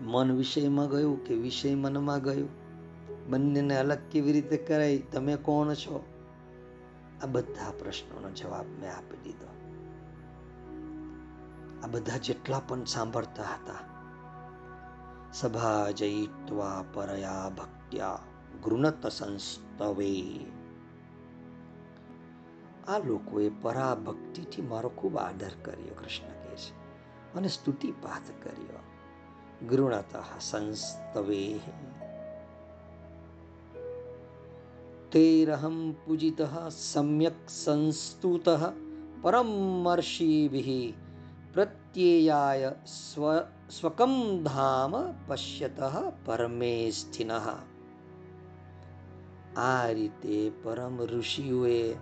મન 0.02 0.32
વિષયમાં 0.32 0.90
ગયું 0.90 1.24
કે 1.26 1.36
વિષય 1.36 1.76
મનમાં 1.76 2.22
ગયું? 2.22 2.50
બંનેને 3.30 3.78
અલગ 3.78 3.98
કેવી 4.12 4.32
રીતે 4.32 4.58
કરાય 4.58 4.98
તમે 4.98 5.36
કોણ 5.36 5.74
છો? 5.74 6.06
આ 7.24 7.26
બધા 7.26 7.72
પ્રશ્નોનો 7.72 8.32
જવાબ 8.32 8.66
મેં 8.66 8.98
આપી 8.98 9.18
દીધો. 9.24 9.48
આ 11.84 11.88
બધા 11.88 12.18
જેટલા 12.18 12.60
પણ 12.60 12.84
સાંભળતા 12.84 13.44
હતા. 13.44 13.76
સભા 15.34 15.92
જયિત્વા 15.92 16.84
પરયા 16.94 17.50
ભક્ત્યા 17.50 18.20
ગૃણત 18.64 19.08
સંસ્તવે 19.08 20.46
આ 22.88 22.98
લોકોએ 22.98 23.50
પરાભક્તિથી 23.62 24.62
મારો 24.62 24.90
ખૂબ 24.90 25.18
આદર 25.18 25.52
કર્યો, 25.62 25.94
કૃષ્ણ 25.94 26.28
કહે 26.28 26.56
છે, 26.56 26.72
અને 27.34 27.48
સ્તુતિપાથ 27.48 28.44
કર્યો. 28.44 28.80
ગૃણત 29.68 30.16
સંસ્તવે 30.40 31.60
તૈરહમ 35.12 35.92
પૂજિત 35.92 36.42
સમ્યક 36.70 37.50
સંસ્તુત 37.50 38.50
પરમર્ષિભિ 39.22 40.94
પ્રત્યેયાય 41.54 42.76
સ્વ, 42.86 43.40
સ્વકમ 43.70 44.44
ધામ 44.44 44.94
પશ્યત 45.28 45.80
પરમે 46.26 46.92
સ્થિન. 46.92 47.32
આ 49.58 49.88
રીતે 49.88 50.52
પરમ 50.64 51.02
ઋષિઓએ 51.02 51.96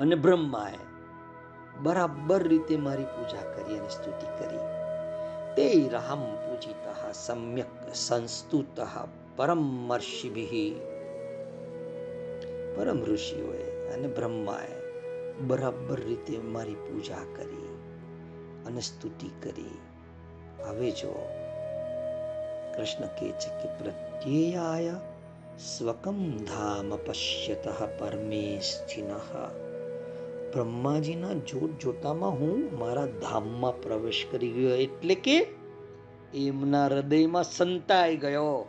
અને 0.00 0.14
બ્રહ્માએ 0.14 0.78
બરાબર 1.82 2.42
રીતે 2.48 2.76
મારી 2.76 3.04
પૂજા 3.04 3.52
કરી 3.54 3.78
અને 3.78 3.88
સ્તુતિ 3.88 4.26
કરી. 4.38 4.58
તે 5.56 5.88
રહમ 5.88 6.20
પૂજિત 6.20 7.12
સમ્યક 7.12 7.94
સંસ્તુત 7.94 8.80
પરમર્ષિભિ 9.36 10.74
પરમ 12.76 13.04
ઋષિઓએ 13.04 13.92
અને 13.94 14.08
બ્રહ્માએ 14.08 14.72
બરાબર 15.40 16.00
રીતે 16.00 16.38
મારી 16.38 16.74
પૂજા 16.74 17.24
કરી 17.36 17.78
અને 18.66 18.80
સ્તુતિ 18.80 19.30
કરી. 19.42 19.78
હવે 20.66 20.90
જો 20.90 21.28
કૃષ્ણ 22.76 23.06
કહે 23.06 23.28
છે 23.30 23.62
કે 23.62 23.68
પ્રત્યેયાય 23.78 24.94
સ્વકમ 25.58 26.36
ધામ 26.36 26.96
પશ્યત 26.96 27.68
પરમે 27.98 28.60
સ્થિન. 28.60 29.06
બ્રહ્માજીના 30.52 31.32
જોત 31.32 31.80
જોતામાં 31.80 32.30
હું 32.30 32.78
મારા 32.78 33.06
ધામમાં 33.06 33.82
પ્રવેશ 33.82 34.26
કરી 34.30 34.52
ગયો 34.52 34.74
એટલે 34.74 35.14
કે 35.14 35.46
એમના 36.34 36.86
હૃદયમાં 36.86 37.44
સંતાઈ 37.44 38.16
ગયો. 38.16 38.66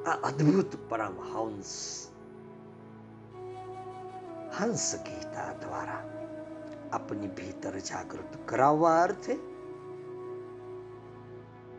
આ 0.00 0.16
અદ્ભુત 0.22 0.72
પરમહંસ 0.88 1.72
હંસ 4.52 4.86
ગીતા 5.04 5.50
દ્વારા 5.54 6.04
આપની 6.92 7.28
ભીતર 7.30 7.76
જાગૃત 7.82 8.38
કરાવવા 8.46 8.94
અર્થે 9.02 9.36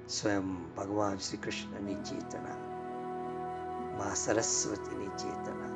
સ્વયં 0.09 0.53
ભગવાન 0.75 1.19
શ્રી 1.19 1.39
કૃષ્ણની 1.39 1.97
ચેતના 2.03 2.59
મા 3.97 4.13
સરસ્વતીની 4.15 5.11
ચેતના 5.17 5.73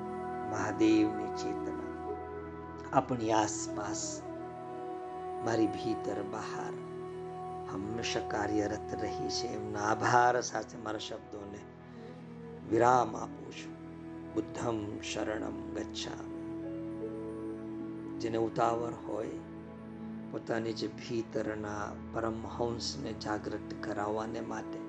મહાદેવની 0.48 1.34
ચેતના 1.36 1.92
આપણી 2.94 3.32
આસપાસ 3.34 4.08
મારી 5.46 5.72
ભીતર 5.74 6.28
બહાર 6.32 6.74
હંમેશા 7.72 8.28
કાર્યરત 8.30 9.00
રહી 9.02 9.38
છે 9.38 9.56
એમના 9.56 9.88
આભાર 9.88 10.44
સાથે 10.46 10.84
મારા 10.84 11.08
શબ્દોને 11.08 11.65
વિરામ 12.70 13.16
આપું 13.16 13.52
છું. 13.52 13.76
બુદ્ધમ 14.34 15.00
શરણમ 15.02 15.74
ગચ્છામિ. 15.74 16.36
જેને 18.20 18.38
ઉતાવળ 18.38 18.92
હોય, 19.08 19.28
પોતાની 20.32 20.74
જે 20.74 20.88
ભીતરના 20.88 21.92
પરમહંસને 22.14 23.14
જાગૃત 23.14 23.84
કરાવવાને 23.84 24.42
માટે, 24.42 24.80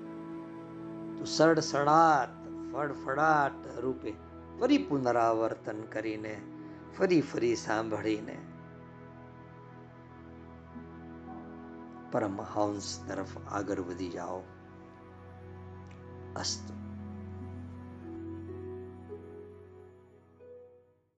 તું 1.19 1.27
સડસડાટ, 1.27 2.47
ફડફડાટ 2.73 3.79
રૂપે 3.79 4.13
ફરી 4.61 4.79
પુનરાવર્તન 4.79 5.81
કરીને, 5.81 6.41
ફરી 6.99 7.21
ફરી 7.21 7.57
સાંભળીને 7.57 8.39
પરમહંસ 12.13 13.05
તરફ 13.09 13.39
આગળ 13.49 13.81
વધી 13.81 14.09
જાઓ. 14.09 14.41
અસ્તુ. 16.37 16.86